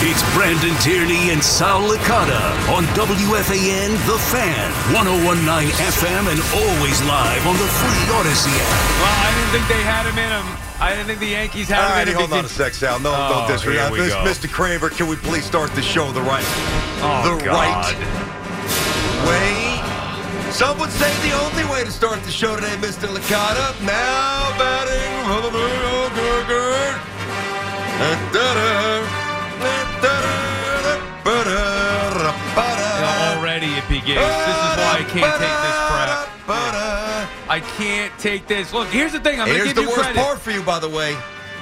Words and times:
It's 0.00 0.22
Brandon 0.32 0.74
Tierney 0.78 1.30
and 1.34 1.42
Sal 1.42 1.82
Licata 1.82 2.38
on 2.70 2.84
WFAN 2.94 3.90
The 4.06 4.18
Fan, 4.30 4.70
1019 4.94 5.74
FM, 5.74 6.30
and 6.30 6.38
always 6.54 7.02
live 7.02 7.42
on 7.46 7.58
the 7.58 7.66
free 7.66 8.02
Audacy 8.14 8.54
app. 8.54 8.78
Well, 9.02 9.16
I 9.26 9.34
didn't 9.34 9.50
think 9.58 9.66
they 9.66 9.82
had 9.82 10.06
him 10.06 10.14
in 10.16 10.30
him. 10.30 10.46
I 10.80 10.90
didn't 10.94 11.06
think 11.08 11.18
the 11.18 11.26
Yankees 11.34 11.66
had 11.68 11.80
All 11.82 11.86
him 11.86 11.92
right, 11.98 12.02
in 12.06 12.14
him. 12.14 12.18
hold 12.20 12.32
on 12.32 12.38
a 12.38 12.42
did- 12.42 12.50
sec, 12.54 12.74
Sal. 12.74 13.00
No, 13.00 13.10
Oh, 13.12 13.42
no 13.42 13.52
disrespect. 13.52 13.92
here 13.96 14.02
uh, 14.04 14.22
This- 14.22 14.38
go. 14.40 14.46
Mr. 14.46 14.52
Kramer, 14.52 14.88
can 14.90 15.08
we 15.08 15.16
please 15.16 15.44
start 15.44 15.74
the 15.74 15.82
show 15.82 16.12
the 16.12 16.22
right, 16.22 16.46
Oh, 17.02 17.34
the 17.36 17.44
God. 17.44 17.54
right 17.58 17.98
way? 19.26 19.82
Some 20.52 20.78
would 20.78 20.92
say 20.92 21.10
the 21.28 21.34
only 21.42 21.64
way 21.64 21.82
to 21.84 21.90
start 21.90 22.22
the 22.22 22.30
show 22.30 22.54
today, 22.54 22.76
Mr. 22.78 23.08
Licata. 23.08 23.74
Now 23.82 24.54
batting 24.62 25.26
for 25.26 25.42
the 25.42 25.50
New 25.50 25.66
York 25.90 26.14
Yankees. 26.14 26.94
You 28.32 28.54
know, 28.54 29.27
already 33.36 33.66
it 33.66 33.88
begins. 33.88 34.20
This 34.20 34.58
is 34.58 34.76
why 34.76 34.96
I 35.00 35.04
can't 35.08 35.34
take 35.38 35.58
this 35.66 35.78
crap. 35.88 36.28
I 37.50 37.60
can't 37.76 38.12
take 38.18 38.46
this. 38.46 38.72
Look, 38.72 38.88
here's 38.88 39.12
the 39.12 39.20
thing. 39.20 39.40
I'm 39.40 39.46
going 39.46 39.58
to 39.58 39.64
Here's 39.64 39.68
give 39.68 39.76
the 39.76 39.82
you 39.82 39.88
worst 39.88 40.00
credit. 40.02 40.18
part 40.18 40.38
for 40.38 40.50
you, 40.50 40.62
by 40.62 40.78
the 40.78 40.88
way. 40.88 41.16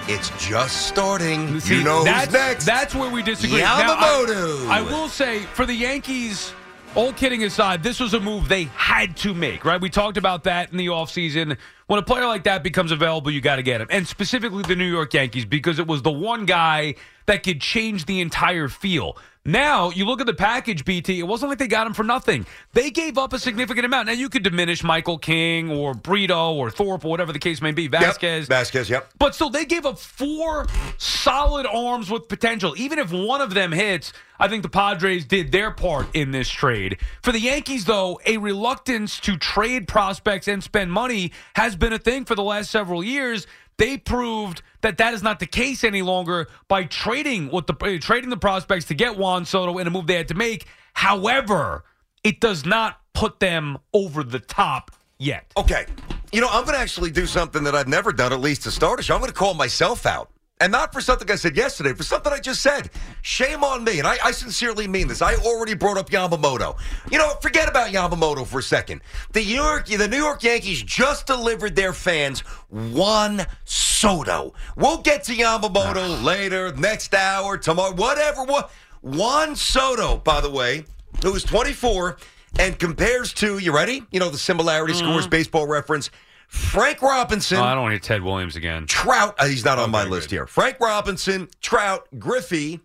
It's 0.08 0.30
just 0.44 0.86
starting. 0.86 1.58
See, 1.60 1.78
you 1.78 1.84
know 1.84 2.04
that's, 2.04 2.26
who's 2.26 2.34
next. 2.34 2.64
That's 2.64 2.94
where 2.94 3.10
we 3.10 3.22
disagree. 3.22 3.58
Now, 3.60 3.76
I- 3.76 3.82
Yamamoto. 3.82 4.68
I, 4.68 4.82
will 4.82 5.08
say, 5.08 5.40
for 5.40 5.66
the 5.66 5.74
Yankees, 5.74 6.52
all 6.94 7.12
kidding 7.12 7.42
aside, 7.44 7.82
this 7.82 7.98
was 8.00 8.14
a 8.14 8.20
move 8.20 8.48
they 8.48 8.64
had 8.74 9.16
to 9.18 9.34
make, 9.34 9.64
right? 9.64 9.80
We 9.80 9.90
talked 9.90 10.16
about 10.16 10.44
that 10.44 10.70
in 10.70 10.76
the 10.78 10.86
offseason. 10.86 11.56
When 11.86 12.00
a 12.00 12.02
player 12.02 12.26
like 12.26 12.44
that 12.44 12.64
becomes 12.64 12.90
available, 12.90 13.30
you 13.30 13.40
got 13.40 13.56
to 13.56 13.62
get 13.62 13.80
him. 13.80 13.86
And 13.90 14.08
specifically 14.08 14.64
the 14.64 14.74
New 14.74 14.90
York 14.90 15.14
Yankees, 15.14 15.44
because 15.44 15.78
it 15.78 15.86
was 15.86 16.02
the 16.02 16.10
one 16.10 16.44
guy 16.44 16.96
that 17.26 17.44
could 17.44 17.60
change 17.60 18.06
the 18.06 18.20
entire 18.20 18.68
feel. 18.68 19.16
Now, 19.44 19.90
you 19.90 20.06
look 20.06 20.20
at 20.20 20.26
the 20.26 20.34
package, 20.34 20.84
BT, 20.84 21.20
it 21.20 21.22
wasn't 21.22 21.50
like 21.50 21.58
they 21.58 21.68
got 21.68 21.86
him 21.86 21.94
for 21.94 22.02
nothing. 22.02 22.46
They 22.72 22.90
gave 22.90 23.16
up 23.16 23.32
a 23.32 23.38
significant 23.38 23.86
amount. 23.86 24.08
Now, 24.08 24.12
you 24.12 24.28
could 24.28 24.42
diminish 24.42 24.82
Michael 24.82 25.18
King 25.18 25.70
or 25.70 25.94
Brito 25.94 26.54
or 26.54 26.68
Thorpe 26.68 27.04
or 27.04 27.08
whatever 27.08 27.32
the 27.32 27.38
case 27.38 27.62
may 27.62 27.70
be, 27.70 27.84
Yep, 27.84 27.92
Vasquez. 27.92 28.48
Vasquez, 28.48 28.90
yep. 28.90 29.08
But 29.18 29.36
still, 29.36 29.50
they 29.50 29.64
gave 29.64 29.86
up 29.86 30.00
four 30.00 30.66
solid 30.98 31.64
arms 31.64 32.10
with 32.10 32.26
potential. 32.26 32.74
Even 32.76 32.98
if 32.98 33.12
one 33.12 33.40
of 33.40 33.54
them 33.54 33.70
hits, 33.70 34.12
I 34.40 34.48
think 34.48 34.64
the 34.64 34.68
Padres 34.68 35.24
did 35.24 35.52
their 35.52 35.70
part 35.70 36.08
in 36.12 36.32
this 36.32 36.48
trade. 36.48 36.98
For 37.22 37.30
the 37.30 37.38
Yankees, 37.40 37.84
though, 37.84 38.18
a 38.26 38.38
reluctance 38.38 39.20
to 39.20 39.36
trade 39.36 39.86
prospects 39.86 40.48
and 40.48 40.62
spend 40.62 40.90
money 40.90 41.30
has 41.54 41.75
been 41.78 41.92
a 41.92 41.98
thing 41.98 42.24
for 42.24 42.34
the 42.34 42.42
last 42.42 42.70
several 42.70 43.02
years. 43.02 43.46
They 43.78 43.98
proved 43.98 44.62
that 44.80 44.98
that 44.98 45.12
is 45.14 45.22
not 45.22 45.38
the 45.38 45.46
case 45.46 45.84
any 45.84 46.02
longer 46.02 46.48
by 46.68 46.84
trading 46.84 47.50
with 47.50 47.66
the 47.66 47.74
uh, 47.74 47.98
trading 48.00 48.30
the 48.30 48.36
prospects 48.36 48.86
to 48.86 48.94
get 48.94 49.18
Juan 49.18 49.44
Soto 49.44 49.78
in 49.78 49.86
a 49.86 49.90
move 49.90 50.06
they 50.06 50.14
had 50.16 50.28
to 50.28 50.34
make. 50.34 50.66
However, 50.94 51.84
it 52.24 52.40
does 52.40 52.64
not 52.64 53.00
put 53.12 53.40
them 53.40 53.78
over 53.92 54.22
the 54.22 54.40
top 54.40 54.90
yet. 55.18 55.52
Okay. 55.56 55.86
You 56.32 56.40
know, 56.40 56.48
I'm 56.50 56.64
going 56.64 56.74
to 56.74 56.80
actually 56.80 57.10
do 57.10 57.26
something 57.26 57.64
that 57.64 57.74
I've 57.74 57.88
never 57.88 58.12
done, 58.12 58.32
at 58.32 58.40
least 58.40 58.62
to 58.64 58.70
start 58.70 59.00
a 59.00 59.02
show. 59.02 59.14
I'm 59.14 59.20
going 59.20 59.32
to 59.32 59.38
call 59.38 59.54
myself 59.54 60.06
out. 60.06 60.30
And 60.58 60.72
not 60.72 60.90
for 60.90 61.02
something 61.02 61.30
I 61.30 61.34
said 61.34 61.54
yesterday, 61.54 61.92
for 61.92 62.02
something 62.02 62.32
I 62.32 62.38
just 62.38 62.62
said. 62.62 62.88
Shame 63.20 63.62
on 63.62 63.84
me. 63.84 63.98
And 63.98 64.08
I, 64.08 64.16
I 64.24 64.30
sincerely 64.30 64.88
mean 64.88 65.06
this. 65.06 65.20
I 65.20 65.34
already 65.34 65.74
brought 65.74 65.98
up 65.98 66.08
Yamamoto. 66.08 66.78
You 67.10 67.18
know, 67.18 67.34
forget 67.42 67.68
about 67.68 67.90
Yamamoto 67.90 68.46
for 68.46 68.60
a 68.60 68.62
second. 68.62 69.02
The 69.32 69.44
New 69.44 69.54
York, 69.54 69.86
the 69.86 70.08
New 70.08 70.16
York 70.16 70.42
Yankees 70.42 70.82
just 70.82 71.26
delivered 71.26 71.76
their 71.76 71.92
fans 71.92 72.40
Juan 72.70 73.44
Soto. 73.66 74.54
We'll 74.76 75.02
get 75.02 75.24
to 75.24 75.32
Yamamoto 75.32 76.22
later, 76.24 76.72
next 76.74 77.12
hour, 77.14 77.58
tomorrow, 77.58 77.94
whatever. 77.94 78.44
What 78.44 78.70
Juan 79.02 79.56
Soto, 79.56 80.16
by 80.16 80.40
the 80.40 80.50
way, 80.50 80.84
who 81.22 81.34
is 81.34 81.44
24 81.44 82.16
and 82.58 82.78
compares 82.78 83.34
to, 83.34 83.58
you 83.58 83.74
ready? 83.74 84.04
You 84.10 84.20
know, 84.20 84.30
the 84.30 84.38
similarity 84.38 84.94
mm. 84.94 84.98
scores 85.00 85.26
baseball 85.26 85.66
reference. 85.66 86.10
Frank 86.48 87.02
Robinson. 87.02 87.58
Oh, 87.58 87.64
I 87.64 87.74
don't 87.74 87.82
want 87.82 87.92
to 87.92 87.94
hear 87.96 88.18
Ted 88.18 88.22
Williams 88.22 88.56
again. 88.56 88.86
Trout, 88.86 89.34
uh, 89.38 89.46
he's 89.46 89.64
not 89.64 89.78
on 89.78 89.90
my 89.90 90.02
Okay, 90.02 90.10
list 90.10 90.28
good. 90.30 90.36
here. 90.36 90.46
Frank 90.46 90.78
Robinson, 90.80 91.48
Trout, 91.60 92.06
Griffey, 92.18 92.80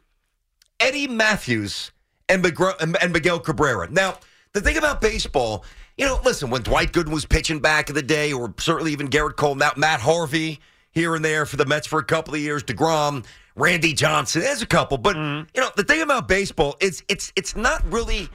Eddie 0.80 1.08
Mathews, 1.08 1.92
and, 2.28 2.44
McGr- 2.44 2.80
and 3.02 3.14
Miguel 3.14 3.40
Cabrera. 3.40 3.90
Now, 3.92 4.18
the 4.54 4.62
thing 4.62 4.78
about 4.78 5.00
baseball, 5.02 5.64
you 5.98 6.06
know, 6.06 6.20
listen, 6.26 6.50
when 6.50 6.62
Dwight 6.64 6.92
Gooden 6.92 7.12
was 7.14 7.26
pitching 7.26 7.60
back 7.60 7.90
in 7.90 7.96
the 7.96 8.02
day, 8.02 8.34
or 8.34 8.54
certainly 8.58 8.92
even 8.92 9.08
Gerrit 9.10 9.36
Cole, 9.36 9.56
now 9.56 9.72
Matt 9.78 10.00
Harvey 10.02 10.60
here 10.92 11.16
and 11.16 11.24
there 11.24 11.46
for 11.46 11.58
the 11.58 11.66
Mets 11.66 11.86
for 11.88 12.00
a 12.00 12.04
couple 12.04 12.34
of 12.34 12.40
years, 12.40 12.64
DeGrom, 12.64 13.26
Randy 13.56 13.94
Johnson, 13.94 14.42
there's 14.42 14.62
a 14.62 14.66
couple. 14.66 14.98
But, 14.98 15.16
Mm-hmm. 15.16 15.50
you 15.54 15.62
know, 15.62 15.70
the 15.76 15.84
thing 15.84 16.02
about 16.02 16.28
baseball 16.28 16.76
is 16.82 17.04
it's 17.08 17.32
it's 17.36 17.56
not 17.56 17.84
really, 17.92 18.28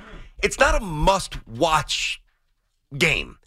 it's 0.43 0.59
not 0.59 0.75
a 0.81 0.85
must-watch 0.85 2.23
game. 2.97 3.39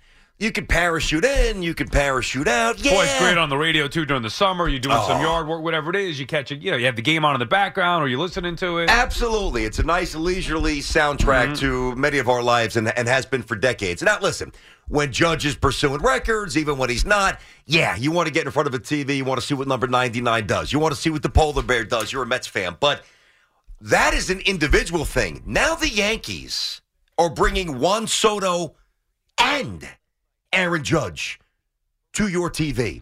You 0.41 0.53
can 0.53 0.67
parachute 0.67 1.25
in, 1.25 1.61
you 1.61 1.73
can 1.73 1.89
parachute 1.89 2.47
out. 2.47 2.79
Yeah. 2.79 2.93
Boy, 2.93 3.03
it's 3.03 3.19
great 3.19 3.37
on 3.37 3.49
the 3.49 3.57
radio 3.57 3.89
too 3.89 4.05
during 4.05 4.23
the 4.23 4.29
summer. 4.29 4.69
You're 4.69 4.79
doing 4.79 4.95
some 5.05 5.17
Oh. 5.17 5.21
yard 5.21 5.47
work, 5.47 5.61
whatever 5.61 5.89
it 5.89 5.97
is. 5.97 6.17
You 6.17 6.25
catch 6.25 6.49
it. 6.49 6.61
You 6.61 6.71
know, 6.71 6.77
you 6.77 6.85
have 6.85 6.95
the 6.95 7.01
game 7.01 7.25
on 7.25 7.35
in 7.35 7.39
the 7.39 7.45
background, 7.45 8.05
or 8.05 8.07
you're 8.07 8.19
listening 8.19 8.55
to 8.55 8.77
it. 8.77 8.89
Absolutely. 8.89 9.65
It's 9.65 9.79
a 9.79 9.83
nice 9.83 10.15
leisurely 10.15 10.79
soundtrack 10.79 11.47
mm-hmm. 11.47 11.53
to 11.55 11.93
many 11.97 12.19
of 12.19 12.29
our 12.29 12.41
lives 12.41 12.77
and, 12.77 12.87
and 12.97 13.05
has 13.09 13.25
been 13.25 13.43
for 13.43 13.57
decades. 13.57 14.01
Now, 14.01 14.17
listen, 14.21 14.53
when 14.87 15.11
Judge 15.11 15.45
is 15.45 15.55
pursuing 15.55 15.99
records, 16.01 16.57
even 16.57 16.77
when 16.77 16.89
he's 16.89 17.05
not, 17.05 17.41
yeah, 17.65 17.97
you 17.97 18.11
want 18.11 18.27
to 18.27 18.33
get 18.33 18.45
in 18.45 18.51
front 18.53 18.69
of 18.69 18.73
a 18.73 18.79
TV. 18.79 19.17
You 19.17 19.25
want 19.25 19.41
to 19.41 19.45
see 19.45 19.55
what 19.55 19.67
number 19.67 19.87
99 19.87 20.47
does. 20.47 20.71
You 20.71 20.79
want 20.79 20.95
to 20.95 21.01
see 21.01 21.09
what 21.09 21.21
the 21.21 21.29
polar 21.29 21.63
bear 21.63 21.83
does. 21.83 22.13
You're 22.13 22.23
a 22.23 22.25
Mets 22.25 22.47
fan. 22.47 22.77
But 22.79 23.03
that 23.81 24.13
is 24.13 24.29
an 24.29 24.39
individual 24.39 25.03
thing. 25.03 25.43
Now 25.45 25.75
the 25.75 25.89
Yankees 25.89 26.79
are 27.17 27.29
bringing 27.29 27.79
Juan 27.79 28.07
Soto 28.07 28.75
and 29.37 29.85
Aaron 30.53 30.83
Judge 30.83 31.39
to 32.13 32.27
your 32.27 32.49
TV. 32.49 33.01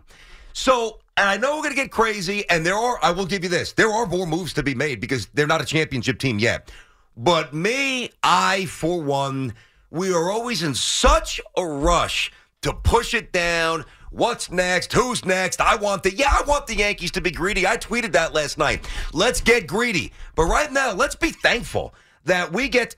So, 0.54 1.00
and 1.16 1.30
I 1.30 1.38
know 1.38 1.56
we're 1.56 1.64
going 1.64 1.76
to 1.76 1.82
get 1.82 1.92
crazy, 1.92 2.48
and 2.50 2.66
there 2.66 2.76
are, 2.76 3.00
I 3.02 3.12
will 3.12 3.26
give 3.26 3.44
you 3.44 3.50
this, 3.50 3.74
there 3.74 3.92
are 3.92 4.06
more 4.06 4.28
moves 4.28 4.54
to 4.54 4.64
be 4.64 4.76
made 4.76 5.00
because 5.00 5.28
they're 5.34 5.48
not 5.48 5.62
a 5.62 5.66
championship 5.66 6.20
team 6.20 6.40
yet. 6.40 6.72
But 7.16 7.54
me, 7.54 8.12
I, 8.22 8.66
for 8.66 9.02
one, 9.02 9.54
we 9.90 10.14
are 10.14 10.30
always 10.30 10.64
in 10.64 10.76
such 10.76 11.42
a 11.56 11.66
rush 11.66 12.32
to 12.62 12.74
push 12.74 13.14
it 13.14 13.32
down. 13.32 13.86
What's 14.12 14.52
next? 14.52 14.94
Who's 14.94 15.26
next? 15.26 15.62
I 15.62 15.76
want 15.76 16.04
the, 16.04 16.14
yeah, 16.14 16.30
I 16.30 16.44
want 16.48 16.68
the 16.68 16.76
Yankees 16.76 17.12
to 17.12 17.22
be 17.22 17.32
greedy. 17.32 17.66
I 17.66 17.78
tweeted 17.78 18.12
that 18.14 18.34
last 18.34 18.58
night. 18.58 18.88
Let's 19.14 19.42
get 19.42 19.68
greedy. 19.68 20.14
But 20.36 20.46
right 20.46 20.72
now, 20.72 20.94
let's 20.94 21.16
be 21.16 21.32
thankful 21.32 21.94
that 22.26 22.52
we 22.52 22.70
get, 22.70 22.96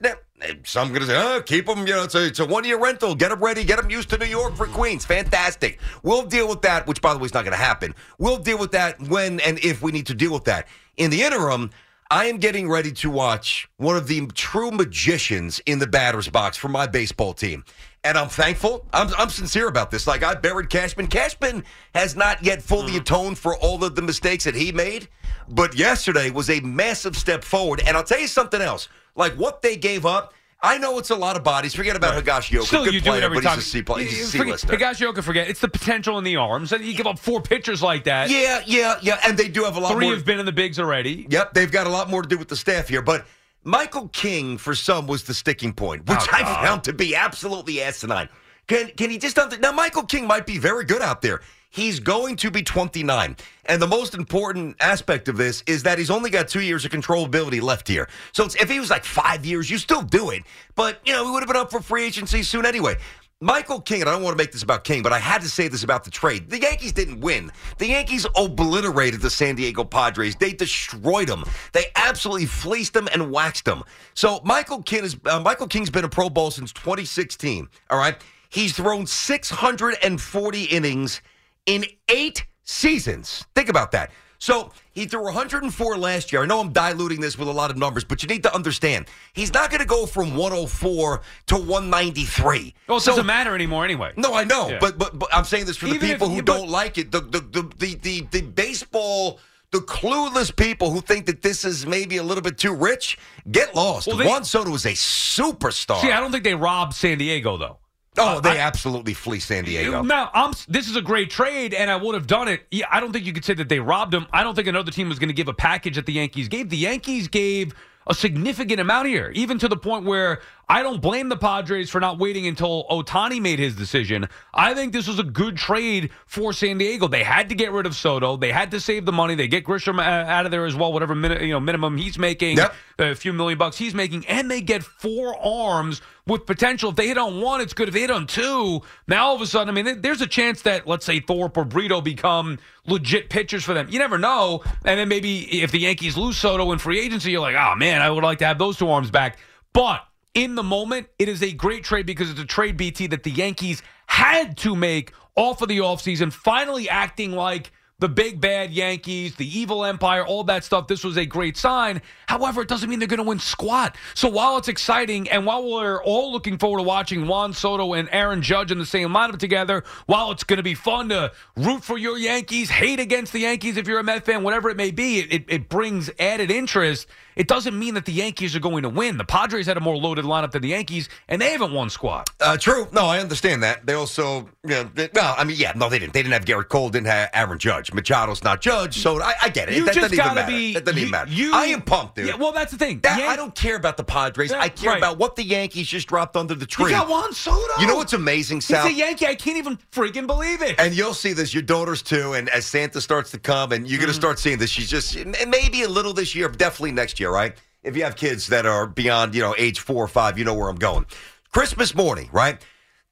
some 0.64 0.88
going 0.88 1.00
to 1.00 1.06
say, 1.06 1.16
oh, 1.16 1.42
keep 1.42 1.66
them, 1.66 1.86
you 1.86 1.94
know, 1.94 2.04
it's 2.04 2.14
a, 2.14 2.26
it's 2.26 2.38
a 2.38 2.46
one 2.46 2.64
year 2.64 2.78
rental. 2.78 3.14
Get 3.14 3.30
them 3.30 3.42
ready. 3.42 3.64
Get 3.64 3.80
them 3.80 3.90
used 3.90 4.10
to 4.10 4.18
New 4.18 4.26
York 4.26 4.56
for 4.56 4.66
Queens. 4.66 5.04
Fantastic. 5.04 5.80
We'll 6.02 6.26
deal 6.26 6.48
with 6.48 6.62
that, 6.62 6.86
which, 6.86 7.00
by 7.00 7.12
the 7.12 7.18
way, 7.18 7.26
is 7.26 7.34
not 7.34 7.44
going 7.44 7.56
to 7.56 7.62
happen. 7.62 7.94
We'll 8.18 8.38
deal 8.38 8.58
with 8.58 8.72
that 8.72 9.00
when 9.08 9.40
and 9.40 9.58
if 9.64 9.82
we 9.82 9.92
need 9.92 10.06
to 10.06 10.14
deal 10.14 10.32
with 10.32 10.44
that. 10.44 10.68
In 10.96 11.10
the 11.10 11.22
interim, 11.22 11.70
I 12.12 12.24
am 12.24 12.38
getting 12.38 12.68
ready 12.68 12.90
to 12.90 13.10
watch 13.10 13.68
one 13.76 13.96
of 13.96 14.08
the 14.08 14.26
true 14.34 14.72
magicians 14.72 15.60
in 15.64 15.78
the 15.78 15.86
batter's 15.86 16.28
box 16.28 16.56
for 16.56 16.66
my 16.66 16.88
baseball 16.88 17.34
team. 17.34 17.64
And 18.02 18.18
I'm 18.18 18.28
thankful. 18.28 18.84
I'm, 18.92 19.10
I'm 19.16 19.28
sincere 19.28 19.68
about 19.68 19.92
this. 19.92 20.08
Like, 20.08 20.24
I 20.24 20.34
buried 20.34 20.70
Cashman. 20.70 21.06
Cashman 21.06 21.62
has 21.94 22.16
not 22.16 22.42
yet 22.42 22.62
fully 22.62 22.92
mm-hmm. 22.92 23.02
atoned 23.02 23.38
for 23.38 23.56
all 23.58 23.84
of 23.84 23.94
the 23.94 24.02
mistakes 24.02 24.42
that 24.44 24.56
he 24.56 24.72
made. 24.72 25.08
But 25.48 25.76
yesterday 25.76 26.30
was 26.30 26.50
a 26.50 26.58
massive 26.60 27.16
step 27.16 27.44
forward. 27.44 27.80
And 27.86 27.96
I'll 27.96 28.02
tell 28.02 28.18
you 28.18 28.26
something 28.26 28.60
else. 28.60 28.88
Like, 29.14 29.34
what 29.34 29.62
they 29.62 29.76
gave 29.76 30.04
up, 30.04 30.34
I 30.62 30.76
know 30.78 30.98
it's 30.98 31.08
a 31.10 31.16
lot 31.16 31.36
of 31.36 31.42
bodies. 31.44 31.74
Forget 31.74 31.96
about 31.96 32.22
Higashioka. 32.22 32.64
Still, 32.64 32.84
Good 32.84 32.94
you 32.94 33.00
do 33.00 33.10
player, 33.10 33.22
it 33.22 33.24
every 33.24 33.40
time. 33.40 33.56
he's 33.56 33.66
a 33.66 33.70
C, 33.70 33.82
play, 33.82 34.04
he's 34.04 34.20
a 34.20 34.26
C 34.26 34.38
forget, 34.38 34.52
lister. 34.52 34.76
Higashioka, 34.76 35.22
forget 35.22 35.48
it's 35.48 35.60
the 35.60 35.68
potential 35.68 36.18
in 36.18 36.24
the 36.24 36.36
arms, 36.36 36.72
and 36.72 36.84
you 36.84 36.92
give 36.94 37.06
up 37.06 37.18
four 37.18 37.40
pitchers 37.40 37.82
like 37.82 38.04
that. 38.04 38.28
Yeah, 38.28 38.60
yeah, 38.66 38.96
yeah. 39.00 39.20
And 39.26 39.38
they 39.38 39.48
do 39.48 39.64
have 39.64 39.76
a 39.76 39.80
lot 39.80 39.92
Three 39.92 40.06
more. 40.06 40.14
have 40.14 40.24
been 40.26 40.38
in 40.38 40.44
the 40.46 40.52
bigs 40.52 40.78
already. 40.78 41.26
Yep, 41.30 41.54
they've 41.54 41.72
got 41.72 41.86
a 41.86 41.90
lot 41.90 42.10
more 42.10 42.20
to 42.22 42.28
do 42.28 42.36
with 42.36 42.48
the 42.48 42.56
staff 42.56 42.88
here. 42.88 43.00
But 43.00 43.26
Michael 43.64 44.08
King, 44.08 44.58
for 44.58 44.74
some, 44.74 45.06
was 45.06 45.24
the 45.24 45.34
sticking 45.34 45.72
point, 45.72 46.06
which 46.06 46.18
Oh, 46.20 46.26
I 46.32 46.42
found 46.64 46.84
to 46.84 46.92
be 46.92 47.14
absolutely 47.16 47.80
asinine. 47.82 48.28
Can 48.66 48.88
can 48.90 49.08
he 49.10 49.16
just 49.18 49.36
now? 49.60 49.72
Michael 49.72 50.04
King 50.04 50.26
might 50.26 50.46
be 50.46 50.58
very 50.58 50.84
good 50.84 51.00
out 51.02 51.22
there. 51.22 51.40
He's 51.70 52.00
going 52.00 52.34
to 52.36 52.50
be 52.50 52.62
29. 52.62 53.36
And 53.66 53.80
the 53.80 53.86
most 53.86 54.14
important 54.14 54.76
aspect 54.80 55.28
of 55.28 55.36
this 55.36 55.62
is 55.66 55.84
that 55.84 55.98
he's 55.98 56.10
only 56.10 56.28
got 56.28 56.48
two 56.48 56.62
years 56.62 56.84
of 56.84 56.90
controllability 56.90 57.62
left 57.62 57.86
here. 57.86 58.08
So 58.32 58.44
if 58.44 58.68
he 58.68 58.80
was 58.80 58.90
like 58.90 59.04
five 59.04 59.46
years, 59.46 59.70
you 59.70 59.78
still 59.78 60.02
do 60.02 60.30
it. 60.30 60.42
But, 60.74 61.00
you 61.04 61.12
know, 61.12 61.24
he 61.24 61.30
would 61.30 61.42
have 61.42 61.48
been 61.48 61.56
up 61.56 61.70
for 61.70 61.80
free 61.80 62.04
agency 62.04 62.42
soon 62.42 62.66
anyway. 62.66 62.96
Michael 63.40 63.80
King, 63.80 64.02
and 64.02 64.10
I 64.10 64.12
don't 64.12 64.22
want 64.22 64.36
to 64.36 64.42
make 64.42 64.52
this 64.52 64.62
about 64.62 64.84
King, 64.84 65.02
but 65.02 65.14
I 65.14 65.18
had 65.18 65.40
to 65.42 65.48
say 65.48 65.66
this 65.68 65.82
about 65.82 66.04
the 66.04 66.10
trade. 66.10 66.50
The 66.50 66.60
Yankees 66.60 66.92
didn't 66.92 67.20
win. 67.20 67.50
The 67.78 67.86
Yankees 67.86 68.26
obliterated 68.36 69.22
the 69.22 69.30
San 69.30 69.54
Diego 69.54 69.82
Padres. 69.82 70.36
They 70.36 70.52
destroyed 70.52 71.28
them. 71.28 71.44
They 71.72 71.86
absolutely 71.96 72.44
fleeced 72.46 72.92
them 72.92 73.08
and 73.14 73.30
waxed 73.30 73.64
them. 73.64 73.82
So 74.12 74.40
Michael 74.44 74.82
King 74.82 75.04
is 75.04 75.16
uh, 75.24 75.40
Michael 75.40 75.68
King's 75.68 75.88
been 75.88 76.04
a 76.04 76.08
Pro 76.08 76.28
Bowl 76.28 76.50
since 76.50 76.70
2016. 76.74 77.66
All 77.88 77.98
right, 77.98 78.16
he's 78.50 78.74
thrown 78.76 79.06
640 79.06 80.64
innings 80.64 81.22
in 81.66 81.84
eight 82.08 82.46
seasons. 82.64 83.44
Think 83.54 83.68
about 83.68 83.92
that. 83.92 84.10
So 84.42 84.72
he 84.92 85.04
threw 85.04 85.22
104 85.24 85.98
last 85.98 86.32
year. 86.32 86.42
I 86.42 86.46
know 86.46 86.60
I'm 86.60 86.72
diluting 86.72 87.20
this 87.20 87.36
with 87.36 87.46
a 87.48 87.52
lot 87.52 87.70
of 87.70 87.76
numbers, 87.76 88.04
but 88.04 88.22
you 88.22 88.26
need 88.28 88.42
to 88.44 88.54
understand 88.54 89.04
he's 89.34 89.52
not 89.52 89.68
going 89.70 89.80
to 89.82 89.86
go 89.86 90.06
from 90.06 90.34
104 90.34 91.20
to 91.48 91.54
193. 91.56 92.74
Well, 92.88 92.96
it 92.96 93.00
So- 93.02 93.10
doesn't 93.12 93.26
matter 93.26 93.54
anymore 93.54 93.84
anyway. 93.84 94.12
no, 94.16 94.32
I 94.32 94.44
know, 94.44 94.70
Yeah. 94.70 94.78
but, 94.80 94.96
but 94.96 95.18
but 95.18 95.28
I'm 95.34 95.44
saying 95.44 95.66
this 95.66 95.76
for 95.76 95.86
the 95.88 95.94
Even 95.94 96.08
if 96.08 96.14
people 96.14 96.30
who 96.30 96.42
but- 96.42 96.56
don't 96.56 96.70
like 96.70 96.96
it. 96.96 97.10
The 97.12 97.20
the, 97.20 97.40
the 97.40 97.70
the 97.78 97.94
the 97.96 98.20
the 98.30 98.40
baseball. 98.42 99.40
The 99.72 99.78
clueless 99.78 100.50
people 100.56 100.90
who 100.90 101.00
think 101.00 101.26
that 101.26 101.42
this 101.42 101.64
is 101.64 101.86
maybe 101.86 102.16
a 102.16 102.24
little 102.24 102.42
bit 102.42 102.58
too 102.58 102.74
rich, 102.74 103.16
get 103.52 103.72
lost. 103.72 104.08
Well, 104.08 104.16
they- 104.16 104.26
Juan 104.26 104.42
Soto 104.44 104.74
is 104.74 104.84
a 104.84 104.94
superstar. 104.94 106.00
See, 106.00 106.10
I 106.10 106.18
don't 106.18 106.32
think 106.32 106.42
they 106.42 106.56
robbed 106.56 106.92
San 106.94 107.18
Diego 107.18 107.56
though. 107.56 107.78
Oh, 108.18 108.36
uh, 108.36 108.40
they 108.40 108.58
I- 108.60 108.66
absolutely 108.66 109.14
flee 109.14 109.40
San 109.40 109.64
Diego. 109.64 110.02
Now, 110.02 110.30
I'm, 110.34 110.52
this 110.68 110.88
is 110.88 110.96
a 110.96 111.02
great 111.02 111.30
trade, 111.30 111.74
and 111.74 111.90
I 111.90 111.96
would 111.96 112.14
have 112.14 112.26
done 112.26 112.48
it. 112.48 112.62
Yeah, 112.70 112.86
I 112.90 113.00
don't 113.00 113.12
think 113.12 113.24
you 113.26 113.32
could 113.32 113.44
say 113.44 113.54
that 113.54 113.68
they 113.68 113.80
robbed 113.80 114.14
him. 114.14 114.26
I 114.32 114.42
don't 114.42 114.54
think 114.54 114.68
another 114.68 114.90
team 114.90 115.08
was 115.08 115.18
going 115.18 115.28
to 115.28 115.34
give 115.34 115.48
a 115.48 115.54
package 115.54 115.96
that 115.96 116.06
the 116.06 116.14
Yankees 116.14 116.48
gave. 116.48 116.70
The 116.70 116.76
Yankees 116.76 117.28
gave 117.28 117.74
a 118.06 118.14
significant 118.14 118.80
amount 118.80 119.08
here, 119.08 119.30
even 119.34 119.58
to 119.58 119.68
the 119.68 119.76
point 119.76 120.04
where 120.04 120.40
I 120.70 120.84
don't 120.84 121.02
blame 121.02 121.28
the 121.28 121.36
Padres 121.36 121.90
for 121.90 121.98
not 121.98 122.18
waiting 122.20 122.46
until 122.46 122.84
Ohtani 122.88 123.40
made 123.42 123.58
his 123.58 123.74
decision. 123.74 124.28
I 124.54 124.72
think 124.72 124.92
this 124.92 125.08
was 125.08 125.18
a 125.18 125.24
good 125.24 125.56
trade 125.56 126.10
for 126.26 126.52
San 126.52 126.78
Diego. 126.78 127.08
They 127.08 127.24
had 127.24 127.48
to 127.48 127.56
get 127.56 127.72
rid 127.72 127.86
of 127.86 127.96
Soto. 127.96 128.36
They 128.36 128.52
had 128.52 128.70
to 128.70 128.78
save 128.78 129.04
the 129.04 129.10
money. 129.10 129.34
They 129.34 129.48
get 129.48 129.64
Grisham 129.64 129.98
uh, 129.98 130.02
out 130.02 130.44
of 130.44 130.52
there 130.52 130.66
as 130.66 130.76
well, 130.76 130.92
whatever 130.92 131.16
min- 131.16 131.42
you 131.42 131.48
know 131.48 131.58
minimum 131.58 131.96
he's 131.96 132.20
making, 132.20 132.58
Yep. 132.58 132.74
a 133.00 133.14
few 133.16 133.32
million 133.32 133.58
bucks 133.58 133.78
he's 133.78 133.94
making, 133.96 134.24
and 134.28 134.48
they 134.48 134.60
get 134.60 134.84
four 134.84 135.36
arms 135.44 136.02
with 136.26 136.46
potential. 136.46 136.90
If 136.90 136.96
they 136.96 137.08
hit 137.08 137.18
on 137.18 137.40
one, 137.40 137.60
it's 137.60 137.72
good. 137.74 137.88
If 137.88 137.94
they 137.94 138.02
hit 138.02 138.12
on 138.12 138.28
two, 138.28 138.82
now 139.08 139.26
all 139.26 139.34
of 139.34 139.40
a 139.40 139.46
sudden, 139.48 139.76
I 139.76 139.82
mean, 139.82 140.00
there's 140.02 140.20
a 140.20 140.26
chance 140.28 140.62
that 140.62 140.86
let's 140.86 141.04
say 141.04 141.18
Thorpe 141.18 141.56
or 141.56 141.64
Brito 141.64 142.00
become 142.00 142.60
legit 142.86 143.28
pitchers 143.28 143.64
for 143.64 143.74
them. 143.74 143.88
You 143.90 143.98
never 143.98 144.18
know. 144.18 144.62
And 144.84 145.00
then 145.00 145.08
maybe 145.08 145.62
if 145.62 145.72
the 145.72 145.80
Yankees 145.80 146.16
lose 146.16 146.36
Soto 146.36 146.70
in 146.70 146.78
free 146.78 147.00
agency, 147.00 147.32
you're 147.32 147.40
like, 147.40 147.56
oh 147.56 147.74
man, 147.74 148.00
I 148.02 148.08
would 148.10 148.22
like 148.22 148.38
to 148.38 148.46
have 148.46 148.58
those 148.58 148.76
two 148.76 148.88
arms 148.88 149.10
back. 149.10 149.38
But 149.72 150.04
in 150.34 150.54
the 150.54 150.62
moment, 150.62 151.08
it 151.18 151.28
is 151.28 151.42
a 151.42 151.52
great 151.52 151.84
trade 151.84 152.06
because 152.06 152.30
it's 152.30 152.40
a 152.40 152.46
trade 152.46 152.76
BT 152.76 153.08
that 153.08 153.22
the 153.22 153.30
Yankees 153.30 153.82
had 154.06 154.56
to 154.58 154.76
make 154.76 155.12
off 155.34 155.62
of 155.62 155.68
the 155.68 155.78
offseason, 155.78 156.32
finally 156.32 156.88
acting 156.88 157.32
like 157.32 157.72
the 158.00 158.08
big 158.08 158.40
bad 158.40 158.72
Yankees, 158.72 159.36
the 159.36 159.58
evil 159.58 159.84
empire, 159.84 160.24
all 160.24 160.42
that 160.44 160.64
stuff. 160.64 160.88
This 160.88 161.04
was 161.04 161.18
a 161.18 161.26
great 161.26 161.56
sign. 161.56 162.00
However, 162.26 162.62
it 162.62 162.68
doesn't 162.68 162.88
mean 162.88 162.98
they're 162.98 163.06
going 163.06 163.18
to 163.18 163.24
win 163.24 163.38
squat. 163.38 163.96
So 164.14 164.28
while 164.28 164.56
it's 164.56 164.68
exciting 164.68 165.28
and 165.28 165.44
while 165.44 165.68
we're 165.68 166.02
all 166.02 166.32
looking 166.32 166.56
forward 166.56 166.78
to 166.78 166.82
watching 166.82 167.26
Juan 167.26 167.52
Soto 167.52 167.92
and 167.92 168.08
Aaron 168.10 168.40
Judge 168.40 168.72
in 168.72 168.78
the 168.78 168.86
same 168.86 169.10
lineup 169.10 169.38
together, 169.38 169.84
while 170.06 170.30
it's 170.32 170.44
going 170.44 170.56
to 170.56 170.62
be 170.62 170.74
fun 170.74 171.10
to 171.10 171.30
root 171.56 171.84
for 171.84 171.98
your 171.98 172.16
Yankees, 172.16 172.70
hate 172.70 173.00
against 173.00 173.34
the 173.34 173.40
Yankees 173.40 173.76
if 173.76 173.86
you're 173.86 174.00
a 174.00 174.04
Met 174.04 174.24
fan, 174.24 174.42
whatever 174.42 174.70
it 174.70 174.78
may 174.78 174.90
be, 174.90 175.20
it, 175.20 175.44
it 175.48 175.68
brings 175.68 176.10
added 176.18 176.50
interest. 176.50 177.06
It 177.40 177.48
doesn't 177.48 177.78
mean 177.78 177.94
that 177.94 178.04
the 178.04 178.12
Yankees 178.12 178.54
are 178.54 178.60
going 178.60 178.82
to 178.82 178.90
win. 178.90 179.16
The 179.16 179.24
Padres 179.24 179.64
had 179.64 179.78
a 179.78 179.80
more 179.80 179.96
loaded 179.96 180.26
lineup 180.26 180.50
than 180.50 180.60
the 180.60 180.68
Yankees, 180.68 181.08
and 181.26 181.40
they 181.40 181.52
haven't 181.52 181.72
won 181.72 181.88
squat. 181.88 182.28
Uh, 182.38 182.58
true. 182.58 182.86
No, 182.92 183.06
I 183.06 183.18
understand 183.18 183.62
that. 183.62 183.86
They 183.86 183.94
also, 183.94 184.40
you 184.62 184.70
know, 184.74 184.84
they, 184.94 185.08
well, 185.14 185.34
I 185.38 185.44
mean, 185.44 185.56
yeah, 185.58 185.72
no, 185.74 185.88
they 185.88 185.98
didn't. 185.98 186.12
They 186.12 186.22
didn't 186.22 186.34
have 186.34 186.44
Gerrit 186.44 186.68
Cole, 186.68 186.90
didn't 186.90 187.06
have 187.06 187.30
Aaron 187.32 187.58
Judge. 187.58 187.92
Machado's 187.92 188.44
not 188.44 188.60
Judge, 188.60 188.98
so 188.98 189.22
I, 189.22 189.32
I 189.40 189.48
get 189.48 189.70
it. 189.70 189.76
You 189.76 189.86
that 189.86 189.94
just 189.94 190.02
doesn't 190.10 190.18
gotta 190.18 190.34
matter. 190.34 190.52
be. 190.52 190.74
That 190.74 190.84
doesn't 190.84 190.98
you, 190.98 191.06
even 191.06 191.10
matter. 191.12 191.30
you- 191.30 191.54
I 191.54 191.64
am 191.68 191.80
pumped, 191.80 192.16
dude. 192.16 192.26
Yeah, 192.26 192.34
well, 192.36 192.52
that's 192.52 192.72
the 192.72 192.76
thing. 192.78 193.00
That- 193.00 193.18
Yan- 193.18 193.30
I 193.30 193.36
don't 193.36 193.54
care 193.54 193.76
about 193.76 193.96
the 193.96 194.04
Padres. 194.04 194.50
Yeah, 194.50 194.60
I 194.60 194.68
care 194.68 194.90
right. 194.90 194.98
about 194.98 195.16
what 195.16 195.34
the 195.36 195.42
Yankees 195.42 195.88
just 195.88 196.08
dropped 196.08 196.36
under 196.36 196.54
the 196.54 196.60
You 196.64 196.66
tree. 196.66 196.90
got 196.90 197.08
Juan 197.08 197.32
Soto. 197.32 197.80
You 197.80 197.86
know 197.86 197.96
what's 197.96 198.12
amazing, 198.12 198.58
He's 198.58 198.70
a 198.72 198.92
Yankee. 198.92 199.26
I 199.26 199.34
can't 199.34 199.56
even 199.56 199.78
freaking 199.92 200.26
believe 200.26 200.60
it. 200.60 200.78
And 200.78 200.94
you'll 200.94 201.14
see 201.14 201.32
this, 201.32 201.54
your 201.54 201.62
daughters 201.62 202.02
too. 202.02 202.34
And 202.34 202.50
as 202.50 202.66
Santa 202.66 203.00
starts 203.00 203.30
to 203.30 203.38
come, 203.38 203.72
and 203.72 203.88
you're 203.88 203.98
going 203.98 204.08
to 204.08 204.14
start 204.14 204.38
seeing 204.38 204.58
this, 204.58 204.68
she's 204.68 204.90
just, 204.90 205.16
maybe 205.48 205.84
a 205.84 205.88
little 205.88 206.12
this 206.12 206.34
year, 206.34 206.48
definitely 206.50 206.92
next 206.92 207.18
year, 207.18 207.29
right? 207.30 207.54
If 207.82 207.96
you 207.96 208.04
have 208.04 208.16
kids 208.16 208.48
that 208.48 208.66
are 208.66 208.86
beyond, 208.86 209.34
you 209.34 209.40
know, 209.40 209.54
age 209.56 209.80
four 209.80 210.04
or 210.04 210.08
five, 210.08 210.38
you 210.38 210.44
know 210.44 210.54
where 210.54 210.68
I'm 210.68 210.76
going. 210.76 211.06
Christmas 211.52 211.94
morning, 211.94 212.28
right? 212.32 212.60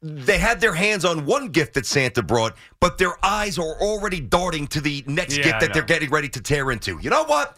They 0.01 0.39
had 0.39 0.61
their 0.61 0.75
hands 0.75 1.05
on 1.05 1.27
one 1.27 1.49
gift 1.49 1.75
that 1.75 1.87
Santa 1.87 2.23
brought, 2.23 2.57
but 2.79 2.99
their 2.99 3.15
eyes 3.25 3.59
are 3.59 3.81
already 3.81 4.21
darting 4.21 4.67
to 4.69 4.81
the 4.81 5.03
next 5.07 5.37
Yeah, 5.37 5.45
gift 5.45 5.61
that 5.61 5.75
they're 5.75 5.83
getting 5.83 6.11
ready 6.11 6.29
to 6.29 6.41
tear 6.41 6.71
into. 6.71 6.99
You 7.01 7.11
know 7.11 7.25
what? 7.25 7.57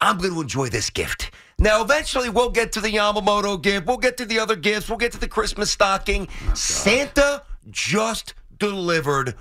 I'm 0.00 0.18
going 0.18 0.32
to 0.32 0.40
enjoy 0.40 0.68
this 0.68 0.88
gift. 0.88 1.32
Now, 1.58 1.82
eventually, 1.82 2.30
we'll 2.30 2.50
get 2.50 2.72
to 2.72 2.80
the 2.80 2.88
Yamamoto 2.88 3.60
gift. 3.60 3.86
We'll 3.86 3.98
get 3.98 4.16
to 4.16 4.24
the 4.24 4.38
other 4.38 4.56
gifts. 4.56 4.88
We'll 4.88 4.98
get 4.98 5.12
to 5.12 5.18
the 5.18 5.28
Christmas 5.28 5.70
stocking. 5.70 6.28
Santa 6.54 7.42
just 7.70 8.34
delivered 8.58 9.34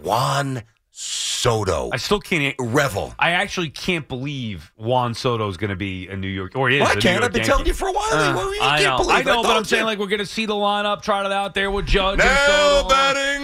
Juan 0.00 0.62
Soto. 1.00 1.90
I 1.92 1.96
still 1.98 2.18
can't. 2.18 2.56
Revel. 2.58 3.14
I 3.20 3.30
actually 3.30 3.70
can't 3.70 4.08
believe 4.08 4.72
Juan 4.76 5.14
Soto 5.14 5.46
is 5.48 5.56
going 5.56 5.70
to 5.70 5.76
be 5.76 6.08
a 6.08 6.16
New 6.16 6.26
York 6.26 6.56
or 6.56 6.68
is. 6.70 6.80
Well, 6.80 6.90
I 6.90 6.96
can't. 6.96 7.22
I've 7.22 7.30
been 7.32 7.42
Yankee. 7.42 7.48
telling 7.50 7.66
you 7.66 7.72
for 7.74 7.86
a 7.88 7.92
while. 7.92 8.08
Uh, 8.12 8.34
Well, 8.34 8.52
you 8.52 8.60
I 8.60 8.78
can't 8.82 8.98
know, 8.98 9.04
believe 9.04 9.10
I 9.18 9.22
know, 9.22 9.40
it, 9.40 9.42
but 9.44 9.48
I'm 9.50 9.54
don't 9.54 9.64
saying 9.66 9.84
like 9.84 10.00
we're 10.00 10.08
going 10.08 10.18
to 10.18 10.26
see 10.26 10.44
the 10.46 10.54
lineup, 10.54 11.00
trot 11.02 11.24
it 11.24 11.30
out 11.30 11.54
there 11.54 11.70
with 11.70 11.86
Judge 11.86 12.18
and 12.18 12.28
No 12.28 12.82
Soto. 12.82 12.88
betting. 12.88 13.38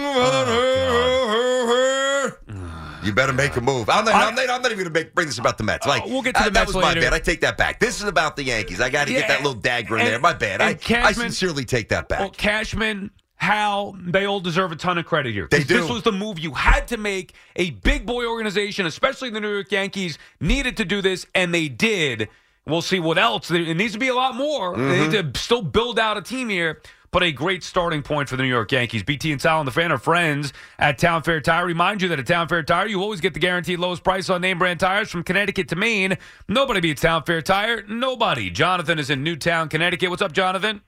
You 3.05 3.13
better 3.13 3.33
make 3.33 3.55
a 3.55 3.61
move. 3.61 3.87
I'm 3.87 4.03
not, 4.03 4.15
I- 4.15 4.27
I'm 4.27 4.35
not, 4.35 4.49
I'm 4.49 4.61
not 4.63 4.71
even 4.71 4.83
going 4.91 5.05
to 5.05 5.11
bring 5.13 5.27
this 5.27 5.37
about 5.37 5.57
the 5.59 5.63
Mets. 5.63 5.85
Like, 5.85 6.05
we'll 6.05 6.23
get 6.23 6.35
to 6.35 6.41
the 6.43 6.47
uh, 6.47 6.49
that 6.49 6.53
Mets 6.53 6.73
was 6.73 6.81
my 6.81 6.89
later. 6.89 7.01
bad. 7.01 7.13
I 7.13 7.19
take 7.19 7.39
that 7.41 7.55
back. 7.55 7.79
This 7.79 8.01
is 8.01 8.07
about 8.07 8.35
the 8.35 8.43
Yankees. 8.43 8.81
I 8.81 8.89
got 8.89 9.05
to 9.07 9.13
Yeah, 9.13 9.19
get 9.19 9.27
that 9.29 9.37
little 9.43 9.53
dagger 9.53 9.95
in 9.95 10.01
and- 10.01 10.09
there. 10.09 10.19
My 10.19 10.33
bad. 10.33 10.59
I, 10.61 10.77
I 11.03 11.11
sincerely 11.11 11.65
take 11.65 11.89
that 11.89 12.09
back. 12.09 12.19
Well, 12.19 12.31
Cashman, 12.31 13.11
Hal, 13.37 13.95
they 14.01 14.25
all 14.25 14.39
deserve 14.39 14.71
a 14.71 14.75
ton 14.75 14.97
of 14.97 15.05
credit 15.05 15.33
here. 15.33 15.47
They 15.51 15.63
do. 15.63 15.79
This 15.81 15.89
was 15.89 16.03
the 16.03 16.11
move 16.11 16.39
you 16.39 16.51
had 16.53 16.87
to 16.87 16.97
make. 16.97 17.33
A 17.57 17.71
big 17.71 18.05
boy 18.05 18.25
organization, 18.25 18.85
especially 18.85 19.29
the 19.29 19.41
New 19.41 19.51
York 19.53 19.71
Yankees, 19.71 20.17
needed 20.39 20.77
to 20.77 20.85
do 20.85 21.01
this, 21.01 21.25
and 21.35 21.53
they 21.53 21.67
did. 21.67 22.29
We'll 22.65 22.81
see 22.81 22.99
what 22.99 23.17
else. 23.19 23.51
It 23.51 23.75
needs 23.77 23.93
to 23.93 23.99
be 23.99 24.07
a 24.07 24.15
lot 24.15 24.35
more. 24.35 24.75
They 24.75 24.81
Mm-hmm. 24.81 25.11
need 25.11 25.33
to 25.33 25.39
still 25.39 25.61
build 25.61 25.99
out 25.99 26.17
a 26.17 26.21
team 26.21 26.49
here. 26.49 26.81
But 27.11 27.23
a 27.23 27.31
great 27.31 27.63
starting 27.63 28.01
point 28.01 28.27
for 28.27 28.35
the 28.35 28.43
New 28.43 28.49
York 28.49 28.73
Yankees. 28.73 29.01
BT 29.01 29.31
and 29.31 29.41
Sal 29.41 29.59
and 29.61 29.67
the 29.67 29.71
fan 29.71 29.89
are 29.89 29.97
friends 29.97 30.51
at 30.77 30.97
Town 30.97 31.23
Fair 31.23 31.39
Tire. 31.39 31.65
Remind 31.65 32.01
you 32.01 32.09
that 32.09 32.19
at 32.19 32.27
Town 32.27 32.49
Fair 32.49 32.61
Tire, 32.61 32.87
you 32.87 33.01
always 33.01 33.21
get 33.21 33.33
the 33.33 33.39
guaranteed 33.39 33.79
lowest 33.79 34.03
price 34.03 34.29
on 34.29 34.41
name 34.41 34.57
brand 34.59 34.81
tires 34.81 35.09
from 35.11 35.23
Connecticut 35.23 35.69
to 35.69 35.77
Maine. 35.77 36.17
Nobody 36.49 36.81
beats 36.81 37.01
Town 37.01 37.23
Fair 37.23 37.41
Tire. 37.41 37.83
Nobody. 37.87 38.49
Jonathan 38.49 38.99
is 38.99 39.09
in 39.09 39.23
Newtown, 39.23 39.69
Connecticut. 39.69 40.09
What's 40.09 40.21
up, 40.21 40.33
Jonathan? 40.33 40.81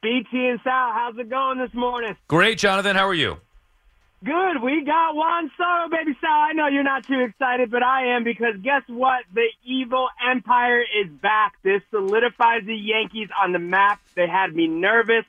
BT 0.00 0.48
and 0.48 0.60
Sal, 0.62 0.92
how's 0.92 1.18
it 1.18 1.28
going 1.28 1.58
this 1.58 1.74
morning? 1.74 2.16
Great, 2.28 2.58
Jonathan. 2.58 2.94
How 2.94 3.08
are 3.08 3.14
you? 3.14 3.38
Good. 4.24 4.62
We 4.62 4.84
got 4.84 5.14
Juan 5.14 5.50
Soto, 5.56 5.88
baby 5.90 6.16
Sal. 6.20 6.30
I 6.30 6.52
know 6.52 6.68
you're 6.68 6.84
not 6.84 7.04
too 7.04 7.20
excited, 7.20 7.70
but 7.70 7.82
I 7.82 8.16
am 8.16 8.24
because 8.24 8.54
guess 8.62 8.82
what? 8.88 9.24
The 9.32 9.46
evil 9.64 10.08
empire 10.24 10.80
is 10.80 11.08
back. 11.10 11.54
This 11.62 11.82
solidifies 11.90 12.64
the 12.64 12.74
Yankees 12.74 13.28
on 13.42 13.52
the 13.52 13.58
map. 13.58 14.00
They 14.14 14.26
had 14.28 14.54
me 14.54 14.66
nervous. 14.68 15.24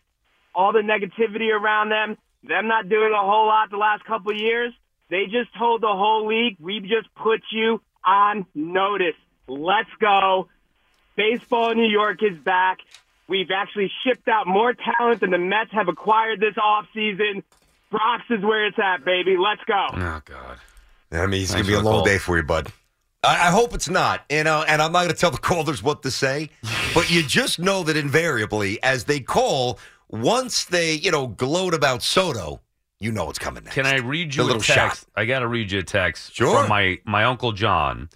All 0.54 0.72
the 0.72 0.80
negativity 0.80 1.52
around 1.52 1.90
them, 1.90 2.18
them 2.44 2.68
not 2.68 2.90
doing 2.90 3.12
a 3.12 3.22
whole 3.22 3.48
lot 3.48 3.70
the 3.70 3.78
last 3.78 4.04
couple 4.06 4.32
of 4.32 4.38
years. 4.38 4.74
They 5.10 5.26
just 5.26 5.56
told 5.58 5.82
the 5.82 5.88
whole 5.88 6.28
league, 6.28 6.58
we 6.60 6.80
just 6.80 7.14
put 7.16 7.42
you 7.52 7.82
on 8.04 8.46
notice. 8.54 9.16
Let's 9.48 9.90
go. 10.00 10.48
Baseball 11.16 11.72
in 11.72 11.78
New 11.78 11.90
York 11.90 12.24
is 12.24 12.38
back. 12.38 12.80
We've 13.30 13.52
actually 13.56 13.92
shipped 14.04 14.28
out 14.28 14.48
more 14.48 14.74
talent 14.74 15.22
than 15.22 15.30
the 15.32 15.38
Mets 15.38 15.72
have 15.72 15.88
acquired 15.88 16.40
this 16.40 16.56
offseason. 16.56 17.44
Bronx 17.92 18.26
is 18.30 18.42
where 18.44 18.66
it's 18.66 18.78
at, 18.80 19.06
baby. 19.06 19.38
Let's 19.38 19.62
go. 19.66 19.88
Oh 19.94 20.22
God. 20.26 20.58
I 21.12 21.26
mean, 21.28 21.42
it's 21.44 21.52
going 21.52 21.64
to 21.64 21.68
be 21.68 21.74
a 21.76 21.80
long 21.80 21.96
call. 22.00 22.06
day 22.06 22.18
for 22.18 22.38
you, 22.38 22.44
bud. 22.44 22.72
I, 23.24 23.48
I 23.48 23.52
hope 23.52 23.74
it's 23.74 23.90
not. 23.90 24.26
You 24.30 24.44
know, 24.44 24.64
and 24.68 24.82
I'm 24.82 24.92
not 24.92 25.00
going 25.04 25.12
to 25.14 25.16
tell 25.20 25.32
the 25.32 25.38
callers 25.52 25.82
what 25.82 26.04
to 26.04 26.12
say, 26.12 26.50
but 26.94 27.10
you 27.12 27.24
just 27.24 27.60
know 27.60 27.84
that 27.84 27.96
invariably, 27.98 28.82
as 28.84 29.06
they 29.06 29.20
call, 29.20 29.80
once 30.10 30.66
they, 30.66 30.94
you 30.94 31.12
know, 31.12 31.28
gloat 31.28 31.74
about 31.74 32.02
Soto, 32.04 32.62
you 33.00 33.12
know 33.12 33.26
what's 33.26 33.40
coming 33.40 33.64
next. 33.64 33.76
Can 33.76 33.86
I 33.86 33.98
read 33.98 34.32
The 34.32 34.38
you 34.38 34.44
a 34.44 34.46
little 34.46 34.62
text? 34.62 35.02
shot. 35.02 35.10
I 35.16 35.26
got 35.26 35.40
to 35.40 35.48
read 35.48 35.72
you 35.72 35.80
a 35.80 35.84
text 35.84 36.36
Sure. 36.36 36.60
from 36.62 36.70
my 36.70 37.00
my 37.06 37.24
uncle 37.24 37.52
John, 37.54 38.10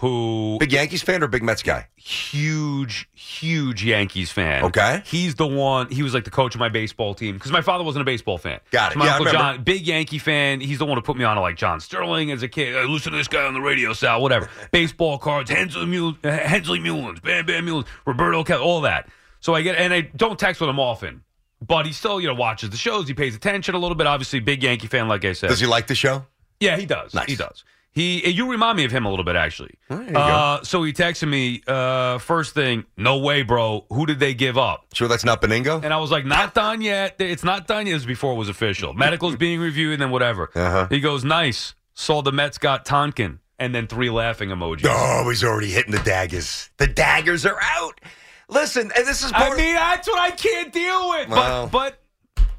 who 0.00 0.56
Big 0.58 0.72
Yankees 0.72 1.02
fan 1.02 1.22
or 1.22 1.28
big 1.28 1.42
Mets 1.42 1.62
guy? 1.62 1.86
huge, 1.96 3.08
huge 3.14 3.84
Yankees 3.84 4.32
fan. 4.32 4.64
Okay. 4.64 5.02
He's 5.04 5.34
the 5.34 5.46
one, 5.46 5.88
he 5.90 6.02
was 6.02 6.14
like 6.14 6.24
the 6.24 6.30
coach 6.30 6.54
of 6.54 6.58
my 6.58 6.68
baseball 6.68 7.14
team 7.14 7.34
because 7.34 7.52
my 7.52 7.60
father 7.60 7.84
wasn't 7.84 8.02
a 8.02 8.04
baseball 8.04 8.38
fan. 8.38 8.60
Got 8.70 8.92
it. 8.92 8.98
My 8.98 9.06
Yeah, 9.06 9.16
Uncle. 9.16 9.32
John, 9.32 9.62
big 9.62 9.86
Yankee 9.86 10.18
fan. 10.18 10.60
He's 10.60 10.78
the 10.78 10.86
one 10.86 10.96
who 10.96 11.02
put 11.02 11.16
me 11.16 11.24
on 11.24 11.36
to 11.36 11.42
like 11.42 11.56
John 11.56 11.80
Sterling 11.80 12.30
as 12.30 12.42
a 12.42 12.48
kid. 12.48 12.74
Hey, 12.74 12.84
listen 12.86 13.12
to 13.12 13.18
this 13.18 13.28
guy 13.28 13.44
on 13.44 13.54
the 13.54 13.60
radio, 13.60 13.92
Sal, 13.92 14.22
whatever. 14.22 14.48
baseball 14.72 15.18
cards, 15.18 15.50
Hensley, 15.50 15.86
Mule, 15.86 16.16
uh, 16.24 16.30
Hensley 16.30 16.78
Meulens, 16.80 17.22
Bam 17.22 17.46
Bam 17.46 17.66
Meulens, 17.66 17.86
Roberto 18.06 18.42
Kelly, 18.42 18.62
all 18.62 18.80
that. 18.82 19.08
So 19.40 19.54
I 19.54 19.62
get, 19.62 19.76
and 19.76 19.92
I 19.92 20.02
don't 20.02 20.38
text 20.38 20.60
with 20.60 20.70
him 20.70 20.80
often. 20.80 21.22
But 21.66 21.84
he 21.84 21.92
still, 21.92 22.20
you 22.22 22.26
know, 22.28 22.34
watches 22.34 22.70
the 22.70 22.78
shows. 22.78 23.06
He 23.06 23.12
pays 23.12 23.36
attention 23.36 23.74
a 23.74 23.78
little 23.78 23.94
bit. 23.94 24.06
Obviously, 24.06 24.40
big 24.40 24.62
Yankee 24.62 24.86
fan, 24.86 25.08
like 25.08 25.26
I 25.26 25.34
said. 25.34 25.48
Does 25.48 25.60
he 25.60 25.66
like 25.66 25.88
the 25.88 25.94
show? 25.94 26.24
Yeah, 26.58 26.76
he 26.78 26.86
does. 26.86 27.12
Nice. 27.12 27.26
He 27.28 27.36
does. 27.36 27.64
He 27.92 28.28
you 28.30 28.50
remind 28.50 28.76
me 28.76 28.84
of 28.84 28.92
him 28.92 29.04
a 29.04 29.10
little 29.10 29.24
bit 29.24 29.34
actually. 29.36 29.74
uh, 29.90 30.62
so 30.62 30.82
he 30.84 30.92
texted 30.92 31.28
me 31.28 31.62
uh, 31.66 32.18
first 32.18 32.54
thing, 32.54 32.84
no 32.96 33.18
way, 33.18 33.42
bro. 33.42 33.84
Who 33.90 34.06
did 34.06 34.20
they 34.20 34.32
give 34.32 34.56
up? 34.56 34.86
Sure, 34.94 35.08
that's 35.08 35.24
not 35.24 35.42
Beningo. 35.42 35.82
And 35.82 35.92
I 35.92 35.98
was 35.98 36.10
like, 36.10 36.24
not 36.24 36.54
done 36.54 36.82
yet. 36.82 37.16
It's 37.18 37.42
not 37.42 37.66
done 37.66 37.86
yet. 37.86 37.94
This 37.94 38.02
was 38.02 38.06
before 38.06 38.32
it 38.34 38.36
was 38.36 38.48
official. 38.48 38.94
Medical's 38.94 39.36
being 39.36 39.58
reviewed, 39.60 39.94
and 39.94 40.02
then 40.02 40.10
whatever. 40.10 40.50
Uh-huh. 40.54 40.86
He 40.88 41.00
goes, 41.00 41.24
nice. 41.24 41.74
Saw 41.94 42.22
the 42.22 42.32
Mets 42.32 42.58
got 42.58 42.84
Tonkin, 42.84 43.40
and 43.58 43.74
then 43.74 43.86
three 43.88 44.08
laughing 44.08 44.50
emojis. 44.50 44.86
Oh, 44.88 45.28
he's 45.28 45.42
already 45.42 45.70
hitting 45.70 45.90
the 45.92 45.98
daggers. 45.98 46.70
The 46.76 46.86
daggers 46.86 47.44
are 47.44 47.58
out. 47.60 48.00
Listen, 48.48 48.90
and 48.96 49.06
this 49.06 49.22
is 49.24 49.32
I 49.34 49.54
mean, 49.56 49.74
that's 49.74 50.08
what 50.08 50.18
I 50.18 50.30
can't 50.30 50.72
deal 50.72 51.10
with. 51.10 51.28
Wow. 51.28 51.68
But, 51.70 51.98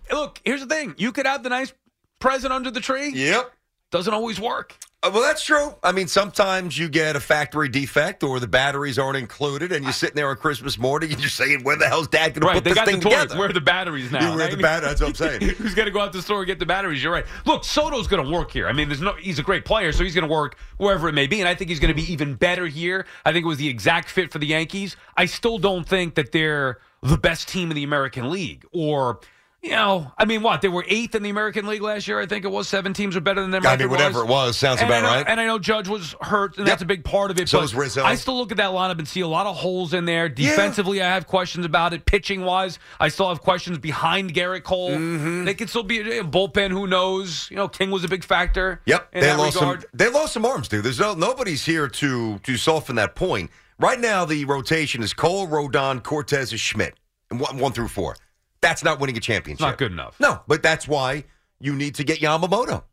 but 0.09 0.15
look, 0.15 0.41
here's 0.45 0.61
the 0.61 0.67
thing: 0.67 0.93
you 0.97 1.11
could 1.11 1.25
have 1.25 1.43
the 1.43 1.49
nice 1.49 1.73
present 2.19 2.53
under 2.53 2.69
the 2.71 2.79
tree. 2.81 3.11
Yep. 3.13 3.51
Doesn't 3.91 4.13
always 4.13 4.39
work. 4.39 4.77
Uh, 5.03 5.09
well, 5.11 5.23
that's 5.23 5.43
true. 5.43 5.73
I 5.81 5.91
mean, 5.91 6.07
sometimes 6.07 6.77
you 6.77 6.87
get 6.87 7.15
a 7.15 7.19
factory 7.19 7.67
defect 7.67 8.23
or 8.23 8.39
the 8.39 8.47
batteries 8.47 8.99
aren't 8.99 9.17
included, 9.17 9.71
and 9.71 9.83
you're 9.83 9.93
sitting 9.93 10.15
there 10.15 10.29
on 10.29 10.37
Christmas 10.37 10.77
morning 10.77 11.11
and 11.11 11.19
you're 11.19 11.27
saying, 11.29 11.63
"Where 11.63 11.75
the 11.75 11.87
hell's 11.87 12.07
Dad 12.07 12.35
going 12.35 12.41
to 12.41 12.47
Right, 12.47 12.53
put 12.53 12.63
this 12.65 12.79
thing 12.85 12.99
the 12.99 13.09
together?" 13.09 13.35
Where 13.37 13.49
are 13.49 13.53
the 13.53 13.61
batteries 13.61 14.11
now? 14.11 14.35
Where 14.35 14.47
the 14.47 14.57
batteries? 14.57 14.99
that's 14.99 15.01
what 15.01 15.07
I'm 15.09 15.15
saying. 15.41 15.55
Who's 15.57 15.73
going 15.73 15.87
to 15.87 15.91
go 15.91 16.01
out 16.01 16.11
to 16.11 16.19
the 16.19 16.21
store 16.21 16.41
and 16.41 16.47
get 16.47 16.59
the 16.59 16.67
batteries? 16.67 17.03
You're 17.03 17.11
right. 17.11 17.25
Look, 17.47 17.63
Soto's 17.63 18.07
going 18.07 18.23
to 18.23 18.31
work 18.31 18.51
here. 18.51 18.67
I 18.67 18.73
mean, 18.73 18.89
there's 18.89 19.01
no. 19.01 19.13
He's 19.13 19.39
a 19.39 19.43
great 19.43 19.65
player, 19.65 19.91
so 19.91 20.03
he's 20.03 20.13
going 20.13 20.27
to 20.27 20.31
work 20.33 20.55
wherever 20.77 21.09
it 21.09 21.13
may 21.13 21.25
be, 21.25 21.39
and 21.39 21.49
I 21.49 21.55
think 21.55 21.71
he's 21.71 21.79
going 21.79 21.93
to 21.93 21.99
be 21.99 22.09
even 22.13 22.35
better 22.35 22.67
here. 22.67 23.07
I 23.25 23.33
think 23.33 23.43
it 23.43 23.47
was 23.47 23.57
the 23.57 23.69
exact 23.69 24.07
fit 24.07 24.31
for 24.31 24.37
the 24.37 24.47
Yankees. 24.47 24.95
I 25.17 25.25
still 25.25 25.57
don't 25.57 25.87
think 25.87 26.13
that 26.13 26.31
they're 26.31 26.77
the 27.01 27.17
best 27.17 27.49
team 27.49 27.71
in 27.71 27.75
the 27.75 27.83
American 27.83 28.29
League, 28.29 28.65
or. 28.71 29.19
You 29.63 29.71
know, 29.71 30.11
I 30.17 30.25
mean, 30.25 30.41
what 30.41 30.61
they 30.61 30.69
were 30.69 30.83
eighth 30.87 31.13
in 31.13 31.21
the 31.21 31.29
American 31.29 31.67
League 31.67 31.83
last 31.83 32.07
year. 32.07 32.19
I 32.19 32.25
think 32.25 32.45
it 32.45 32.47
was 32.51 32.67
seven 32.67 32.93
teams 32.93 33.13
were 33.13 33.21
better 33.21 33.41
than 33.41 33.51
them. 33.51 33.63
I 33.63 33.77
mean, 33.77 33.91
whatever 33.91 34.21
it 34.21 34.27
was, 34.27 34.57
sounds 34.57 34.81
and 34.81 34.89
about 34.89 35.03
know, 35.03 35.09
right. 35.09 35.25
And 35.27 35.39
I 35.39 35.45
know 35.45 35.59
Judge 35.59 35.87
was 35.87 36.15
hurt, 36.19 36.57
and 36.57 36.65
Yep. 36.65 36.73
that's 36.73 36.81
a 36.81 36.85
big 36.85 37.03
part 37.03 37.29
of 37.29 37.39
it. 37.39 37.47
So 37.47 37.59
but 37.59 37.65
is 37.65 37.75
Rizzo. 37.75 38.03
I 38.03 38.15
still 38.15 38.35
look 38.37 38.49
at 38.49 38.57
that 38.57 38.71
lineup 38.71 38.97
and 38.97 39.07
see 39.07 39.21
a 39.21 39.27
lot 39.27 39.45
of 39.45 39.55
holes 39.55 39.93
in 39.93 40.05
there. 40.05 40.29
Defensively, 40.29 40.99
I 40.99 41.09
have 41.09 41.27
questions 41.27 41.63
about 41.63 41.93
it. 41.93 42.07
Pitching 42.07 42.41
wise, 42.43 42.79
I 42.99 43.09
still 43.09 43.29
have 43.29 43.41
questions 43.41 43.77
behind 43.77 44.33
Gerrit 44.33 44.63
Cole. 44.63 44.89
Mm-hmm. 44.91 45.45
They 45.45 45.53
could 45.53 45.69
still 45.69 45.83
be 45.83 45.99
a 45.99 46.23
bullpen. 46.23 46.71
Who 46.71 46.87
knows? 46.87 47.47
You 47.51 47.57
know, 47.57 47.67
King 47.67 47.91
was 47.91 48.03
a 48.03 48.07
big 48.07 48.23
factor. 48.23 48.81
Yep, 48.87 49.09
in 49.13 49.21
they 49.21 49.33
lost 49.35 49.57
regard. 49.57 49.81
some. 49.81 49.89
They 49.93 50.09
lost 50.09 50.33
some 50.33 50.43
arms, 50.43 50.69
dude. 50.69 50.83
There's 50.83 50.99
no 50.99 51.13
nobody's 51.13 51.63
here 51.63 51.87
to 51.87 52.39
to 52.39 52.57
soften 52.57 52.95
that 52.95 53.13
point. 53.13 53.51
Right 53.77 53.99
now, 53.99 54.25
the 54.25 54.43
rotation 54.45 55.03
is 55.03 55.13
Cole, 55.13 55.47
Rodon, 55.47 56.01
Cortes, 56.01 56.49
and 56.49 56.59
Schmidt, 56.59 56.95
and 57.29 57.39
one, 57.39 57.59
one 57.59 57.73
through 57.73 57.89
four. 57.89 58.15
That's 58.61 58.83
not 58.83 58.99
winning 58.99 59.17
a 59.17 59.19
championship. 59.19 59.61
Not 59.65 59.77
good 59.77 59.91
enough. 59.91 60.19
No, 60.19 60.41
but 60.47 60.61
that's 60.63 60.87
why 60.87 61.23
you 61.59 61.73
need 61.75 61.95
to 61.95 62.03
get 62.03 62.19
Yamamoto. 62.19 62.83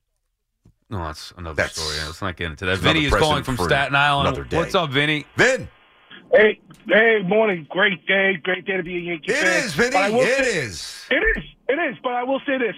No, 0.90 0.98
that's 1.04 1.32
another 1.36 1.54
That's- 1.54 1.76
story. 1.76 1.96
Let's 2.06 2.22
not 2.22 2.36
get 2.36 2.50
into 2.50 2.64
that. 2.64 2.72
It's 2.72 2.82
Vinny 2.82 3.04
is 3.04 3.14
calling 3.14 3.42
from 3.44 3.56
Staten 3.58 3.94
Island. 3.94 4.28
another. 4.38 4.56
What's 4.56 4.74
up, 4.74 4.90
Vinny? 4.90 5.26
Vin, 5.36 5.68
Hey, 6.32 6.60
hey, 6.86 7.22
morning. 7.26 7.66
Great 7.70 8.06
day. 8.06 8.36
Great 8.42 8.64
day 8.66 8.76
to 8.76 8.82
be 8.82 8.96
a 8.96 9.00
Yankee 9.00 9.32
it 9.32 9.36
fan. 9.36 9.64
is, 9.64 9.74
Vinny. 9.74 9.90
But 9.92 10.02
I 10.02 10.10
will 10.10 10.20
It 10.20 10.44
say- 10.44 10.58
is. 10.58 11.06
It 11.10 11.22
is. 11.38 11.44
It 11.68 11.78
is. 11.78 11.96
But 12.02 12.12
I 12.12 12.22
will 12.24 12.40
say 12.46 12.58
this: 12.58 12.76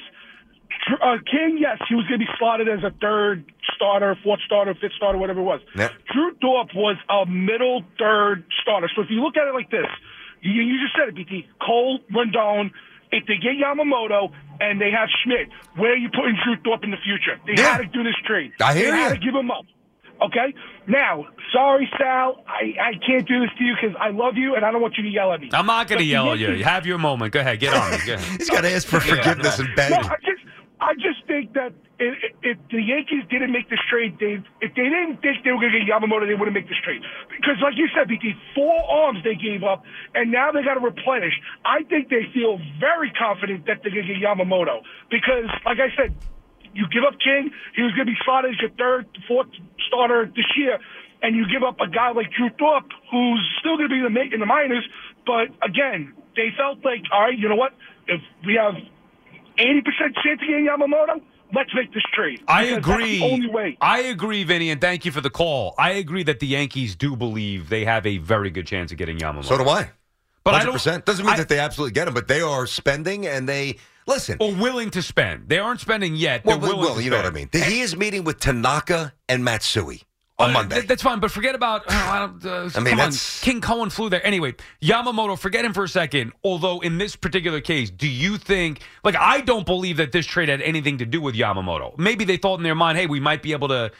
Tr- 0.87 1.03
uh, 1.03 1.19
King, 1.31 1.59
yes, 1.61 1.79
he 1.89 1.95
was 1.97 2.05
going 2.07 2.21
to 2.21 2.27
be 2.27 2.31
slotted 2.39 2.69
as 2.69 2.83
a 2.85 2.91
third 3.01 3.45
starter, 3.75 4.17
fourth 4.25 4.41
starter, 4.47 4.75
fifth 4.75 4.93
starter, 4.97 5.19
whatever 5.19 5.41
it 5.41 5.45
was. 5.45 5.61
Yep. 5.77 5.93
Drew 6.13 6.35
Thorpe 6.41 6.75
was 6.75 6.97
a 7.09 7.27
middle 7.27 7.83
third 7.99 8.45
starter. 8.63 8.89
So 8.95 9.03
if 9.03 9.11
you 9.11 9.21
look 9.23 9.37
at 9.37 9.47
it 9.49 9.55
like 9.55 9.71
this, 9.71 9.87
you, 10.43 10.63
you 10.63 10.81
just 10.81 10.95
said 10.97 11.09
it, 11.09 11.15
BT. 11.17 11.47
Cole, 11.61 11.99
Rodon. 12.13 12.71
If 13.13 13.27
they 13.27 13.35
get 13.39 13.53
Yamamoto 13.59 14.31
and 14.61 14.81
they 14.81 14.91
have 14.93 15.09
Schmidt, 15.25 15.49
where 15.77 15.93
are 15.93 15.97
you 15.97 16.11
putting 16.11 16.37
Drew 16.45 16.55
Thorpe 16.63 16.85
in 16.85 16.91
the 16.93 16.97
future? 17.03 17.41
They 17.47 17.61
Yeah. 17.61 17.73
had 17.73 17.79
to 17.79 17.87
do 17.87 18.05
this 18.05 18.15
trade. 18.25 18.53
I 18.61 18.73
hear 18.75 18.93
they 18.93 18.97
had 18.99 19.09
ya. 19.09 19.15
to 19.15 19.19
give 19.21 19.35
him 19.35 19.51
up. 19.51 19.65
Okay? 20.23 20.55
Now, 20.87 21.27
sorry, 21.53 21.91
Sal. 21.99 22.45
I, 22.47 22.75
I 22.81 22.93
can't 23.05 23.27
do 23.27 23.41
this 23.41 23.51
to 23.59 23.65
you 23.65 23.75
because 23.81 23.97
I 23.99 24.11
love 24.11 24.37
you 24.37 24.55
and 24.55 24.65
I 24.65 24.71
don't 24.71 24.83
want 24.83 24.97
you 24.97 25.03
to 25.03 25.09
yell 25.09 25.33
at 25.33 25.41
me. 25.41 25.49
I'm 25.53 25.67
not 25.67 25.89
going 25.89 25.99
to 25.99 26.05
yell 26.05 26.31
at 26.33 26.39
you. 26.39 26.49
Yankees- 26.49 26.65
Have 26.67 26.87
your 26.87 26.99
moment. 26.99 27.33
Go 27.33 27.41
ahead. 27.41 27.59
Get 27.59 27.75
on 27.75 27.91
me. 27.91 27.97
Go 28.07 28.15
ahead. 28.15 28.21
He's 28.39 28.51
got 28.51 28.61
to 28.61 28.71
ask 28.71 28.87
for 28.87 29.01
forgiveness 29.01 29.59
and 29.59 29.75
beg. 29.75 29.91
No, 29.91 29.97
I 29.97 30.17
just, 30.25 30.43
I 30.81 30.95
just 30.95 31.27
think 31.29 31.53
that 31.55 31.73
if, 32.01 32.57
the 32.73 32.81
Yankees 32.81 33.29
didn't 33.29 33.53
make 33.53 33.69
this 33.69 33.81
trade, 33.93 34.17
if 34.17 34.73
they 34.73 34.89
didn't 34.89 35.21
think 35.21 35.45
they 35.45 35.53
were 35.53 35.61
going 35.61 35.77
to 35.77 35.85
get 35.85 35.93
Yamamoto, 35.93 36.25
they 36.25 36.35
wouldn't 36.35 36.57
make 36.57 36.69
this 36.69 36.81
trade. 36.81 37.05
Because, 37.29 37.61
like 37.61 37.77
you 37.77 37.89
said, 37.93 38.09
BT, 38.09 38.33
four 38.57 38.81
arms 38.89 39.21
they 39.23 39.37
gave 39.37 39.63
up, 39.63 39.85
and 40.15 40.33
now 40.33 40.51
they 40.51 40.65
got 40.65 40.81
to 40.81 40.85
replenish. 40.85 41.37
I 41.65 41.85
think 41.85 42.09
they 42.09 42.25
feel 42.33 42.57
very 42.81 43.13
confident 43.13 43.69
that 43.69 43.85
they're 43.85 43.93
going 43.93 44.09
to 44.09 44.15
get 44.17 44.25
Yamamoto 44.25 44.81
because, 45.13 45.53
like 45.69 45.77
I 45.77 45.93
said, 45.93 46.17
you 46.73 46.89
give 46.89 47.05
up 47.05 47.21
King, 47.21 47.53
he 47.77 47.83
was 47.83 47.93
going 47.93 48.09
to 48.09 48.13
be 48.13 48.21
slotted 48.25 48.57
as 48.57 48.61
your 48.61 48.73
third, 48.81 49.05
fourth 49.29 49.53
starter 49.89 50.33
this 50.33 50.49
year, 50.57 50.79
and 51.21 51.37
you 51.37 51.45
give 51.53 51.63
up 51.63 51.77
a 51.81 51.89
guy 51.89 52.13
like 52.13 52.33
Drew 52.33 52.49
Thorpe, 52.57 52.89
who's 53.11 53.45
still 53.61 53.77
going 53.77 53.91
to 53.91 53.95
be 53.95 54.01
in 54.01 54.09
the 54.09 54.35
in 54.35 54.41
the 54.41 54.49
minors. 54.49 54.89
But 55.27 55.53
again, 55.61 56.15
they 56.37 56.49
felt 56.57 56.81
like, 56.85 57.05
all 57.13 57.29
right, 57.29 57.37
you 57.37 57.49
know 57.49 57.61
what? 57.61 57.77
If 58.09 58.23
we 58.47 58.55
have 58.57 58.81
80% 59.61 60.15
chance 60.23 60.41
of 60.41 60.49
getting 60.49 60.67
Yamamoto, 60.67 61.21
let's 61.55 61.71
make 61.75 61.93
this 61.93 62.03
trade. 62.13 62.43
I 62.49 62.65
agree. 62.65 63.19
That's 63.19 63.31
the 63.31 63.33
only 63.35 63.49
way. 63.51 63.79
I 63.81 64.01
agree, 64.01 64.45
Vinny, 64.45 64.71
and 64.71 64.81
thank 64.81 65.05
you 65.05 65.13
for 65.13 65.21
the 65.21 65.31
call. 65.31 65.75
I 65.79 65.91
agree 65.93 66.23
that 66.25 66.41
the 66.41 66.47
Yankees 66.47 66.97
do 66.97 67.17
believe 67.17 67.69
they 67.69 67.85
have 67.85 68.07
a 68.07 68.19
very 68.19 68.51
good 68.51 68.67
chance 68.67 68.91
of 68.93 68.99
getting 68.99 69.19
Yamamoto. 69.19 69.45
So 69.45 69.59
do 69.59 69.69
I. 69.69 69.91
But 70.43 70.55
I 70.55 70.59
Hundred 70.59 70.67
don't- 70.67 70.73
percent 70.75 71.05
doesn't 71.05 71.25
mean 71.27 71.35
I- 71.35 71.39
that 71.39 71.49
they 71.49 71.59
absolutely 71.59 71.93
get 71.93 72.09
him, 72.09 72.15
but 72.15 72.27
they 72.29 72.41
are 72.41 72.67
spending 72.67 73.27
and 73.27 73.47
they 73.49 73.77
listen. 74.07 74.39
or 74.41 74.55
willing 74.55 74.91
to 74.91 75.03
spend. 75.03 75.49
They 75.49 75.59
aren't 75.59 75.81
spending 75.81 76.17
yet. 76.17 76.45
well, 76.45 76.59
They're 76.59 76.71
well, 76.71 76.79
willing 76.79 76.87
well, 76.93 76.97
to 76.97 77.05
you 77.05 77.11
know 77.11 77.17
what 77.17 77.27
I 77.27 77.31
spend. 77.31 77.53
mean. 77.55 77.63
He 77.63 77.81
is 77.83 77.95
meeting 77.97 78.25
with 78.25 78.41
Tanaka 78.41 79.13
and 79.29 79.45
Matsui 79.45 80.03
on 80.41 80.51
Uh, 80.51 80.53
Monday. 80.55 80.75
th- 80.77 80.89
that's 80.89 81.03
fine, 81.03 81.21
but 81.21 81.31
forget 81.31 81.55
about. 81.55 81.83
Oh, 81.89 81.93
I, 81.95 82.25
uh, 82.49 82.71
I 82.75 82.81
mean, 82.81 82.97
come 82.97 83.01
on. 83.01 83.13
King 83.43 83.61
Cohen 83.61 83.91
flew 83.91 84.09
there 84.09 84.25
anyway. 84.27 84.55
Yamamoto, 84.83 85.39
forget 85.39 85.65
him 85.65 85.73
for 85.73 85.85
a 85.85 85.89
second. 85.89 86.33
Although 86.43 86.81
in 86.81 86.99
this 86.99 87.15
particular 87.17 87.61
case, 87.61 87.91
do 87.91 88.09
you 88.09 88.37
think? 88.39 88.81
Like, 89.05 89.17
I 89.17 89.41
don't 89.41 89.67
believe 89.67 89.99
that 89.99 90.13
this 90.13 90.27
trade 90.27 90.49
had 90.49 90.63
anything 90.63 90.99
to 90.99 91.07
do 91.07 91.21
with 91.21 91.35
Yamamoto. 91.35 91.97
Maybe 91.99 92.25
they 92.25 92.37
thought 92.37 92.59
in 92.59 92.63
their 92.65 92.75
mind, 92.75 92.99
"Hey, 92.99 93.07
we 93.07 93.21
might 93.21 93.43
be 93.43 93.53
able 93.53 93.69
to 93.69 93.93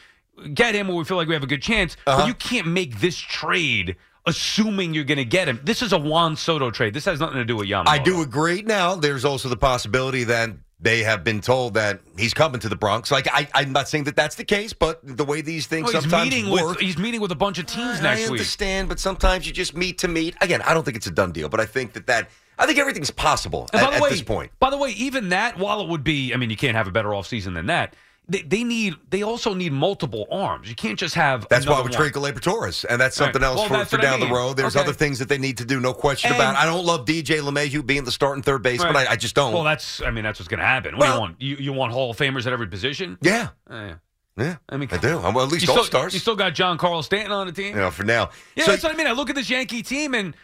get 0.53 0.75
him, 0.75 0.89
or 0.89 0.95
we 0.97 1.03
feel 1.03 1.17
like 1.17 1.27
we 1.27 1.33
have 1.35 1.43
a 1.43 1.47
good 1.47 1.61
chance." 1.61 1.95
Uh-huh. 2.07 2.19
But 2.21 2.27
you 2.27 2.33
can't 2.33 2.67
make 2.67 2.99
this 2.99 3.17
trade 3.17 3.95
assuming 4.27 4.93
you're 4.93 5.03
going 5.03 5.17
to 5.17 5.25
get 5.25 5.47
him. 5.47 5.59
This 5.63 5.81
is 5.81 5.93
a 5.93 5.97
Juan 5.97 6.35
Soto 6.35 6.69
trade. 6.69 6.93
This 6.93 7.05
has 7.05 7.19
nothing 7.19 7.37
to 7.37 7.45
do 7.45 7.55
with 7.55 7.67
Yamamoto. 7.67 7.87
I 7.87 7.97
do 7.97 8.21
agree. 8.21 8.61
Now, 8.61 8.95
there's 8.95 9.25
also 9.25 9.49
the 9.49 9.57
possibility 9.57 10.25
that 10.25 10.51
they 10.81 11.03
have 11.03 11.23
been 11.23 11.41
told 11.41 11.75
that 11.75 12.01
he's 12.17 12.33
coming 12.33 12.59
to 12.59 12.69
the 12.69 12.75
Bronx. 12.75 13.11
Like, 13.11 13.27
I, 13.31 13.47
I'm 13.53 13.71
not 13.71 13.87
saying 13.87 14.05
that 14.05 14.15
that's 14.15 14.35
the 14.35 14.43
case, 14.43 14.73
but 14.73 14.99
the 15.03 15.23
way 15.23 15.41
these 15.41 15.67
things 15.67 15.89
oh, 15.89 15.93
Well, 15.93 16.01
sometimes 16.01 16.31
meeting 16.31 16.51
work. 16.51 16.69
with 16.69 16.79
he's 16.79 16.97
meeting 16.97 17.21
with 17.21 17.31
a 17.31 17.35
bunch 17.35 17.59
of 17.59 17.67
teams 17.67 17.99
I 17.99 18.03
next 18.03 18.21
week. 18.21 18.29
I 18.29 18.31
understand, 18.31 18.89
but 18.89 18.99
sometimes 18.99 19.45
you 19.45 19.53
just 19.53 19.75
meet 19.75 19.99
to 19.99 20.07
meet. 20.07 20.35
Again, 20.41 20.61
I 20.63 20.73
don't 20.73 20.83
think 20.83 20.97
it's 20.97 21.07
a 21.07 21.11
done 21.11 21.31
deal, 21.31 21.49
but 21.49 21.59
I 21.59 21.65
think 21.65 21.93
that 21.93 22.07
that 22.07 22.29
I 22.57 22.65
think 22.65 22.79
everything's 22.79 23.11
possible 23.11 23.69
at, 23.73 23.79
the 23.79 23.95
at 23.95 24.01
way, 24.01 24.09
this 24.09 24.21
point. 24.21 24.51
By 24.59 24.69
the 24.69 24.77
way, 24.77 24.89
even 24.91 25.29
that, 25.29 25.57
while 25.57 25.81
it 25.81 25.87
would 25.87 26.03
be, 26.03 26.33
I 26.33 26.37
mean, 26.37 26.49
you 26.49 26.57
can't 26.57 26.75
have 26.75 26.87
a 26.87 26.91
better 26.91 27.09
offseason 27.09 27.53
than 27.53 27.67
that. 27.67 27.95
They, 28.29 28.43
they 28.43 28.63
need. 28.63 28.95
They 29.09 29.23
also 29.23 29.53
need 29.53 29.73
multiple 29.73 30.25
arms. 30.31 30.69
You 30.69 30.75
can't 30.75 30.97
just 30.97 31.15
have. 31.15 31.47
That's 31.49 31.65
why 31.67 31.77
we 31.77 31.83
one. 31.83 31.91
trade 31.91 32.13
Gleyber 32.13 32.39
Torres, 32.39 32.85
and 32.85 33.01
that's 33.01 33.19
Right. 33.19 33.25
something 33.25 33.43
else 33.43 33.57
Well, 33.57 33.67
for, 33.83 33.85
for 33.85 33.97
what 33.97 34.05
I 34.05 34.09
down 34.09 34.19
the 34.21 34.27
road. 34.33 34.55
There's 34.57 34.75
Okay. 34.75 34.83
other 34.83 34.93
things 34.93 35.19
that 35.19 35.27
they 35.27 35.37
need 35.39 35.57
to 35.57 35.65
do, 35.65 35.79
no 35.79 35.93
question 35.93 36.31
And- 36.31 36.39
about. 36.39 36.55
it. 36.55 36.59
I 36.59 36.65
don't 36.65 36.85
love 36.85 37.05
DJ 37.05 37.39
LeMahieu 37.41 37.85
being 37.85 38.03
the 38.05 38.11
starting 38.11 38.41
third 38.43 38.61
baseman. 38.61 38.93
Right. 38.93 39.07
I, 39.09 39.13
I 39.13 39.15
just 39.17 39.35
don't. 39.35 39.53
Well, 39.53 39.63
that's. 39.63 40.01
I 40.01 40.11
mean, 40.11 40.23
that's 40.23 40.39
what's 40.39 40.47
going 40.47 40.59
to 40.61 40.65
happen. 40.65 40.95
What 40.97 41.05
do 41.05 41.09
Well- 41.09 41.15
you 41.15 41.19
want? 41.21 41.41
You, 41.41 41.55
you 41.57 41.73
want 41.73 41.91
Hall 41.91 42.11
of 42.11 42.17
Famers 42.17 42.45
at 42.45 42.53
every 42.53 42.67
position? 42.67 43.17
yeah, 43.21 43.49
Eh, 43.69 43.73
yeah. 43.87 43.93
yeah. 44.37 44.55
I 44.69 44.77
mean, 44.77 44.87
I 44.91 44.97
do. 44.97 45.17
I'm, 45.19 45.33
well, 45.33 45.45
at 45.45 45.51
least 45.51 45.67
all 45.67 45.75
still, 45.75 45.83
stars. 45.85 46.13
You 46.13 46.19
still 46.19 46.35
got 46.37 46.53
Giancarlo 46.53 47.03
Stanton 47.03 47.31
on 47.33 47.47
the 47.47 47.53
team. 47.53 47.75
you 47.75 47.81
know, 47.81 47.91
for 47.91 48.03
now. 48.03 48.29
Yeah, 48.55 48.65
So- 48.65 48.71
that's 48.71 48.83
what 48.83 48.93
I 48.93 48.95
mean. 48.95 49.07
I 49.07 49.11
look 49.11 49.29
at 49.29 49.35
this 49.35 49.49
Yankee 49.49 49.81
team, 49.83 50.13
and 50.13 50.35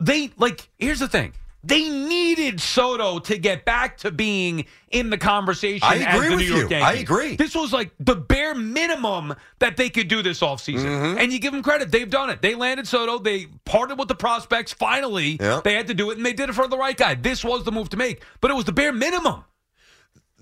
they 0.00 0.30
like. 0.36 0.68
Here's 0.78 1.00
the 1.00 1.08
thing: 1.08 1.32
they 1.64 1.88
needed 1.88 2.60
Soto 2.60 3.20
to 3.20 3.38
get 3.38 3.64
back 3.64 3.98
to 3.98 4.10
being 4.10 4.66
in 4.90 5.10
the 5.10 5.18
conversation. 5.18 5.86
I 5.86 5.96
agree 5.96 6.34
with 6.34 6.70
you. 6.70 6.76
I 6.76 6.94
agree. 6.94 7.36
This 7.36 7.54
was 7.54 7.72
like 7.72 7.92
the 8.00 8.16
bare 8.16 8.54
minimum 8.54 9.34
that 9.60 9.76
they 9.76 9.88
could 9.88 10.08
do 10.08 10.22
this 10.22 10.40
offseason. 10.40 10.84
Mm-hmm. 10.84 11.18
and 11.18 11.32
you 11.32 11.38
give 11.38 11.52
them 11.52 11.62
credit; 11.62 11.92
they've 11.92 12.10
done 12.10 12.30
it. 12.30 12.42
They 12.42 12.54
landed 12.54 12.88
Soto. 12.88 13.18
They 13.18 13.46
parted 13.64 13.98
with 13.98 14.08
the 14.08 14.14
prospects. 14.14 14.72
Finally, 14.72 15.38
Yeah. 15.40 15.60
they 15.62 15.74
had 15.74 15.86
to 15.86 15.94
do 15.94 16.10
it, 16.10 16.16
and 16.16 16.26
they 16.26 16.32
did 16.32 16.48
it 16.48 16.54
for 16.54 16.66
the 16.66 16.78
right 16.78 16.96
guy. 16.96 17.14
This 17.14 17.44
was 17.44 17.64
the 17.64 17.72
move 17.72 17.88
to 17.90 17.96
make, 17.96 18.24
but 18.40 18.50
it 18.50 18.54
was 18.54 18.64
the 18.64 18.72
bare 18.72 18.92
minimum. 18.92 19.44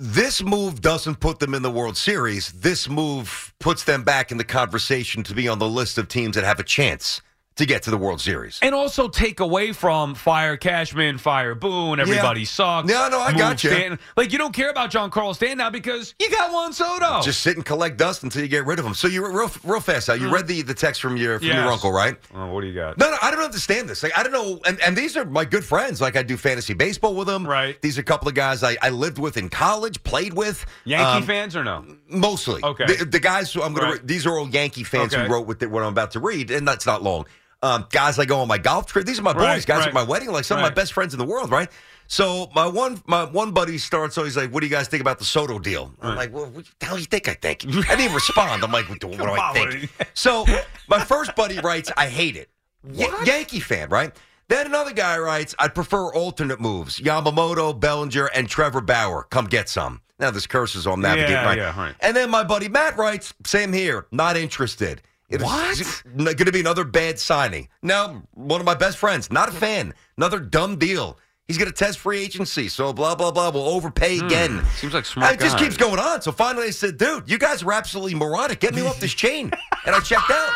This 0.02 0.42
move 0.42 0.80
doesn't 0.80 1.20
put 1.20 1.40
them 1.40 1.54
in 1.54 1.60
the 1.60 1.70
World 1.70 1.94
Series. 1.98 2.52
This 2.52 2.88
move 2.88 3.52
puts 3.60 3.84
them 3.84 4.02
back 4.02 4.32
in 4.32 4.38
the 4.38 4.44
conversation 4.44 5.22
to 5.24 5.34
be 5.34 5.46
on 5.46 5.58
the 5.58 5.68
list 5.68 5.98
of 5.98 6.08
teams 6.08 6.36
that 6.36 6.44
have 6.44 6.58
a 6.58 6.62
chance 6.62 7.20
to 7.61 7.67
get 7.67 7.85
to 7.85 7.90
the 7.90 7.97
World 7.97 8.21
Series. 8.21 8.59
And 8.62 8.75
also 8.75 9.09
take 9.09 9.40
away 9.40 9.73
from 9.73 10.14
fire 10.14 10.57
Cashman, 10.57 11.17
fire 11.19 11.55
Boone, 11.55 12.00
everybody 12.00 12.45
sucks. 12.45 12.88
No, 12.88 13.09
no, 13.09 13.21
I 13.21 13.33
got 13.33 13.62
you. 13.64 13.71
Stanton. 13.71 13.99
Like 14.17 14.33
you 14.33 14.38
don't 14.38 14.52
care 14.52 14.71
about 14.71 14.90
Giancarlo 14.90 15.35
Stanton 15.35 15.59
now 15.59 15.71
because 15.71 16.14
you 16.19 16.29
got 16.31 16.52
Juan 16.52 16.73
Soto. 16.73 17.23
Just 17.23 17.40
sit 17.43 17.57
and 17.57 17.64
collect 17.64 17.97
dust 17.97 18.23
until 18.25 18.43
you 18.43 18.49
get 18.49 18.67
rid 18.67 18.79
of 18.79 18.85
them. 18.85 18.95
So 18.95 19.07
you 19.09 19.25
real 19.26 19.50
real 19.64 19.81
fast. 19.81 20.09
Now 20.09 20.14
you 20.14 20.31
read 20.33 20.47
the, 20.47 20.62
the 20.62 20.75
text 20.75 21.00
from 21.00 21.17
your 21.17 21.38
from 21.38 21.47
your 21.49 21.57
Mm-hmm. 21.57 21.69
Uncle, 21.69 21.93
right? 21.93 22.17
oh, 22.35 22.47
what 22.52 22.62
do 22.62 22.67
you 22.67 22.75
got? 22.75 22.99
No, 22.99 23.11
no, 23.11 23.17
I 23.23 23.31
don't 23.31 23.43
understand 23.45 23.88
this. 23.88 24.02
Like, 24.02 24.17
I 24.19 24.23
don't 24.23 24.33
know. 24.33 24.61
And, 24.67 24.81
and 24.81 24.97
these 24.97 25.17
are 25.17 25.25
my 25.25 25.45
good 25.45 25.64
friends. 25.64 26.00
Like, 26.00 26.17
I 26.17 26.23
do 26.23 26.37
fantasy 26.37 26.75
baseball 26.75 27.14
with 27.14 27.26
them. 27.29 27.47
Right. 27.47 27.81
These 27.83 27.99
are 27.99 28.00
a 28.00 28.05
couple 28.05 28.29
of 28.29 28.35
guys 28.35 28.62
I, 28.62 28.76
I 28.83 28.88
lived 28.90 29.19
with 29.19 29.37
in 29.37 29.49
college, 29.50 30.02
played 30.02 30.33
with. 30.33 30.64
Yankee 30.85 31.05
Um, 31.19 31.23
fans 31.25 31.55
or 31.55 31.62
no? 31.62 31.85
Mostly. 32.09 32.62
Okay. 32.64 32.87
The, 32.87 33.05
the 33.05 33.21
guys 33.21 33.52
who 33.52 33.62
I'm 33.62 33.75
Right. 33.75 34.00
to, 34.00 34.07
these 34.07 34.26
are 34.26 34.37
all 34.38 34.49
Yankee 34.49 34.85
fans 34.85 35.12
Okay. 35.14 35.26
who 35.26 35.33
wrote 35.33 35.47
with 35.47 35.59
the, 35.61 35.69
what 35.69 35.83
I'm 35.83 35.90
about 35.93 36.12
to 36.12 36.21
read, 36.21 36.50
and 36.50 36.67
that's 36.67 36.87
not 36.87 37.02
long. 37.02 37.26
Um, 37.62 37.87
guys 37.90 38.19
I 38.19 38.25
go 38.25 38.40
on 38.40 38.49
my 38.49 38.59
golf 38.59 38.87
trip. 38.87 39.05
These 39.05 39.19
are 39.19 39.23
my 39.23 39.35
boys. 39.35 39.43
Right, 39.43 39.67
guys 39.67 39.79
right. 39.81 39.88
at 39.88 39.95
my 39.95 40.02
wedding, 40.02 40.31
like 40.33 40.45
some 40.45 40.59
of 40.59 40.62
my 40.62 40.71
best 40.71 40.93
friends 40.95 41.12
in 41.12 41.19
the 41.19 41.26
world, 41.26 41.50
right? 41.50 41.69
So 42.07 42.50
my 42.55 42.67
one 42.67 43.00
my 43.07 43.25
one 43.25 43.52
buddy 43.52 43.79
starts. 43.79 44.14
So 44.14 44.25
he's 44.25 44.37
like, 44.37 44.50
"What 44.50 44.61
do 44.61 44.67
you 44.67 44.71
guys 44.73 44.88
think 44.88 45.00
about 45.00 45.19
the 45.19 45.25
Soto 45.25 45.59
deal?" 45.59 45.93
I'm 46.00 46.17
like, 46.17 46.33
"Well, 46.33 46.47
what 46.47 46.64
the 46.81 46.87
hell 46.87 46.97
do 46.97 47.00
you 47.00 47.07
think 47.07 47.29
I 47.29 47.35
think?" 47.35 47.64
I 47.64 47.71
didn't 47.71 48.00
even 48.00 48.14
respond. 48.14 48.64
I'm 48.64 48.73
like, 48.73 48.88
"What 48.88 48.99
do, 48.99 49.09
what 49.09 49.19
do 49.19 49.25
I 49.31 49.52
think?" 49.52 49.90
So 50.14 50.45
my 50.88 51.05
first 51.05 51.37
buddy 51.37 51.61
writes, 51.61 51.93
"I 51.97 52.09
hate 52.09 52.37
it." 52.37 52.50
Ya- 52.90 53.23
Yankee 53.25 53.61
fan, 53.61 53.90
right? 53.90 54.12
Then 54.49 54.67
another 54.67 54.93
guy 54.93 55.19
writes, 55.19 55.55
"I'd 55.59 55.75
prefer 55.75 56.12
alternate 56.12 56.61
moves: 56.61 56.99
Yamamoto, 56.99 57.79
Bellinger, 57.79 58.26
and 58.35 58.49
Trevor 58.49 58.81
Bauer. 58.81 59.25
Come 59.31 59.45
get 59.47 59.69
some." 59.69 60.00
Now 60.19 60.31
this 60.33 60.47
curse 60.47 60.75
is 60.75 60.87
on 60.88 61.00
navigating, 61.02 61.33
Yeah, 61.35 61.45
right? 61.45 61.59
yeah, 61.59 61.79
right. 61.81 61.95
And 62.00 62.17
then 62.17 62.29
my 62.31 62.43
buddy 62.43 62.69
Matt 62.69 62.97
writes, 62.97 63.35
"Same 63.47 63.73
here. 63.73 64.07
Not 64.11 64.37
interested." 64.37 65.02
It 65.30 65.40
What? 65.40 66.02
Going 66.16 66.37
to 66.37 66.52
be 66.52 66.60
another 66.60 66.84
bad 66.84 67.18
signing. 67.18 67.68
Now, 67.82 68.22
one 68.34 68.60
of 68.60 68.66
my 68.66 68.75
best 68.75 68.99
friends, 68.99 69.30
not 69.30 69.49
a 69.49 69.52
fan. 69.52 69.94
Another 70.16 70.40
dumb 70.40 70.76
deal. 70.76 71.18
He's 71.46 71.58
going 71.58 71.70
to 71.70 71.75
test 71.75 71.99
free 71.99 72.20
agency, 72.22 72.68
so 72.68 72.92
blah 72.92 73.16
blah 73.16 73.32
blah. 73.32 73.50
We'll 73.50 73.66
overpay 73.68 74.18
again. 74.18 74.58
Hmm, 74.58 74.66
seems 74.76 74.94
like 74.94 75.04
smart 75.04 75.32
And 75.32 75.40
It 75.40 75.42
just 75.44 75.58
keeps 75.58 75.76
going 75.76 75.99
on. 75.99 76.22
So 76.22 76.30
finally, 76.30 76.66
I 76.68 76.70
said, 76.70 76.96
"Dude, 76.96 77.28
you 77.28 77.38
guys 77.38 77.64
are 77.64 77.72
absolutely 77.72 78.14
moronic. 78.14 78.60
Get 78.60 78.72
me 78.72 78.87
off 78.87 79.00
this 79.00 79.14
chain." 79.14 79.50
And 79.84 79.94
I 79.94 80.00
checked 80.00 80.30
out. 80.30 80.50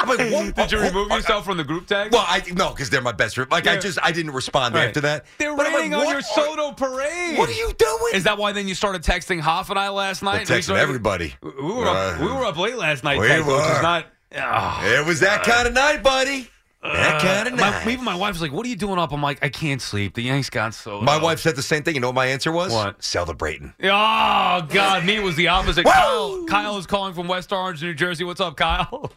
I'm 0.02 0.08
like, 0.08 0.32
what? 0.32 0.54
Did 0.56 0.72
you 0.72 0.78
oh, 0.78 0.80
oh, 0.82 0.86
remove 0.88 1.08
oh, 1.10 1.16
yourself 1.16 1.44
from 1.44 1.56
the 1.58 1.64
group 1.64 1.86
tag? 1.86 2.12
Well, 2.12 2.24
I 2.26 2.42
no, 2.54 2.70
because 2.70 2.88
they're 2.90 3.00
my 3.02 3.12
best 3.12 3.34
friend. 3.34 3.50
Like 3.50 3.66
I 3.66 3.74
Yeah. 3.74 3.80
just 3.80 3.98
I 4.02 4.12
didn't 4.12 4.32
respond 4.32 4.74
Right. 4.74 4.88
after 4.88 5.00
that. 5.02 5.26
They're 5.38 5.54
But 5.56 5.66
I'm 5.66 5.72
like, 5.72 5.82
raining 5.82 5.94
on 5.94 6.04
what 6.04 6.10
your 6.10 6.18
are- 6.18 6.22
Soto 6.22 6.72
parade. 6.72 7.36
What 7.38 7.48
are 7.48 7.52
you 7.52 7.72
doing? 7.76 8.14
Is 8.14 8.24
that 8.24 8.38
why 8.38 8.52
then 8.52 8.66
you 8.68 8.74
started 8.74 9.02
texting 9.02 9.40
Hoff 9.40 9.70
and 9.70 9.78
I 9.78 9.90
last 9.90 10.22
night? 10.22 10.50
I 10.50 10.54
We 10.54 10.60
texted 10.60 10.62
started- 10.64 10.82
everybody. 10.82 11.34
We 11.42 11.50
were 11.50 11.86
up, 11.86 11.96
Uh, 12.20 12.24
we 12.24 12.26
were 12.32 12.44
up 12.46 12.56
late 12.56 12.76
last 12.76 13.04
night. 13.04 13.18
we 13.18 13.26
texting, 13.26 13.38
which 13.40 13.46
were. 13.46 13.76
is 13.76 13.82
not. 13.82 14.06
Oh. 14.36 14.80
It 14.84 15.04
was 15.06 15.20
that 15.20 15.40
uh, 15.46 15.52
kind 15.52 15.68
of 15.68 15.74
night, 15.74 16.02
buddy. 16.02 16.48
That 16.82 17.16
uh, 17.16 17.20
kind 17.20 17.48
of 17.48 17.60
My, 17.60 17.70
night. 17.70 17.86
even 17.88 18.04
my 18.06 18.14
wife's 18.14 18.40
like, 18.40 18.52
"What 18.52 18.64
are 18.64 18.68
you 18.70 18.76
doing 18.76 18.98
up?" 18.98 19.12
I'm 19.12 19.20
like, 19.22 19.44
"I 19.44 19.50
can't 19.50 19.82
sleep. 19.82 20.14
The 20.14 20.22
Yanks 20.22 20.48
got 20.48 20.72
so." 20.72 21.02
My 21.02 21.18
wife 21.18 21.38
said 21.40 21.54
the 21.54 21.62
same 21.62 21.82
thing. 21.82 21.94
You 21.94 22.00
know 22.00 22.08
what 22.08 22.14
my 22.14 22.24
answer 22.24 22.50
was? 22.50 22.72
What? 22.72 23.04
Celebrating. 23.04 23.74
Oh 23.82 24.66
God, 24.66 25.04
me 25.04 25.20
was 25.20 25.36
the 25.36 25.48
opposite. 25.48 25.84
Kyle, 25.84 26.46
Kyle 26.48 26.78
is 26.78 26.86
calling 26.86 27.12
from 27.12 27.28
West 27.28 27.52
Orange, 27.52 27.82
New 27.82 27.92
Jersey. 27.92 28.24
What's 28.24 28.40
up, 28.40 28.56
Kyle? 28.56 29.12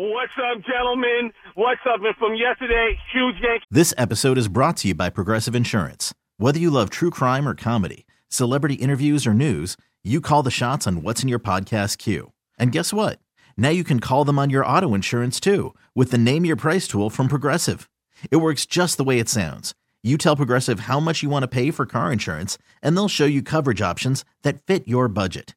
What's 0.00 0.30
up, 0.38 0.62
gentlemen? 0.64 1.32
What's 1.56 1.80
up? 1.92 1.98
And 2.04 2.14
from 2.18 2.36
yesterday, 2.36 2.96
huge 3.12 3.34
Yankee 3.42 3.64
This 3.68 3.92
episode 3.98 4.38
is 4.38 4.46
brought 4.46 4.76
to 4.76 4.86
you 4.86 4.94
by 4.94 5.10
Progressive 5.10 5.56
Insurance. 5.56 6.14
Whether 6.36 6.60
you 6.60 6.70
love 6.70 6.88
true 6.88 7.10
crime 7.10 7.48
or 7.48 7.56
comedy, 7.56 8.06
celebrity 8.28 8.76
interviews 8.76 9.26
or 9.26 9.34
news, 9.34 9.76
you 10.04 10.20
call 10.20 10.44
the 10.44 10.52
shots 10.52 10.86
on 10.86 11.02
what's 11.02 11.24
in 11.24 11.28
your 11.28 11.40
podcast 11.40 11.98
queue. 11.98 12.30
And 12.60 12.70
guess 12.70 12.92
what? 12.92 13.18
Now 13.56 13.70
you 13.70 13.82
can 13.82 13.98
call 13.98 14.24
them 14.24 14.38
on 14.38 14.50
your 14.50 14.64
auto 14.64 14.94
insurance 14.94 15.40
too 15.40 15.74
with 15.96 16.12
the 16.12 16.18
Name 16.18 16.44
Your 16.44 16.54
Price 16.54 16.86
tool 16.86 17.10
from 17.10 17.26
Progressive. 17.26 17.90
It 18.30 18.36
works 18.36 18.66
just 18.66 18.98
the 18.98 19.04
way 19.04 19.18
it 19.18 19.28
sounds. 19.28 19.74
You 20.04 20.16
tell 20.16 20.36
Progressive 20.36 20.80
how 20.80 21.00
much 21.00 21.24
you 21.24 21.28
want 21.28 21.42
to 21.42 21.48
pay 21.48 21.72
for 21.72 21.86
car 21.86 22.12
insurance, 22.12 22.56
and 22.84 22.96
they'll 22.96 23.08
show 23.08 23.26
you 23.26 23.42
coverage 23.42 23.82
options 23.82 24.24
that 24.44 24.64
fit 24.64 24.86
your 24.86 25.08
budget. 25.08 25.56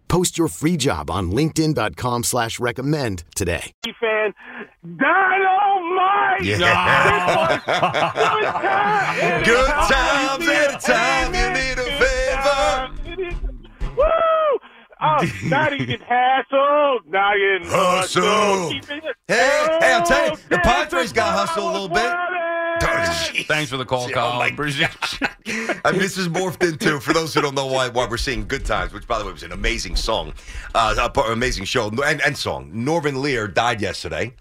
Post 0.11 0.37
your 0.37 0.49
free 0.49 0.75
job 0.75 1.09
on 1.09 1.31
linkedin.com 1.31 2.23
slash 2.25 2.59
recommend 2.59 3.23
today. 3.33 3.71
fan. 3.97 4.33
Dynamite! 4.83 6.41
Yeah. 6.41 7.61
Good 9.45 9.69
times 9.69 10.45
anytime 10.45 11.33
you 11.33 11.49
need 11.53 11.79
a 11.79 11.85
favor. 11.95 12.89
Woo! 15.01 15.07
Oh, 15.07 15.27
not 15.45 15.73
even 15.73 15.99
hassle, 16.01 16.99
not 17.07 17.35
even 17.37 17.67
Hustle. 17.67 18.21
hustle. 18.23 18.71
Hey, 19.27 19.67
hey, 19.79 19.93
I'll 19.93 20.05
tell 20.05 20.29
you, 20.31 20.37
the 20.49 20.59
Padres 20.59 21.11
got 21.13 21.33
hustle 21.37 21.69
a 21.69 21.71
little 21.71 21.89
bit. 21.89 22.11
Daddy! 22.79 23.43
Thanks 23.47 23.69
for 23.69 23.77
the 23.77 23.85
call, 23.85 24.05
Oh, 24.05 24.09
Kyle. 24.09 24.39
my 24.39 24.47
Appreciate 24.47 24.89
you. 25.19 25.27
This 25.93 26.17
is 26.17 26.27
morphed 26.29 26.67
into, 26.67 26.99
for 26.99 27.13
those 27.13 27.33
who 27.33 27.41
don't 27.41 27.55
know 27.55 27.65
why, 27.67 27.89
why 27.89 28.07
we're 28.07 28.17
seeing 28.17 28.47
Good 28.47 28.65
Times, 28.65 28.93
which, 28.93 29.07
by 29.07 29.17
the 29.19 29.25
way, 29.25 29.31
was 29.31 29.43
an 29.43 29.51
amazing 29.51 29.95
song, 29.95 30.33
uh, 30.75 31.09
amazing 31.29 31.65
show, 31.65 31.89
and, 31.89 32.21
and 32.21 32.37
song. 32.37 32.69
Norman 32.73 33.21
Lear 33.21 33.47
died 33.47 33.81
yesterday 33.81 34.33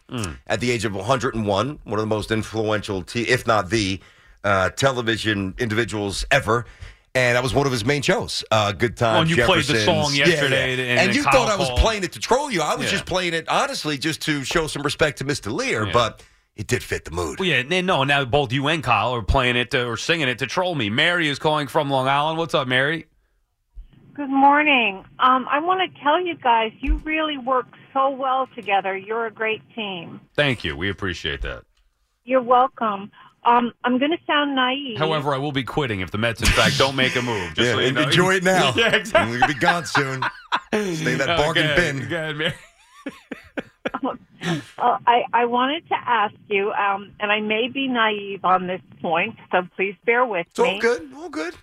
at 0.46 0.60
the 0.60 0.70
age 0.70 0.84
of 0.84 0.94
101, 0.94 1.78
one 1.84 1.98
of 1.98 2.00
the 2.02 2.06
most 2.06 2.30
influential, 2.30 3.02
t- 3.02 3.22
if 3.22 3.46
not 3.46 3.70
the, 3.70 4.00
uh, 4.44 4.70
television 4.70 5.54
individuals 5.58 6.24
ever. 6.30 6.66
And 7.14 7.36
that 7.36 7.42
was 7.42 7.52
one 7.52 7.66
of 7.66 7.72
his 7.72 7.84
main 7.84 8.02
shows. 8.02 8.44
Uh, 8.52 8.70
Good 8.72 8.96
Times. 8.96 9.12
Well, 9.14 9.20
and 9.22 9.30
you 9.30 9.44
played 9.44 9.64
the 9.64 9.80
song 9.84 10.14
yesterday, 10.14 10.76
yeah. 10.76 10.82
and 10.84 11.00
And, 11.00 11.16
you 11.16 11.24
Kyle 11.24 11.32
thought 11.32 11.48
I 11.50 11.56
was 11.56 11.66
called. 11.68 11.80
playing 11.80 12.04
it 12.04 12.12
to 12.12 12.20
troll 12.20 12.52
you. 12.52 12.62
I 12.62 12.76
was 12.76 12.84
Yeah. 12.86 12.92
just 12.92 13.06
playing 13.06 13.34
it, 13.34 13.48
honestly, 13.48 13.98
just 13.98 14.22
to 14.22 14.44
show 14.44 14.68
some 14.68 14.82
respect 14.82 15.18
to 15.18 15.24
Mr. 15.24 15.52
Lear, 15.52 15.86
Yeah. 15.86 15.92
but 15.92 16.22
it 16.54 16.68
did 16.68 16.84
fit 16.84 17.04
the 17.04 17.10
mood. 17.10 17.40
Well, 17.40 17.48
yeah, 17.48 17.62
n- 17.68 17.86
no. 17.86 18.04
Now 18.04 18.24
both 18.24 18.52
you 18.52 18.68
and 18.68 18.82
Kyle 18.84 19.12
are 19.14 19.22
playing 19.22 19.56
it 19.56 19.72
to, 19.72 19.86
or 19.86 19.96
singing 19.96 20.28
it 20.28 20.38
to 20.38 20.46
troll 20.46 20.76
me. 20.76 20.88
Mary 20.88 21.26
is 21.28 21.40
calling 21.40 21.66
from 21.66 21.90
Long 21.90 22.06
Island. 22.06 22.38
What's 22.38 22.54
up, 22.54 22.68
Mary? 22.68 23.06
Good 24.14 24.28
morning. 24.30 25.04
Um, 25.18 25.48
I 25.50 25.58
want 25.58 25.80
to 25.92 26.00
tell 26.02 26.20
you 26.20 26.36
guys, 26.36 26.72
you 26.80 26.96
really 26.98 27.38
work 27.38 27.66
so 27.92 28.10
well 28.10 28.46
together. 28.54 28.96
You're 28.96 29.26
a 29.26 29.30
great 29.32 29.62
team. 29.74 30.20
Thank 30.36 30.62
you. 30.62 30.76
We 30.76 30.90
appreciate 30.90 31.42
that. 31.42 31.64
You're 32.24 32.42
welcome. 32.42 33.10
Um, 33.44 33.72
I'm 33.84 33.98
going 33.98 34.10
to 34.10 34.18
sound 34.26 34.54
naive. 34.54 34.98
However, 34.98 35.34
I 35.34 35.38
will 35.38 35.52
be 35.52 35.62
quitting 35.64 36.00
if 36.00 36.10
the 36.10 36.18
Mets, 36.18 36.40
in 36.42 36.48
fact, 36.48 36.76
don't 36.78 36.94
make 36.96 37.16
a 37.16 37.22
move. 37.22 37.54
Just 37.54 37.60
Yeah, 37.68 37.72
so 37.74 37.78
you 37.80 37.92
know. 37.92 38.02
enjoy 38.02 38.34
it 38.34 38.44
now. 38.44 38.72
yeah, 38.76 38.94
exactly. 38.94 39.32
We're 39.32 39.38
going 39.40 39.50
to 39.52 39.54
be 39.54 39.60
gone 39.60 39.86
soon. 39.86 40.22
Stay 40.72 41.12
in 41.12 41.18
that 41.18 41.38
bargain 41.38 41.66
Okay, 41.70 41.92
bin. 41.92 42.08
Go 42.08 42.16
ahead, 42.16 42.36
Mary. 42.36 42.52
Uh, 44.78 44.96
I, 45.06 45.24
I 45.34 45.44
wanted 45.44 45.86
to 45.88 45.94
ask 45.94 46.34
you, 46.48 46.70
um, 46.72 47.12
and 47.20 47.30
I 47.30 47.40
may 47.40 47.68
be 47.68 47.88
naive 47.88 48.42
on 48.44 48.66
this 48.66 48.80
point, 49.02 49.36
so 49.52 49.62
please 49.76 49.94
bear 50.06 50.24
with 50.24 50.46
me. 50.46 50.50
It's 50.50 50.58
all 50.60 50.80
good. 50.80 51.12
All 51.14 51.28
good. 51.28 51.54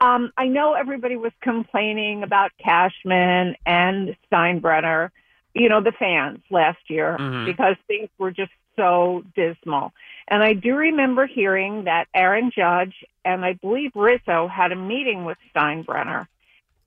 Um, 0.00 0.32
I 0.38 0.46
know 0.48 0.72
everybody 0.72 1.16
was 1.16 1.32
complaining 1.42 2.22
about 2.22 2.52
Cashman 2.58 3.54
and 3.66 4.16
Steinbrenner, 4.32 5.10
you 5.54 5.68
know, 5.68 5.82
the 5.82 5.92
fans 5.92 6.40
last 6.50 6.78
year, 6.88 7.18
Mhm. 7.20 7.44
because 7.44 7.76
things 7.86 8.08
were 8.16 8.30
just 8.30 8.52
so 8.76 9.22
dismal. 9.36 9.92
And 10.30 10.42
I 10.42 10.52
do 10.54 10.76
remember 10.76 11.26
hearing 11.26 11.84
that 11.84 12.06
Aaron 12.14 12.52
Judge 12.56 12.94
and 13.24 13.44
I 13.44 13.54
believe 13.54 13.90
Rizzo 13.96 14.48
had 14.48 14.72
a 14.72 14.76
meeting 14.76 15.24
with 15.24 15.36
Steinbrenner. 15.54 16.26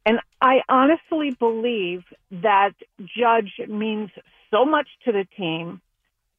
And 0.05 0.19
I 0.41 0.61
honestly 0.69 1.31
believe 1.31 2.03
that 2.31 2.71
Judge 2.99 3.51
means 3.67 4.09
so 4.51 4.65
much 4.65 4.87
to 5.05 5.11
the 5.11 5.25
team 5.37 5.81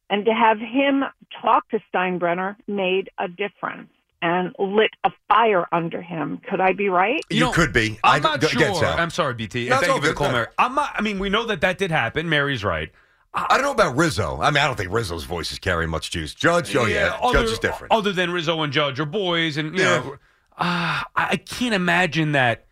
And 0.09 0.25
to 0.25 0.33
have 0.33 0.59
him 0.59 1.03
talk 1.41 1.67
to 1.69 1.79
Steinbrenner 1.93 2.55
made 2.67 3.09
a 3.17 3.27
difference 3.27 3.89
and 4.21 4.55
lit 4.59 4.91
a 5.03 5.11
fire 5.27 5.65
under 5.71 6.01
him. 6.01 6.39
Could 6.49 6.61
I 6.61 6.73
be 6.73 6.89
right? 6.89 7.21
You 7.29 7.41
know, 7.41 7.51
could 7.51 7.73
be. 7.73 7.99
I'm 8.03 8.25
I- 8.25 8.29
not 8.29 8.39
go- 8.41 8.47
sure. 8.47 8.59
get 8.59 8.99
I'm 8.99 9.09
sorry, 9.09 9.33
BT. 9.33 9.69
No, 9.69 9.77
and 9.77 9.85
thank 9.85 9.95
you 9.95 10.01
for 10.01 10.07
the 10.09 10.13
call, 10.13 10.31
Mary. 10.31 10.47
I'm 10.57 10.75
not. 10.75 10.91
I 10.95 11.01
mean, 11.01 11.19
we 11.19 11.29
know 11.29 11.45
that 11.45 11.61
that 11.61 11.77
did 11.77 11.91
happen. 11.91 12.29
Mary's 12.29 12.63
right. 12.63 12.91
I 13.37 13.57
don't 13.57 13.63
know 13.63 13.71
about 13.71 13.97
Rizzo. 13.97 14.39
I 14.41 14.49
mean, 14.49 14.63
I 14.63 14.67
don't 14.67 14.77
think 14.77 14.91
Rizzo's 14.93 15.25
voice 15.25 15.51
is 15.51 15.59
carrying 15.59 15.89
much 15.89 16.09
juice. 16.09 16.33
Judge, 16.33 16.73
oh 16.75 16.85
yeah, 16.85 17.17
other, 17.21 17.39
Judge 17.39 17.51
is 17.51 17.59
different. 17.59 17.91
Other 17.91 18.11
than 18.13 18.31
Rizzo 18.31 18.61
and 18.61 18.71
Judge 18.71 18.99
are 18.99 19.05
boys, 19.05 19.57
and 19.57 19.77
you 19.77 19.83
Yeah. 19.83 19.97
know, 19.99 20.13
uh, 20.13 20.17
I 20.57 21.03
I 21.15 21.35
can't 21.37 21.73
imagine 21.75 22.31
that. 22.31 22.65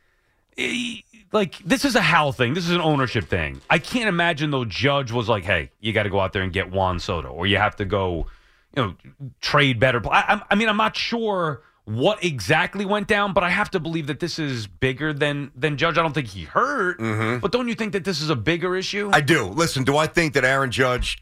eh, 0.58 0.98
Like 1.34 1.58
this 1.66 1.84
is 1.84 1.96
a 1.96 2.02
Hal 2.02 2.32
thing. 2.32 2.54
This 2.54 2.64
is 2.66 2.72
an 2.72 2.82
ownership 2.82 3.26
thing. 3.28 3.60
I 3.70 3.80
can't 3.80 4.08
imagine 4.08 4.52
though. 4.52 4.66
Judge 4.66 5.12
was 5.12 5.28
like, 5.28 5.44
"Hey, 5.44 5.72
you 5.82 5.92
got 5.92 6.04
to 6.04 6.10
go 6.10 6.20
out 6.20 6.32
there 6.32 6.44
and 6.44 6.54
get 6.54 6.72
Juan 6.72 7.00
Soto, 7.00 7.30
or 7.30 7.46
you 7.48 7.58
have 7.58 7.76
to 7.78 7.86
go, 7.86 8.28
you 8.76 8.84
know, 8.84 8.96
trade 9.42 9.80
better." 9.80 10.00
I, 10.10 10.42
I 10.50 10.56
mean, 10.56 10.70
I'm 10.70 10.78
not 10.78 10.96
sure 10.96 11.62
what 11.86 12.24
exactly 12.24 12.86
went 12.86 13.08
down, 13.08 13.34
but 13.34 13.44
I 13.44 13.50
have 13.50 13.70
to 13.72 13.80
believe 13.80 14.08
that 14.08 14.20
this 14.20 14.40
is 14.40 14.68
bigger 14.68 15.14
than 15.14 15.52
than 15.56 15.78
Judge. 15.78 15.98
I 15.98 16.02
don't 16.02 16.14
think 16.14 16.28
he 16.28 16.44
hurt, 16.44 16.98
but 17.42 17.52
don't 17.52 17.68
you 17.68 17.76
think 17.76 17.94
that 17.94 18.06
this 18.06 18.22
is 18.22 18.30
a 18.30 18.36
bigger 18.36 18.76
issue? 18.76 19.06
Mm-hmm. 19.06 19.16
I 19.16 19.22
do. 19.22 19.46
Listen, 19.46 19.84
do 19.84 19.98
I 19.98 20.08
think 20.08 20.34
that 20.34 20.46
Aaron 20.46 20.72
Judge 20.72 21.20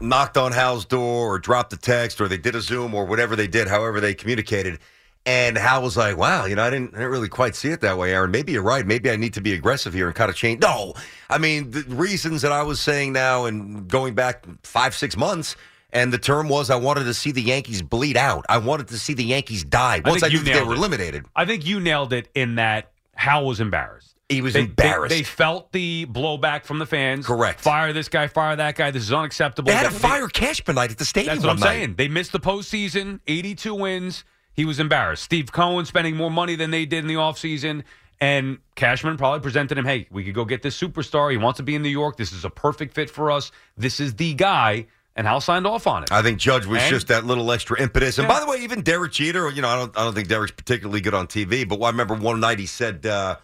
knocked 0.00 0.38
on 0.38 0.52
Hal's 0.52 0.86
door 0.86 1.34
or 1.34 1.38
dropped 1.38 1.72
a 1.74 1.76
text 1.76 2.20
or 2.20 2.28
they 2.28 2.38
did 2.38 2.54
a 2.54 2.60
Zoom 2.60 2.94
or 2.94 3.04
whatever 3.04 3.36
they 3.36 3.46
did, 3.46 3.68
however 3.68 4.00
they 4.00 4.14
communicated? 4.14 4.78
And 5.26 5.58
Hal 5.58 5.82
was 5.82 5.98
like, 5.98 6.16
wow, 6.16 6.46
you 6.46 6.56
know, 6.56 6.62
I 6.62 6.70
didn't, 6.70 6.94
I 6.94 6.98
didn't 6.98 7.10
really 7.10 7.28
quite 7.28 7.54
see 7.54 7.68
it 7.68 7.82
that 7.82 7.98
way, 7.98 8.14
Aaron. 8.14 8.30
Maybe 8.30 8.52
you're 8.52 8.62
right. 8.62 8.86
Maybe 8.86 9.10
I 9.10 9.16
need 9.16 9.34
to 9.34 9.42
be 9.42 9.52
aggressive 9.52 9.92
here 9.92 10.06
and 10.06 10.16
kind 10.16 10.30
of 10.30 10.36
change. 10.36 10.62
No, 10.62 10.94
I 11.28 11.36
mean, 11.36 11.72
the 11.72 11.82
reasons 11.88 12.40
that 12.40 12.52
I 12.52 12.62
was 12.62 12.80
saying 12.80 13.12
now 13.12 13.44
and 13.44 13.86
going 13.86 14.14
back 14.14 14.46
five, 14.62 14.94
six 14.94 15.18
months, 15.18 15.56
and 15.92 16.12
the 16.12 16.18
term 16.18 16.48
was 16.48 16.70
I 16.70 16.76
wanted 16.76 17.04
to 17.04 17.14
see 17.14 17.32
the 17.32 17.42
Yankees 17.42 17.82
bleed 17.82 18.16
out. 18.16 18.44
I 18.48 18.58
wanted 18.58 18.88
to 18.88 18.98
see 18.98 19.14
the 19.14 19.24
Yankees 19.24 19.64
die 19.64 20.00
once 20.04 20.22
I, 20.22 20.28
think 20.30 20.44
knew 20.44 20.52
they 20.54 20.62
were 20.62 20.72
it. 20.74 20.78
eliminated. 20.78 21.26
I 21.36 21.44
think 21.44 21.66
you 21.66 21.80
nailed 21.80 22.12
it 22.12 22.28
in 22.34 22.56
that 22.56 22.92
Hal 23.14 23.44
was 23.46 23.60
embarrassed. 23.60 24.16
He 24.28 24.40
was 24.42 24.54
They- 24.54 24.60
embarrassed. 24.60 25.10
They, 25.10 25.18
they 25.18 25.22
felt 25.24 25.72
the 25.72 26.06
blowback 26.06 26.64
from 26.64 26.78
the 26.78 26.86
fans. 26.86 27.26
Correct. 27.26 27.60
Fire 27.60 27.92
this 27.92 28.08
guy, 28.08 28.28
fire 28.28 28.54
that 28.56 28.76
guy. 28.76 28.90
This 28.92 29.02
is 29.02 29.12
unacceptable. 29.12 29.66
they 29.66 29.76
had 29.76 29.84
to 29.84 29.90
fire 29.90 30.28
Cashman 30.28 30.76
night 30.76 30.90
at 30.92 30.98
the 30.98 31.04
stadium. 31.04 31.34
That's 31.34 31.44
what 31.44 31.52
I'm 31.54 31.60
night. 31.60 31.66
saying. 31.66 31.94
They 31.96 32.06
missed 32.08 32.30
the 32.32 32.38
postseason, 32.40 33.18
82 33.26 33.74
wins. 33.74 34.24
He 34.54 34.64
was 34.64 34.78
embarrassed. 34.78 35.24
Steve 35.24 35.50
Cohen 35.50 35.84
spending 35.84 36.16
more 36.16 36.30
money 36.30 36.54
than 36.54 36.70
they 36.70 36.86
did 36.86 37.00
in 37.00 37.06
the 37.08 37.14
offseason. 37.14 37.82
And 38.20 38.58
Cashman 38.76 39.16
probably 39.16 39.40
presented 39.40 39.78
him, 39.78 39.86
hey, 39.86 40.06
we 40.10 40.22
could 40.24 40.34
go 40.34 40.44
get 40.44 40.62
this 40.62 40.78
superstar. 40.80 41.30
He 41.30 41.36
wants 41.38 41.56
to 41.56 41.62
be 41.62 41.74
in 41.74 41.82
New 41.82 41.88
York. 41.88 42.16
This 42.18 42.32
is 42.32 42.44
a 42.44 42.50
perfect 42.50 42.94
fit 42.94 43.08
for 43.10 43.30
us. 43.30 43.50
This 43.78 43.98
is 43.98 44.14
the 44.14 44.34
guy. 44.34 44.86
And 45.16 45.26
Hal 45.26 45.40
signed 45.40 45.66
off 45.66 45.86
on 45.86 46.04
it. 46.04 46.12
I 46.12 46.22
think 46.22 46.38
Judge 46.38 46.66
was 46.66 46.80
And- 46.82 46.90
just 46.90 47.08
that 47.08 47.24
little 47.26 47.50
extra 47.52 47.80
impetus. 47.80 48.18
And 48.18 48.28
Yeah. 48.28 48.34
by 48.34 48.40
the 48.40 48.46
way, 48.46 48.58
even 48.62 48.82
Derek 48.82 49.12
Jeter, 49.12 49.50
you 49.50 49.60
know, 49.60 49.68
I 49.68 49.76
don't, 49.76 49.98
I 49.98 50.04
don't 50.04 50.14
think 50.14 50.28
Derek's 50.28 50.52
particularly 50.52 51.00
good 51.00 51.14
on 51.14 51.26
TV, 51.26 51.64
but 51.68 51.80
I 51.82 51.90
remember 51.90 52.14
one 52.14 52.38
night 52.40 52.58
he 52.58 52.66
said, 52.66 53.04
uh, 53.04 53.36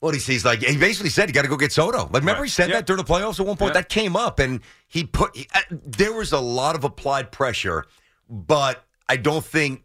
what 0.00 0.12
he 0.14 0.20
he's 0.20 0.44
like, 0.44 0.58
he 0.60 0.76
basically 0.76 1.08
said, 1.10 1.28
you 1.28 1.32
got 1.32 1.42
to 1.42 1.48
go 1.48 1.56
get 1.56 1.72
Soto. 1.72 1.98
Like, 2.04 2.14
remember 2.22 2.40
Right. 2.42 2.44
he 2.46 2.50
said 2.50 2.70
that 2.72 2.84
during 2.86 3.02
the 3.02 3.10
playoffs 3.10 3.40
at 3.40 3.46
one 3.46 3.56
point? 3.56 3.72
That 3.74 3.88
came 3.88 4.16
up, 4.16 4.38
and 4.38 4.60
he 4.86 5.04
put, 5.04 5.34
he, 5.34 5.48
uh, 5.54 5.60
there 5.70 6.12
was 6.12 6.32
a 6.32 6.40
lot 6.40 6.74
of 6.74 6.84
applied 6.84 7.30
pressure, 7.32 7.86
but 8.28 8.84
I 9.08 9.16
don't 9.16 9.44
think 9.44 9.82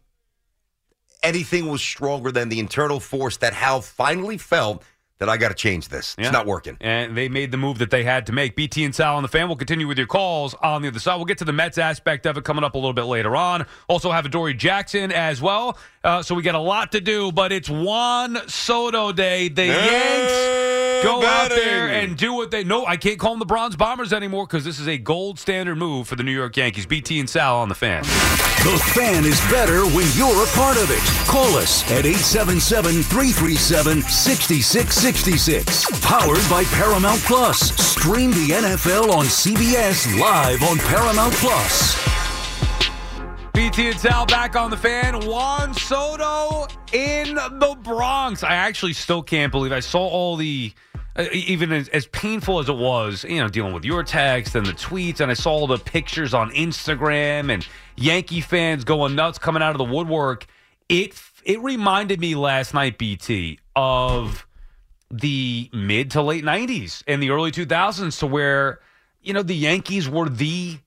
anything 1.22 1.68
was 1.68 1.80
stronger 1.80 2.32
than 2.32 2.48
the 2.48 2.58
internal 2.58 3.00
force 3.00 3.36
that 3.38 3.52
Hal 3.54 3.80
finally 3.82 4.36
felt 4.38 4.82
that 5.20 5.28
I 5.28 5.36
got 5.36 5.50
to 5.50 5.54
change 5.54 5.88
this. 5.88 6.16
Yeah. 6.18 6.24
It's 6.24 6.32
not 6.32 6.46
working. 6.46 6.76
And 6.80 7.16
they 7.16 7.28
made 7.28 7.50
the 7.52 7.56
move 7.56 7.78
that 7.78 7.90
they 7.90 8.02
had 8.02 8.26
to 8.26 8.32
make. 8.32 8.56
BT 8.56 8.84
and 8.84 8.94
Sal 8.94 9.16
on 9.16 9.22
the 9.22 9.28
fan. 9.28 9.46
We'll 9.46 9.56
continue 9.56 9.86
with 9.86 9.98
your 9.98 10.06
calls 10.06 10.54
on 10.54 10.82
the 10.82 10.88
other 10.88 10.98
side. 10.98 11.16
We'll 11.16 11.26
get 11.26 11.38
to 11.38 11.44
the 11.44 11.52
Mets 11.52 11.78
aspect 11.78 12.26
of 12.26 12.36
it 12.36 12.44
coming 12.44 12.64
up 12.64 12.74
a 12.74 12.78
little 12.78 12.94
bit 12.94 13.04
later 13.04 13.36
on. 13.36 13.66
Also 13.88 14.10
have 14.10 14.26
a 14.26 14.30
Dory 14.30 14.54
Jackson 14.54 15.12
as 15.12 15.40
well. 15.40 15.78
Uh, 16.02 16.22
so 16.22 16.34
we 16.34 16.42
got 16.42 16.54
a 16.54 16.58
lot 16.58 16.92
to 16.92 17.00
do, 17.00 17.30
but 17.30 17.52
it's 17.52 17.68
Juan 17.68 18.38
Soto 18.48 19.12
Day. 19.12 19.48
The 19.48 19.66
Yanks 19.66 20.59
go 21.02 21.24
out 21.24 21.50
there 21.50 21.88
and 21.88 22.16
do 22.16 22.34
what 22.34 22.50
they 22.50 22.64
know. 22.64 22.86
I 22.86 22.96
can't 22.96 23.18
call 23.18 23.32
them 23.32 23.38
the 23.38 23.46
Bronze 23.46 23.76
Bombers 23.76 24.12
anymore 24.12 24.46
because 24.46 24.64
this 24.64 24.78
is 24.78 24.88
a 24.88 24.98
gold 24.98 25.38
standard 25.38 25.76
move 25.76 26.08
for 26.08 26.16
the 26.16 26.22
New 26.22 26.32
York 26.32 26.56
Yankees. 26.56 26.86
BT 26.86 27.20
and 27.20 27.28
Sal 27.28 27.56
on 27.56 27.68
the 27.68 27.74
fan. 27.74 28.02
The 28.02 28.80
fan 28.94 29.24
is 29.24 29.40
better 29.50 29.84
when 29.86 30.06
you're 30.14 30.44
a 30.44 30.48
part 30.48 30.76
of 30.76 30.90
it. 30.90 31.00
Call 31.26 31.56
us 31.56 31.82
at 31.90 32.04
877 32.04 33.02
337 33.02 34.02
6666. 34.02 36.00
Powered 36.00 36.50
by 36.50 36.64
Paramount 36.64 37.20
Plus. 37.22 37.74
Stream 37.80 38.30
the 38.32 38.48
NFL 38.50 39.10
on 39.10 39.24
CBS 39.24 40.18
live 40.18 40.62
on 40.62 40.78
Paramount 40.78 41.32
Plus. 41.34 42.29
BT 43.52 43.88
and 43.88 43.98
Sal 43.98 44.26
back 44.26 44.56
on 44.56 44.70
the 44.70 44.76
fan. 44.76 45.26
Juan 45.26 45.74
Soto 45.74 46.66
in 46.92 47.34
the 47.34 47.76
Bronx. 47.82 48.42
I 48.42 48.54
actually 48.54 48.92
still 48.92 49.22
can't 49.22 49.50
believe 49.52 49.72
I 49.72 49.80
saw 49.80 50.06
all 50.06 50.36
the, 50.36 50.72
uh, 51.16 51.26
even 51.32 51.72
as, 51.72 51.88
as 51.88 52.06
painful 52.06 52.58
as 52.58 52.68
it 52.68 52.76
was, 52.76 53.24
you 53.24 53.38
know, 53.38 53.48
dealing 53.48 53.72
with 53.72 53.84
your 53.84 54.02
text 54.02 54.54
and 54.54 54.66
the 54.66 54.72
tweets, 54.72 55.20
and 55.20 55.30
I 55.30 55.34
saw 55.34 55.52
all 55.52 55.66
the 55.66 55.78
pictures 55.78 56.34
on 56.34 56.50
Instagram 56.50 57.52
and 57.52 57.66
Yankee 57.96 58.40
fans 58.40 58.84
going 58.84 59.14
nuts 59.14 59.38
coming 59.38 59.62
out 59.62 59.72
of 59.72 59.78
the 59.78 59.84
woodwork. 59.84 60.46
It 60.88 61.20
it 61.44 61.60
reminded 61.60 62.20
me 62.20 62.34
last 62.34 62.74
night, 62.74 62.98
BT, 62.98 63.58
of 63.74 64.46
the 65.10 65.70
mid 65.72 66.10
to 66.12 66.22
late 66.22 66.44
90s 66.44 67.02
and 67.08 67.22
the 67.22 67.30
early 67.30 67.50
2000s 67.50 68.20
to 68.20 68.26
where 68.26 68.78
you 69.22 69.32
know 69.32 69.42
the 69.42 69.56
Yankees 69.56 70.08
were 70.08 70.28
the 70.28 70.78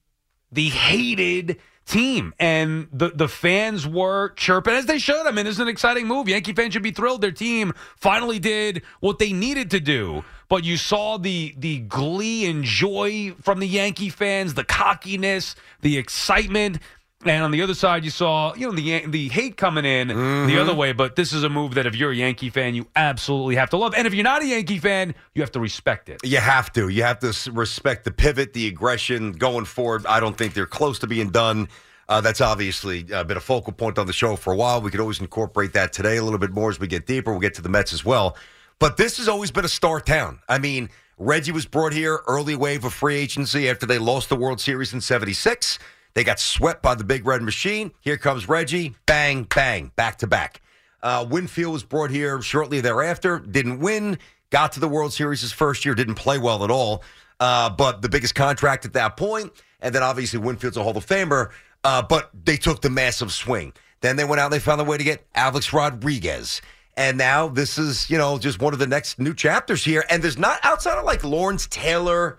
the 0.50 0.70
hated 0.70 1.60
team 1.86 2.32
and 2.38 2.88
the 2.92 3.10
the 3.10 3.28
fans 3.28 3.86
were 3.86 4.30
chirping 4.30 4.74
as 4.74 4.86
they 4.86 4.98
should. 4.98 5.26
I 5.26 5.30
mean, 5.30 5.46
it's 5.46 5.58
an 5.58 5.68
exciting 5.68 6.06
move. 6.06 6.28
Yankee 6.28 6.52
fans 6.52 6.72
should 6.72 6.82
be 6.82 6.90
thrilled 6.90 7.20
their 7.20 7.32
team 7.32 7.72
finally 7.96 8.38
did 8.38 8.82
what 9.00 9.18
they 9.18 9.32
needed 9.32 9.70
to 9.72 9.80
do. 9.80 10.24
But 10.48 10.64
you 10.64 10.76
saw 10.76 11.18
the 11.18 11.54
the 11.58 11.80
glee 11.80 12.46
and 12.46 12.64
joy 12.64 13.34
from 13.42 13.60
the 13.60 13.68
Yankee 13.68 14.10
fans, 14.10 14.54
the 14.54 14.64
cockiness, 14.64 15.56
the 15.80 15.98
excitement. 15.98 16.78
And 17.24 17.42
on 17.42 17.50
the 17.50 17.62
other 17.62 17.74
side, 17.74 18.04
you 18.04 18.10
saw 18.10 18.54
you 18.54 18.66
know 18.66 18.72
the 18.72 19.06
the 19.06 19.28
hate 19.28 19.56
coming 19.56 19.84
in 19.84 20.08
the 20.08 20.58
other 20.58 20.74
way. 20.74 20.92
But 20.92 21.16
this 21.16 21.32
is 21.32 21.44
a 21.44 21.48
move 21.48 21.74
that 21.74 21.86
if 21.86 21.94
you're 21.94 22.10
a 22.10 22.16
Yankee 22.16 22.50
fan, 22.50 22.74
you 22.74 22.86
absolutely 22.96 23.56
have 23.56 23.70
to 23.70 23.76
love. 23.76 23.94
And 23.94 24.06
if 24.06 24.14
you're 24.14 24.24
not 24.24 24.42
a 24.42 24.46
Yankee 24.46 24.78
fan, 24.78 25.14
you 25.34 25.42
have 25.42 25.52
to 25.52 25.60
respect 25.60 26.08
it. 26.08 26.20
You 26.24 26.38
have 26.38 26.72
to. 26.74 26.88
You 26.88 27.02
have 27.02 27.18
to 27.20 27.52
respect 27.52 28.04
the 28.04 28.10
pivot, 28.10 28.52
the 28.52 28.66
aggression 28.66 29.32
going 29.32 29.64
forward. 29.64 30.06
I 30.06 30.20
don't 30.20 30.36
think 30.36 30.54
they're 30.54 30.66
close 30.66 30.98
to 31.00 31.06
being 31.06 31.30
done. 31.30 31.68
Uh, 32.08 32.20
that's 32.20 32.40
obviously 32.40 33.06
uh, 33.12 33.24
been 33.24 33.36
a 33.36 33.40
focal 33.40 33.72
point 33.72 33.98
on 33.98 34.06
the 34.06 34.12
show 34.12 34.36
for 34.36 34.52
a 34.52 34.56
while. 34.56 34.80
We 34.80 34.90
could 34.90 35.00
always 35.00 35.20
incorporate 35.20 35.72
that 35.72 35.92
today 35.92 36.18
a 36.18 36.22
little 36.22 36.38
bit 36.38 36.50
more 36.50 36.70
as 36.70 36.78
we 36.78 36.86
get 36.86 37.06
deeper. 37.06 37.30
We'll 37.30 37.40
get 37.40 37.54
to 37.54 37.62
the 37.62 37.68
Mets 37.68 37.92
as 37.92 38.04
well. 38.04 38.36
But 38.78 38.96
this 38.96 39.16
has 39.16 39.28
always 39.28 39.50
been 39.50 39.64
a 39.64 39.68
star 39.68 40.00
town. 40.00 40.40
I 40.48 40.58
mean, 40.58 40.90
Reggie 41.16 41.52
was 41.52 41.64
brought 41.64 41.92
here 41.92 42.20
early 42.26 42.56
wave 42.56 42.84
of 42.84 42.92
free 42.92 43.16
agency 43.16 43.70
after 43.70 43.86
they 43.86 43.98
lost 43.98 44.28
the 44.28 44.36
World 44.36 44.60
Series 44.60 44.92
in 44.92 45.00
76. 45.00 45.78
They 46.14 46.24
got 46.24 46.38
swept 46.38 46.82
by 46.82 46.94
the 46.94 47.04
Big 47.04 47.26
Red 47.26 47.42
Machine. 47.42 47.90
Here 48.00 48.16
comes 48.16 48.48
Reggie. 48.48 48.94
Bang, 49.06 49.44
bang, 49.44 49.90
back 49.96 50.18
to 50.18 50.26
back. 50.26 50.60
Uh, 51.02 51.26
Winfield 51.28 51.72
was 51.72 51.82
brought 51.82 52.10
here 52.10 52.40
shortly 52.40 52.80
thereafter. 52.80 53.40
Didn't 53.40 53.80
win. 53.80 54.18
Got 54.50 54.72
to 54.72 54.80
the 54.80 54.88
World 54.88 55.12
Series 55.12 55.40
his 55.40 55.52
first 55.52 55.84
year. 55.84 55.94
Didn't 55.94 56.14
play 56.14 56.38
well 56.38 56.64
at 56.64 56.70
all. 56.70 57.02
Uh, 57.40 57.68
but 57.68 58.00
the 58.00 58.08
biggest 58.08 58.34
contract 58.34 58.84
at 58.84 58.92
that 58.92 59.16
point. 59.16 59.52
And 59.80 59.94
then 59.94 60.02
obviously 60.02 60.38
Winfield's 60.38 60.76
a 60.76 60.82
Hall 60.82 60.96
of 60.96 61.04
Famer. 61.04 61.50
Uh, 61.82 62.00
but 62.00 62.30
they 62.44 62.56
took 62.56 62.80
the 62.80 62.90
massive 62.90 63.32
swing. 63.32 63.72
Then 64.00 64.16
they 64.16 64.24
went 64.24 64.40
out 64.40 64.46
and 64.46 64.52
they 64.54 64.60
found 64.60 64.80
a 64.80 64.84
way 64.84 64.96
to 64.96 65.04
get 65.04 65.26
Alex 65.34 65.72
Rodriguez. 65.72 66.62
And 66.96 67.18
now 67.18 67.48
this 67.48 67.76
is, 67.76 68.08
you 68.08 68.16
know, 68.16 68.38
just 68.38 68.60
one 68.60 68.72
of 68.72 68.78
the 68.78 68.86
next 68.86 69.18
new 69.18 69.34
chapters 69.34 69.84
here. 69.84 70.04
And 70.08 70.22
there's 70.22 70.38
not 70.38 70.60
outside 70.62 70.96
of 70.96 71.04
like 71.04 71.24
Lawrence 71.24 71.66
Taylor. 71.66 72.38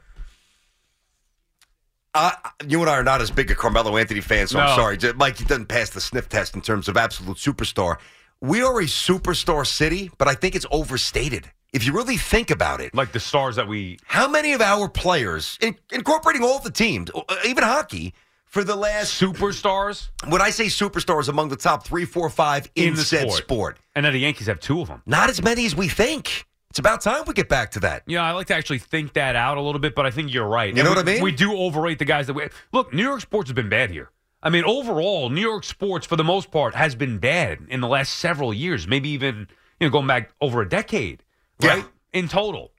Uh, 2.15 2.31
you 2.65 2.79
and 2.79 2.89
I 2.89 2.93
are 2.93 3.03
not 3.03 3.21
as 3.21 3.29
big 3.29 3.51
a 3.51 3.55
Carmelo 3.55 3.97
Anthony 3.97 4.21
fan, 4.21 4.47
so 4.47 4.57
No. 4.57 4.63
I'm 4.65 4.75
sorry. 4.77 5.13
Mike, 5.15 5.37
he 5.37 5.43
doesn't 5.43 5.65
pass 5.67 5.89
the 5.89 5.99
sniff 5.99 6.29
test 6.29 6.55
in 6.55 6.61
terms 6.61 6.87
of 6.87 6.95
absolute 6.95 7.37
superstar. 7.37 7.97
We 8.41 8.61
are 8.61 8.79
a 8.79 8.85
superstar 8.85 9.67
city, 9.67 10.09
but 10.17 10.27
I 10.27 10.33
think 10.33 10.55
it's 10.55 10.65
overstated. 10.71 11.51
If 11.73 11.85
you 11.85 11.91
really 11.91 12.15
think 12.15 12.51
about 12.51 12.79
it, 12.79 12.95
Like 12.95 13.11
the 13.11 13.19
stars 13.19 13.57
that 13.57 13.67
we 13.67 13.99
how 14.05 14.29
many 14.29 14.53
of 14.53 14.61
our 14.61 14.87
players, 14.87 15.57
in, 15.61 15.75
incorporating 15.91 16.41
all 16.41 16.59
the 16.59 16.71
teams, 16.71 17.11
uh, 17.13 17.21
even 17.45 17.65
hockey, 17.65 18.13
for 18.45 18.63
the 18.63 18.75
last 18.77 19.21
superstars 19.21 20.07
when 20.29 20.41
I 20.41 20.51
say 20.51 20.67
superstars, 20.67 21.27
among 21.27 21.49
the 21.49 21.57
top 21.57 21.85
three, 21.85 22.05
four, 22.05 22.29
five 22.29 22.71
in, 22.75 22.89
in 22.89 22.95
the 22.95 23.01
said 23.03 23.23
sport. 23.29 23.37
sport. 23.43 23.77
And 23.93 24.05
now 24.05 24.11
the 24.11 24.19
Yankees 24.19 24.47
have 24.47 24.61
two 24.61 24.79
of 24.79 24.87
them. 24.87 25.01
not 25.05 25.29
as 25.29 25.43
many 25.43 25.65
as 25.65 25.75
we 25.75 25.89
think. 25.89 26.45
It's 26.75 26.79
about 26.81 26.99
time 26.99 27.23
we 27.25 27.33
get 27.33 27.47
back 27.47 27.71
to 27.71 27.79
that. 27.79 28.03
Yeah, 28.05 28.21
I 28.21 28.33
like 28.33 28.47
to 28.47 28.53
actually 28.53 28.79
think 28.79 29.13
that 29.13 29.37
out 29.37 29.57
a 29.57 29.61
little 29.61 29.79
bit, 29.79 29.95
but 29.95 30.05
I 30.05 30.11
think 30.11 30.33
you're 30.33 30.45
right. 30.45 30.75
You 30.75 30.83
know 30.83 30.89
And 30.89 30.97
what 30.97 31.07
I 31.07 31.09
mean? 31.09 31.23
We 31.23 31.31
do 31.31 31.55
overrate 31.55 31.99
the 31.99 32.03
guys 32.03 32.27
that 32.27 32.33
we 32.33 32.49
look. 32.73 32.93
New 32.93 33.01
York 33.01 33.21
sports 33.21 33.49
has 33.49 33.55
been 33.55 33.69
bad 33.69 33.91
here. 33.91 34.11
I 34.43 34.49
mean, 34.49 34.65
overall, 34.65 35.29
New 35.29 35.39
York 35.39 35.63
sports 35.63 36.05
for 36.05 36.17
the 36.17 36.23
most 36.25 36.51
part 36.51 36.75
has 36.75 36.93
been 36.93 37.17
bad 37.17 37.59
in 37.69 37.79
the 37.79 37.87
last 37.87 38.15
several 38.15 38.53
years, 38.53 38.89
maybe 38.89 39.07
even 39.07 39.47
you 39.79 39.87
know 39.87 39.89
going 39.89 40.05
back 40.05 40.31
over 40.41 40.61
a 40.61 40.67
decade, 40.67 41.23
right? 41.63 41.77
Yeah. 41.77 41.83
In 42.11 42.27
total. 42.27 42.73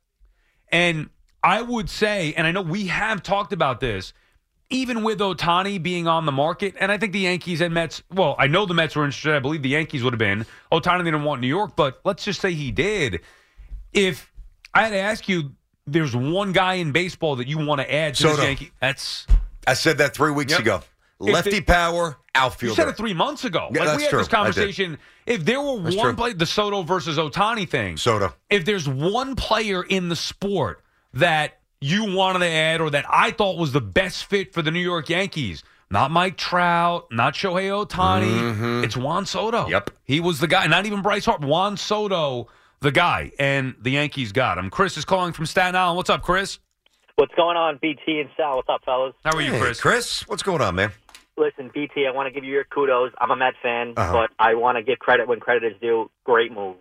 And 0.70 1.09
I 1.42 1.62
would 1.62 1.88
say, 1.88 2.35
and 2.37 2.46
I 2.46 2.52
know 2.52 2.61
we 2.61 2.88
have 2.88 3.22
talked 3.22 3.54
about 3.54 3.80
this, 3.80 4.12
even 4.68 5.04
with 5.04 5.20
Ohtani 5.20 5.82
being 5.82 6.06
on 6.06 6.26
the 6.26 6.32
market, 6.32 6.74
and 6.78 6.92
I 6.92 6.98
think 6.98 7.14
the 7.14 7.20
Yankees 7.20 7.62
and 7.62 7.72
Mets, 7.72 8.02
well, 8.12 8.37
I 8.38 8.46
know 8.46 8.66
the 8.66 8.74
Mets 8.74 8.94
were 8.94 9.06
interested. 9.06 9.35
I 9.35 9.38
believe 9.38 9.62
the 9.62 9.70
Yankees 9.70 10.02
would 10.02 10.12
have 10.12 10.18
been. 10.18 10.44
Ohtani 10.70 11.02
didn't 11.02 11.24
want 11.24 11.40
New 11.40 11.48
York, 11.48 11.76
but 11.76 11.98
let's 12.04 12.26
just 12.26 12.42
say 12.42 12.52
he 12.52 12.70
did. 12.70 13.22
If 13.96 14.30
I 14.74 14.82
had 14.82 14.90
to 14.90 14.98
ask 14.98 15.28
you, 15.28 15.52
there's 15.87 16.14
one 16.14 16.52
guy 16.52 16.74
in 16.74 16.92
baseball 16.92 17.37
that 17.37 17.48
you 17.48 17.59
want 17.64 17.80
to 17.80 17.92
add 17.92 18.14
to 18.16 18.22
Soto. 18.22 18.37
this 18.37 18.44
Yankee. 18.44 18.72
That's 18.80 19.26
I 19.66 19.74
said 19.74 19.98
that 19.98 20.14
three 20.14 20.32
weeks 20.32 20.52
Yep. 20.52 20.61
ago. 20.61 20.82
Lefty 21.18 21.50
they- 21.50 21.61
power, 21.62 22.18
you 22.61 22.74
said 22.74 22.88
it 22.88 22.96
three 22.96 23.14
months 23.14 23.44
ago. 23.44 23.70
Yeah, 23.72 23.85
like 23.85 23.96
we 23.96 24.02
had 24.02 24.11
true. 24.11 24.18
this 24.18 24.28
conversation. 24.28 24.98
If 25.24 25.44
there 25.46 25.61
were 25.61 25.78
That's 25.80 25.96
one 25.96 26.09
true. 26.09 26.14
play, 26.14 26.32
the 26.35 26.44
Soto 26.44 26.82
versus 26.82 27.16
Ohtani 27.16 27.66
thing. 27.68 27.96
Soto. 27.96 28.35
If 28.50 28.66
there's 28.66 28.87
one 28.87 29.35
player 29.35 29.82
in 29.82 30.11
the 30.11 30.16
sport 30.16 30.82
that 31.14 31.59
you 31.80 32.12
wanted 32.14 32.40
to 32.40 32.48
add 32.50 32.80
or 32.82 32.90
that 32.90 33.06
I 33.09 33.30
thought 33.30 33.56
was 33.56 33.72
the 33.72 33.80
best 33.80 34.26
fit 34.26 34.52
for 34.52 34.61
the 34.61 34.70
New 34.70 34.80
York 34.80 35.09
Yankees, 35.09 35.64
not 35.90 36.11
Mike 36.11 36.37
Trout, 36.37 37.06
not 37.11 37.32
Shohei 37.35 37.87
Ohtani, 37.87 38.85
it's 38.85 38.96
Juan 38.96 39.24
Soto. 39.24 39.62
Mm-hmm. 39.62 39.70
Yep. 39.70 39.90
He 40.04 40.20
was 40.20 40.38
the 40.40 40.46
guy, 40.48 40.66
not 40.66 40.85
even 40.85 41.00
Bryce 41.00 41.24
Harper. 41.24 41.46
Juan 41.46 41.78
Soto, 41.78 42.48
the 42.87 42.92
guy, 42.92 43.33
and 43.38 43.75
the 43.81 43.90
Yankees 43.90 44.31
got 44.33 44.57
him. 44.59 44.70
Chris 44.70 44.96
is 44.96 45.05
calling 45.05 45.33
from 45.33 45.44
Staten 45.44 45.75
Island. 45.75 45.96
What's 45.96 46.09
up, 46.09 46.22
Chris? 46.22 46.61
What's 47.16 47.35
going 47.35 47.57
on, 47.57 47.79
BT 47.83 48.20
and 48.20 48.31
Sal? 48.37 48.57
What's 48.57 48.68
up, 48.68 48.83
fellas? 48.85 49.12
How 49.25 49.37
are 49.37 49.40
you, 49.42 49.51
Hey, 49.53 49.59
Chris? 49.61 49.81
Chris, 49.81 50.29
what's 50.29 50.42
going 50.44 50.61
on, 50.62 50.77
man? 50.77 50.92
Listen, 51.37 51.68
BT, 51.75 52.07
I 52.07 52.12
want 52.12 52.29
to 52.29 52.31
give 52.31 52.44
you 52.44 52.53
your 52.53 52.62
kudos. 52.64 53.11
I'm 53.18 53.31
a 53.33 53.37
Met 53.37 53.55
fan, 53.61 53.94
Uh-huh. 53.96 54.12
but 54.12 54.31
I 54.38 54.55
want 54.55 54.77
to 54.79 54.83
give 54.83 55.01
credit 55.01 55.27
when 55.27 55.40
credit 55.40 55.64
is 55.72 55.81
due. 55.81 56.11
Great 56.25 56.53
move. 56.53 56.77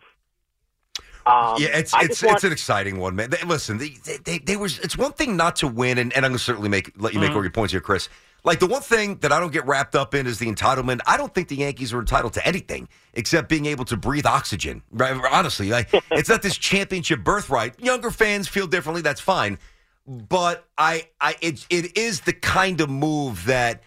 Um, 1.25 1.55
yeah, 1.57 1.69
it's 1.77 1.91
I 1.93 2.01
it's 2.01 2.07
just 2.09 2.23
want- 2.23 2.35
it's 2.35 2.43
an 2.43 2.51
exciting 2.51 2.99
one, 2.99 3.15
man. 3.15 3.31
They, 3.31 3.41
listen, 3.43 3.79
they, 3.79 3.95
they, 4.05 4.17
they, 4.17 4.37
they 4.37 4.57
was 4.57 4.77
it's 4.79 4.95
one 4.95 5.11
thing 5.13 5.35
not 5.35 5.55
to 5.57 5.67
win, 5.67 5.97
and, 5.97 6.13
and 6.13 6.23
I'm 6.23 6.31
gonna 6.33 6.39
certainly 6.39 6.69
make 6.69 6.91
let 6.97 7.13
you 7.15 7.19
make 7.19 7.29
Mm-hmm. 7.29 7.37
all 7.37 7.43
your 7.43 7.51
points 7.51 7.71
here, 7.71 7.81
Chris. 7.81 8.09
Like 8.45 8.59
the 8.59 8.67
one 8.67 8.83
thing 8.83 9.17
that 9.17 9.31
I 9.31 9.39
don't 9.39 9.51
get 9.51 9.65
wrapped 9.65 9.95
up 9.95 10.13
in 10.13 10.27
is 10.27 10.37
the 10.37 10.45
entitlement. 10.45 10.99
I 11.07 11.17
don't 11.17 11.33
think 11.33 11.47
the 11.47 11.55
Yankees 11.55 11.91
are 11.93 11.99
entitled 11.99 12.33
to 12.33 12.47
anything 12.47 12.87
except 13.15 13.49
being 13.49 13.65
able 13.65 13.85
to 13.85 13.97
breathe 13.97 14.27
oxygen. 14.27 14.83
Right? 14.91 15.19
Honestly, 15.31 15.69
like 15.69 15.89
it's 16.11 16.29
not 16.29 16.43
this 16.43 16.55
championship 16.55 17.23
birthright. 17.23 17.79
Younger 17.81 18.11
fans 18.11 18.47
feel 18.47 18.67
differently. 18.67 19.01
That's 19.01 19.19
fine, 19.19 19.57
but 20.05 20.67
I, 20.77 21.07
I, 21.19 21.35
it, 21.41 21.65
it 21.71 21.97
is 21.97 22.21
the 22.21 22.33
kind 22.33 22.81
of 22.81 22.89
move 22.89 23.45
that 23.45 23.81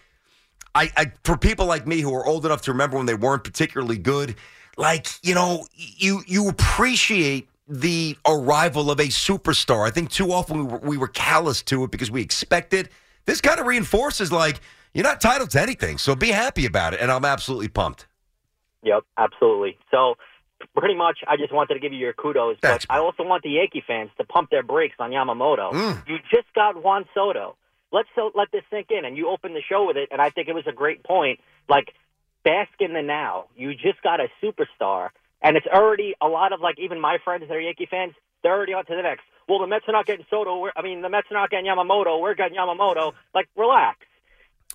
I, 0.75 0.91
I 0.97 1.11
for 1.23 1.37
people 1.37 1.65
like 1.65 1.87
me 1.87 2.01
who 2.01 2.13
are 2.13 2.25
old 2.25 2.45
enough 2.45 2.61
to 2.63 2.71
remember 2.71 2.97
when 2.97 3.05
they 3.05 3.15
weren't 3.15 3.45
particularly 3.45 3.97
good, 3.97 4.35
like 4.77 5.07
you 5.23 5.35
know, 5.35 5.65
you 5.73 6.21
you 6.27 6.49
appreciate 6.49 7.47
the 7.69 8.17
arrival 8.27 8.91
of 8.91 8.99
a 8.99 9.07
superstar. 9.07 9.87
I 9.87 9.91
think 9.91 10.09
too 10.09 10.33
often 10.33 10.57
we 10.57 10.63
were, 10.73 10.79
we 10.79 10.97
were 10.97 11.07
callous 11.07 11.61
to 11.63 11.85
it 11.85 11.91
because 11.91 12.11
we 12.11 12.21
expected. 12.21 12.87
it. 12.87 12.91
This 13.29 13.41
kind 13.41 13.59
of 13.59 13.67
reinforces 13.67 14.31
like 14.31 14.59
you're 14.91 15.03
not 15.03 15.23
entitled 15.23 15.51
to 15.51 15.61
anything, 15.61 15.99
so 15.99 16.15
be 16.15 16.31
happy 16.31 16.65
about 16.65 16.95
it. 16.95 16.99
And 16.99 17.11
I'm 17.11 17.25
absolutely 17.25 17.67
pumped. 17.67 18.07
Yep, 18.81 19.03
absolutely. 19.19 19.77
So, 19.91 20.15
pretty 20.75 20.95
much, 20.95 21.19
I 21.27 21.37
just 21.37 21.53
wanted 21.53 21.75
to 21.75 21.79
give 21.79 21.93
you 21.93 21.99
your 21.99 22.13
kudos, 22.13 22.57
Thanks, 22.59 22.87
but 22.87 22.95
I 22.95 22.97
also 22.97 23.21
want 23.21 23.43
the 23.43 23.51
Yankee 23.51 23.83
fans 23.85 24.09
to 24.17 24.23
pump 24.23 24.49
their 24.49 24.63
brakes 24.63 24.95
on 24.97 25.11
Yamamoto. 25.11 25.73
Mm. 25.73 26.07
You 26.07 26.17
just 26.31 26.51
got 26.55 26.83
Juan 26.83 27.05
Soto. 27.13 27.55
Let's 27.91 28.09
so, 28.15 28.31
let 28.33 28.47
this 28.51 28.63
sink 28.71 28.87
in, 28.89 29.05
and 29.05 29.15
you 29.15 29.29
opened 29.29 29.55
the 29.55 29.61
show 29.69 29.85
with 29.85 29.97
it, 29.97 30.09
and 30.11 30.19
I 30.19 30.31
think 30.31 30.47
it 30.47 30.55
was 30.55 30.65
a 30.65 30.73
great 30.73 31.03
point. 31.03 31.39
Like, 31.67 31.93
bask 32.43 32.71
in 32.79 32.93
the 32.93 33.03
now. 33.03 33.45
You 33.55 33.75
just 33.75 34.01
got 34.01 34.19
a 34.19 34.29
superstar, 34.41 35.09
and 35.39 35.55
it's 35.55 35.67
already 35.67 36.15
a 36.19 36.27
lot 36.27 36.51
of 36.51 36.61
like 36.61 36.79
even 36.79 36.99
my 36.99 37.19
friends 37.23 37.43
that 37.47 37.53
are 37.53 37.61
Yankee 37.61 37.87
fans. 37.91 38.13
They're 38.43 38.53
already 38.55 38.73
on 38.73 38.85
to 38.85 38.95
the 38.95 39.01
next. 39.01 39.23
Well, 39.47 39.59
the 39.59 39.67
Mets 39.67 39.85
are 39.87 39.91
not 39.93 40.05
getting 40.05 40.25
Soto. 40.29 40.59
We're, 40.59 40.71
I 40.75 40.81
mean, 40.81 41.01
the 41.01 41.09
Mets 41.09 41.27
are 41.31 41.33
not 41.33 41.49
getting 41.49 41.65
Yamamoto. 41.65 42.21
We're 42.21 42.35
getting 42.35 42.57
Yamamoto. 42.57 43.13
Like, 43.33 43.47
relax. 43.57 43.97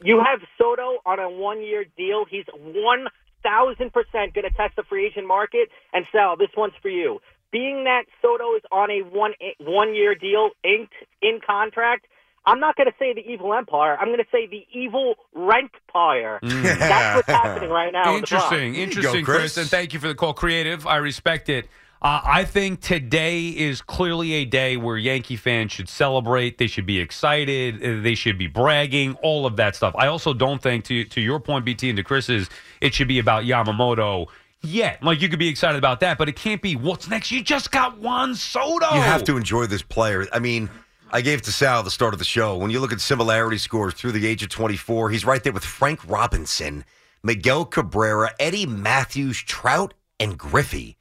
You 0.03 0.18
have 0.24 0.40
Soto 0.59 0.98
on 1.07 1.20
a 1.20 1.31
one-year 1.31 1.85
deal. 1.96 2.24
He's 2.29 2.44
one 2.55 3.07
thousand 3.44 3.92
percent 3.92 4.35
going 4.35 4.48
to 4.48 4.50
test 4.57 4.74
the 4.74 4.83
free 4.83 5.07
agent 5.07 5.27
market. 5.29 5.68
And 5.92 6.07
Sal, 6.11 6.37
this 6.37 6.48
one's 6.57 6.72
for 6.83 6.88
you. 6.88 7.20
Being 7.53 7.85
that 7.85 8.05
Soto 8.20 8.57
is 8.57 8.62
on 8.72 8.90
a 8.90 9.03
one 9.03 9.33
one-year 9.61 10.16
deal, 10.16 10.50
inked 10.64 10.94
in 11.22 11.40
contract. 11.46 12.07
I'm 12.46 12.61
not 12.61 12.77
going 12.77 12.88
to 12.88 12.94
say 12.98 13.14
the 13.14 13.20
evil 13.20 13.55
empire. 13.55 13.96
I'm 13.98 14.09
going 14.09 14.18
to 14.18 14.27
say 14.31 14.46
the 14.46 14.66
evil 14.79 15.14
rent 15.35 15.70
pyre. 15.90 16.40
Mm. 16.42 16.62
That's 16.79 17.16
what's 17.16 17.29
happening 17.29 17.70
right 17.81 17.92
now. 17.92 18.09
in 18.09 18.12
the 18.12 18.18
Interesting, 18.18 18.74
you 18.74 18.83
interesting, 18.83 19.20
go, 19.20 19.33
Chris. 19.33 19.38
Chris. 19.55 19.57
and 19.59 19.68
thank 19.68 19.94
you 19.94 20.00
for 20.00 20.09
the 20.09 20.14
call. 20.14 20.35
Creative, 20.35 20.87
I 20.87 20.96
respect 20.96 21.48
it. 21.48 21.68
Uh, 22.05 22.21
I 22.23 22.45
think 22.45 22.83
today 22.83 23.49
is 23.49 23.81
clearly 23.81 24.35
a 24.35 24.45
day 24.45 24.77
where 24.77 24.99
Yankee 24.99 25.37
fans 25.37 25.73
should 25.73 25.88
celebrate. 25.88 26.59
They 26.59 26.67
should 26.67 26.85
be 26.85 27.01
excited. 27.01 27.77
uh, 27.83 28.03
They 28.03 28.14
should 28.14 28.37
be 28.37 28.47
bragging. 28.47 29.14
All 29.23 29.47
of 29.47 29.57
that 29.57 29.75
stuff. 29.75 29.95
I 29.97 30.09
also 30.09 30.35
don't 30.35 30.61
think, 30.62 30.85
to 30.85 31.05
to 31.07 31.21
your 31.23 31.40
point, 31.40 31.64
BT, 31.64 31.88
and 31.88 31.97
to 31.97 32.03
Chris's, 32.05 32.51
it 32.83 32.93
should 32.93 33.09
be 33.09 33.19
about 33.21 33.45
Yamamoto. 33.45 34.27
Yet, 34.61 35.03
like 35.03 35.23
you 35.23 35.31
could 35.31 35.38
be 35.38 35.49
excited 35.49 35.79
about 35.79 36.01
that, 36.01 36.19
but 36.19 36.29
it 36.29 36.37
can't 36.37 36.61
be 36.61 36.77
what's 36.77 37.09
next. 37.09 37.31
You 37.31 37.43
just 37.43 37.71
got 37.73 37.97
Juan 37.99 38.35
Soto. 38.35 38.95
You 38.95 39.01
have 39.01 39.25
to 39.25 39.38
enjoy 39.38 39.64
this 39.67 39.83
player. 39.83 40.27
I 40.31 40.40
mean, 40.40 40.69
I 41.11 41.23
gave 41.23 41.40
to 41.43 41.53
Sal 41.53 41.79
at 41.79 41.85
the 41.87 41.90
start 41.90 42.12
of 42.12 42.19
the 42.19 42.25
show. 42.27 42.57
When 42.59 42.71
you 42.71 42.81
look 42.81 42.93
at 42.93 43.01
similarity 43.01 43.57
scores 43.57 43.95
through 43.95 44.12
the 44.12 44.27
age 44.27 44.43
of 44.43 44.51
24, 44.51 45.09
he's 45.09 45.25
right 45.25 45.43
there 45.43 45.55
with 45.55 45.64
Frank 45.64 46.01
Robinson, 46.07 46.85
Miguel 47.23 47.64
Cabrera, 47.64 48.35
Eddie 48.38 48.67
Mathews, 48.67 49.38
Trout, 49.38 49.95
and 50.21 50.37
Griffey. 50.37 50.99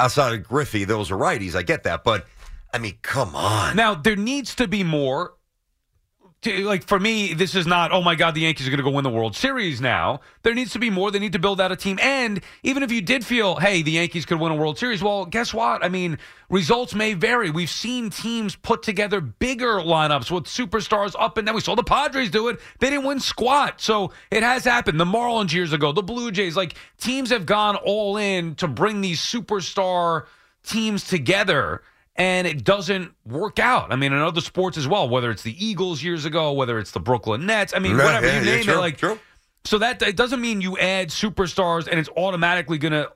Outside 0.00 0.32
of 0.32 0.48
Griffey, 0.48 0.84
those 0.84 1.10
are 1.10 1.16
righties. 1.16 1.54
I 1.54 1.62
get 1.62 1.82
that. 1.82 2.04
But, 2.04 2.26
I 2.72 2.78
mean, 2.78 2.96
come 3.02 3.36
on. 3.36 3.76
Now 3.76 3.94
there 3.94 4.16
needs 4.16 4.54
to 4.54 4.66
be 4.66 4.82
more. 4.82 5.34
To, 6.42 6.64
like 6.64 6.86
for 6.86 6.98
me, 6.98 7.34
this 7.34 7.54
is 7.54 7.66
not. 7.66 7.92
Oh 7.92 8.00
my 8.00 8.14
God, 8.14 8.34
the 8.34 8.40
Yankees 8.40 8.66
are 8.66 8.70
going 8.70 8.78
to 8.78 8.82
go 8.82 8.90
win 8.90 9.04
the 9.04 9.10
World 9.10 9.36
Series 9.36 9.78
now. 9.78 10.20
There 10.42 10.54
needs 10.54 10.72
to 10.72 10.78
be 10.78 10.88
more. 10.88 11.10
They 11.10 11.18
need 11.18 11.34
to 11.34 11.38
build 11.38 11.60
out 11.60 11.70
a 11.70 11.76
team. 11.76 11.98
And 12.00 12.40
even 12.62 12.82
if 12.82 12.90
you 12.90 13.02
did 13.02 13.26
feel, 13.26 13.56
hey, 13.56 13.82
the 13.82 13.90
Yankees 13.90 14.24
could 14.24 14.40
win 14.40 14.50
a 14.50 14.54
World 14.54 14.78
Series, 14.78 15.02
well, 15.02 15.26
guess 15.26 15.52
what? 15.52 15.84
I 15.84 15.90
mean, 15.90 16.16
results 16.48 16.94
may 16.94 17.12
vary. 17.12 17.50
We've 17.50 17.68
seen 17.68 18.08
teams 18.08 18.56
put 18.56 18.82
together 18.82 19.20
bigger 19.20 19.80
lineups 19.80 20.30
with 20.30 20.44
superstars 20.44 21.14
up 21.18 21.36
and 21.36 21.44
down. 21.44 21.54
We 21.54 21.60
saw 21.60 21.74
the 21.74 21.82
Padres 21.82 22.30
do 22.30 22.48
it. 22.48 22.58
They 22.78 22.88
didn't 22.88 23.04
win 23.04 23.20
squat. 23.20 23.82
So 23.82 24.12
it 24.30 24.42
has 24.42 24.64
happened. 24.64 24.98
The 24.98 25.04
Marlins 25.04 25.52
years 25.52 25.74
ago, 25.74 25.92
the 25.92 26.02
Blue 26.02 26.30
Jays, 26.30 26.56
like 26.56 26.74
teams 26.96 27.28
have 27.28 27.44
gone 27.44 27.76
all 27.76 28.16
in 28.16 28.54
to 28.54 28.66
bring 28.66 29.02
these 29.02 29.20
superstar 29.20 30.24
teams 30.64 31.04
together 31.04 31.82
and 32.20 32.46
it 32.46 32.64
doesn't 32.64 33.12
work 33.24 33.58
out. 33.58 33.90
I 33.90 33.96
mean, 33.96 34.12
in 34.12 34.18
other 34.20 34.42
sports 34.42 34.76
as 34.76 34.86
well, 34.86 35.08
whether 35.08 35.30
it's 35.30 35.42
the 35.42 35.56
Eagles 35.64 36.02
years 36.02 36.26
ago, 36.26 36.52
whether 36.52 36.78
it's 36.78 36.90
the 36.90 37.00
Brooklyn 37.00 37.46
Nets, 37.46 37.72
I 37.74 37.78
mean, 37.78 37.96
Yeah, 37.96 38.04
whatever 38.04 38.26
yeah, 38.26 38.40
you 38.40 38.46
yeah, 38.46 38.54
name 38.56 38.64
true, 38.64 38.74
it, 38.74 38.78
like 38.78 38.96
true. 38.98 39.18
so 39.64 39.78
that 39.78 40.02
it 40.02 40.16
doesn't 40.16 40.40
mean 40.40 40.60
you 40.60 40.76
add 40.76 41.08
superstars 41.08 41.88
and 41.88 41.98
it's 41.98 42.10
automatically 42.10 42.76
going 42.76 42.92
to 42.92 43.10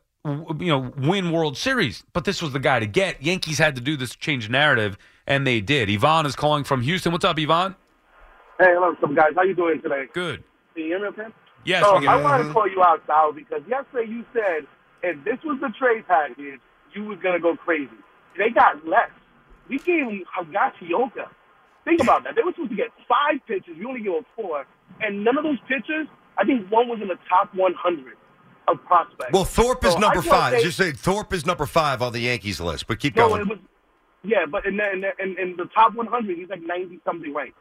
you 0.59 0.69
know 0.69 0.91
win 0.97 1.33
World 1.33 1.59
Series. 1.59 2.03
But 2.15 2.25
this 2.25 2.41
was 2.41 2.53
the 2.55 2.59
guy 2.59 2.81
to 2.81 2.87
get. 2.87 3.23
Yankees 3.23 3.59
had 3.59 3.75
to 3.77 3.83
do 3.83 3.95
this 3.99 4.17
change 4.17 4.49
narrative, 4.49 4.97
and 5.27 5.47
they 5.47 5.61
did. 5.61 5.91
Yvonne 5.91 6.25
is 6.25 6.35
calling 6.35 6.65
from 6.65 6.81
Houston. 6.81 7.13
What's 7.13 7.27
up, 7.27 7.39
Yvonne? 7.39 7.77
Hey, 8.59 8.69
hello, 8.71 8.97
some 9.03 9.15
guys. 9.15 9.33
How 9.37 9.43
you 9.43 9.55
doing 9.55 9.83
today? 9.83 10.05
Good. 10.15 10.43
Can 10.73 10.85
you 10.85 10.89
hear 10.89 11.01
me 11.01 11.09
okay? 11.09 11.27
Yes, 11.67 11.83
So 11.85 11.97
I 11.97 12.17
wanted 12.23 12.45
to 12.45 12.53
call 12.55 12.69
you 12.69 12.83
out, 12.83 13.03
Sal, 13.07 13.33
because 13.33 13.61
yesterday 13.69 14.11
you 14.11 14.25
said 14.33 14.67
if 15.03 15.23
this 15.25 15.39
was 15.45 15.59
the 15.61 15.69
trade 15.79 16.07
package, 16.09 16.61
you 16.95 17.05
was 17.05 17.19
gonna 17.23 17.41
go 17.41 17.55
crazy. 17.57 17.91
They 18.39 18.51
got 18.51 18.87
less. 18.87 19.11
We 19.69 19.79
gave 19.79 20.07
them 20.07 20.23
Hagashioka. 20.37 21.29
Think 21.85 22.03
about 22.03 22.25
that. 22.25 22.35
They 22.35 22.43
were 22.43 22.53
supposed 22.53 22.71
to 22.71 22.77
get 22.77 22.89
five 23.09 23.41
pitches. 23.47 23.77
We 23.79 23.85
only 23.85 24.01
gave 24.01 24.13
them 24.13 24.27
four, 24.37 24.67
and 25.01 25.23
none 25.25 25.37
of 25.39 25.45
those 25.45 25.59
pitches. 25.69 26.07
I 26.39 26.45
think 26.45 26.71
one 26.71 26.89
was 26.89 27.01
in 27.01 27.09
the 27.09 27.19
top 27.29 27.55
100 27.55 28.15
of 28.69 28.83
prospects. 28.87 29.31
Well, 29.33 29.45
Thorpe 29.45 29.85
is 29.85 29.93
So 29.93 29.99
number 29.99 30.23
five. 30.23 30.55
say- 30.55 30.63
Just 30.63 30.77
say 30.79 30.93
Thorpe 30.93 31.33
is 31.35 31.45
number 31.47 31.67
five 31.67 32.03
on 32.03 32.13
the 32.13 32.21
Yankees 32.21 32.61
list, 32.61 32.87
but 32.87 32.99
keep 32.99 33.15
No, 33.17 33.29
going. 33.29 33.43
it 33.43 33.49
was. 33.49 33.59
Yeah, 34.25 34.47
but 34.51 34.65
in 34.65 34.79
the, 34.79 34.91
in, 34.91 35.01
the, 35.03 35.11
in, 35.23 35.39
in 35.39 35.57
the 35.57 35.67
top 35.75 35.95
100, 35.95 36.39
he's 36.39 36.49
like 36.49 36.63
90 36.63 36.99
something 37.05 37.33
ranked. 37.35 37.59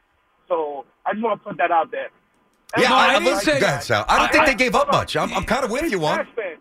So 0.48 0.86
I 1.06 1.12
just 1.12 1.22
want 1.24 1.42
to 1.44 1.50
put 1.50 1.58
that 1.58 1.72
out 1.72 1.92
there. 1.92 2.08
Yeah, 2.78 2.90
No, 2.90 2.96
I, 2.96 3.00
I 3.00 3.16
I, 3.16 3.20
didn't 3.20 3.40
say- 3.42 3.60
Sal. 3.82 4.06
I 4.08 4.18
don't 4.20 4.32
think 4.32 4.46
they 4.46 4.56
gave 4.56 4.74
up 4.74 4.88
on. 4.88 4.96
much. 4.96 5.16
I'm, 5.18 5.32
I'm 5.34 5.44
kind 5.44 5.66
of 5.66 5.72
with 5.72 5.92
you 5.92 6.04
on. 6.06 6.26
Cashman, 6.26 6.58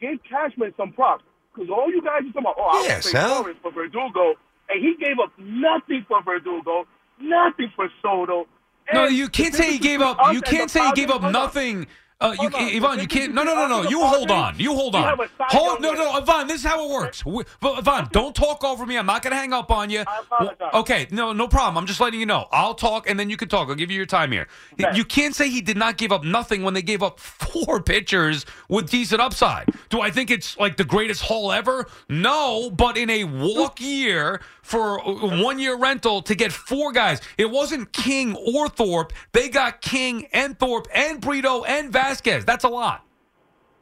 give 0.00 0.18
Cashman 0.30 0.72
some 0.76 0.92
props 0.92 1.24
because 1.56 1.70
all 1.70 1.90
you 1.90 2.02
guys 2.02 2.20
are 2.20 2.32
talking 2.32 2.40
about, 2.40 2.56
oh, 2.58 2.84
Yeah, 2.84 2.92
I 2.92 2.94
would 2.96 3.04
say. 3.04 3.12
Torres 3.12 3.56
for 3.62 3.72
Verdugo, 3.72 4.34
and 4.68 4.84
he 4.84 4.96
gave 5.02 5.18
up 5.22 5.32
nothing 5.38 6.04
for 6.06 6.22
Verdugo, 6.22 6.86
nothing 7.20 7.72
for 7.74 7.88
Soto. 8.02 8.46
No, 8.92 9.06
you 9.06 9.28
can't 9.28 9.54
say 9.54 9.72
he 9.72 9.78
gave 9.78 10.00
up. 10.00 10.18
You 10.32 10.40
can't 10.40 10.70
say 10.70 10.84
he 10.86 10.92
gave 10.92 11.10
up 11.10 11.22
nothing 11.22 11.86
Uh, 12.18 12.34
you, 12.40 12.48
on. 12.48 12.68
Yvonne, 12.74 12.98
you 12.98 13.06
can't. 13.06 13.34
No, 13.34 13.42
no, 13.42 13.54
no, 13.54 13.68
no. 13.68 13.90
You 13.90 14.00
hold 14.02 14.30
on. 14.30 14.58
You 14.58 14.74
hold 14.74 14.94
on. 14.94 15.18
Hold. 15.38 15.82
No, 15.82 15.92
no, 15.92 16.16
Yvonne. 16.16 16.46
This 16.46 16.60
is 16.60 16.66
how 16.66 16.88
it 16.88 16.90
works. 16.90 17.26
We- 17.26 17.44
Yvonne, 17.62 18.08
don't 18.10 18.34
talk 18.34 18.64
over 18.64 18.86
me. 18.86 18.96
I'm 18.96 19.04
not 19.04 19.22
going 19.22 19.32
to 19.32 19.36
hang 19.36 19.52
up 19.52 19.70
on 19.70 19.90
you. 19.90 20.00
I 20.06 20.20
apologize. 20.20 20.70
Okay, 20.72 21.06
no, 21.10 21.34
no 21.34 21.46
problem. 21.46 21.76
I'm 21.76 21.86
just 21.86 22.00
letting 22.00 22.18
you 22.18 22.24
know. 22.24 22.46
I'll 22.52 22.72
talk, 22.74 23.08
and 23.10 23.20
then 23.20 23.28
you 23.28 23.36
can 23.36 23.48
talk. 23.48 23.68
I'll 23.68 23.74
give 23.74 23.90
you 23.90 23.98
your 23.98 24.06
time 24.06 24.32
here. 24.32 24.48
Okay. 24.80 24.96
You 24.96 25.04
can't 25.04 25.34
say 25.34 25.50
he 25.50 25.60
did 25.60 25.76
not 25.76 25.98
give 25.98 26.10
up 26.10 26.24
nothing 26.24 26.62
when 26.62 26.72
they 26.72 26.80
gave 26.80 27.02
up 27.02 27.20
four 27.66 27.82
pitchers 27.82 28.46
with 28.70 28.88
decent 28.90 29.20
upside. 29.20 29.68
Do 29.90 30.00
I 30.00 30.10
think 30.10 30.30
it's 30.30 30.56
like 30.56 30.78
the 30.78 30.84
greatest 30.84 31.20
haul 31.20 31.52
ever? 31.52 31.86
No, 32.08 32.70
but 32.70 32.96
in 32.96 33.10
a 33.10 33.24
walk 33.24 33.78
year 33.78 34.40
for 34.62 34.98
one 35.04 35.58
year 35.58 35.76
rental 35.76 36.22
to 36.22 36.34
get 36.34 36.50
four 36.50 36.92
guys, 36.92 37.20
it 37.36 37.50
wasn't 37.50 37.92
King 37.92 38.34
or 38.36 38.68
Thorpe. 38.70 39.12
They 39.32 39.50
got 39.50 39.82
King 39.82 40.26
and 40.32 40.58
Thorpe 40.58 40.88
and 40.94 41.20
Brito 41.20 41.62
and 41.64 41.92
Vasquez. 42.08 42.44
That's 42.44 42.64
a 42.64 42.68
lot. 42.68 43.02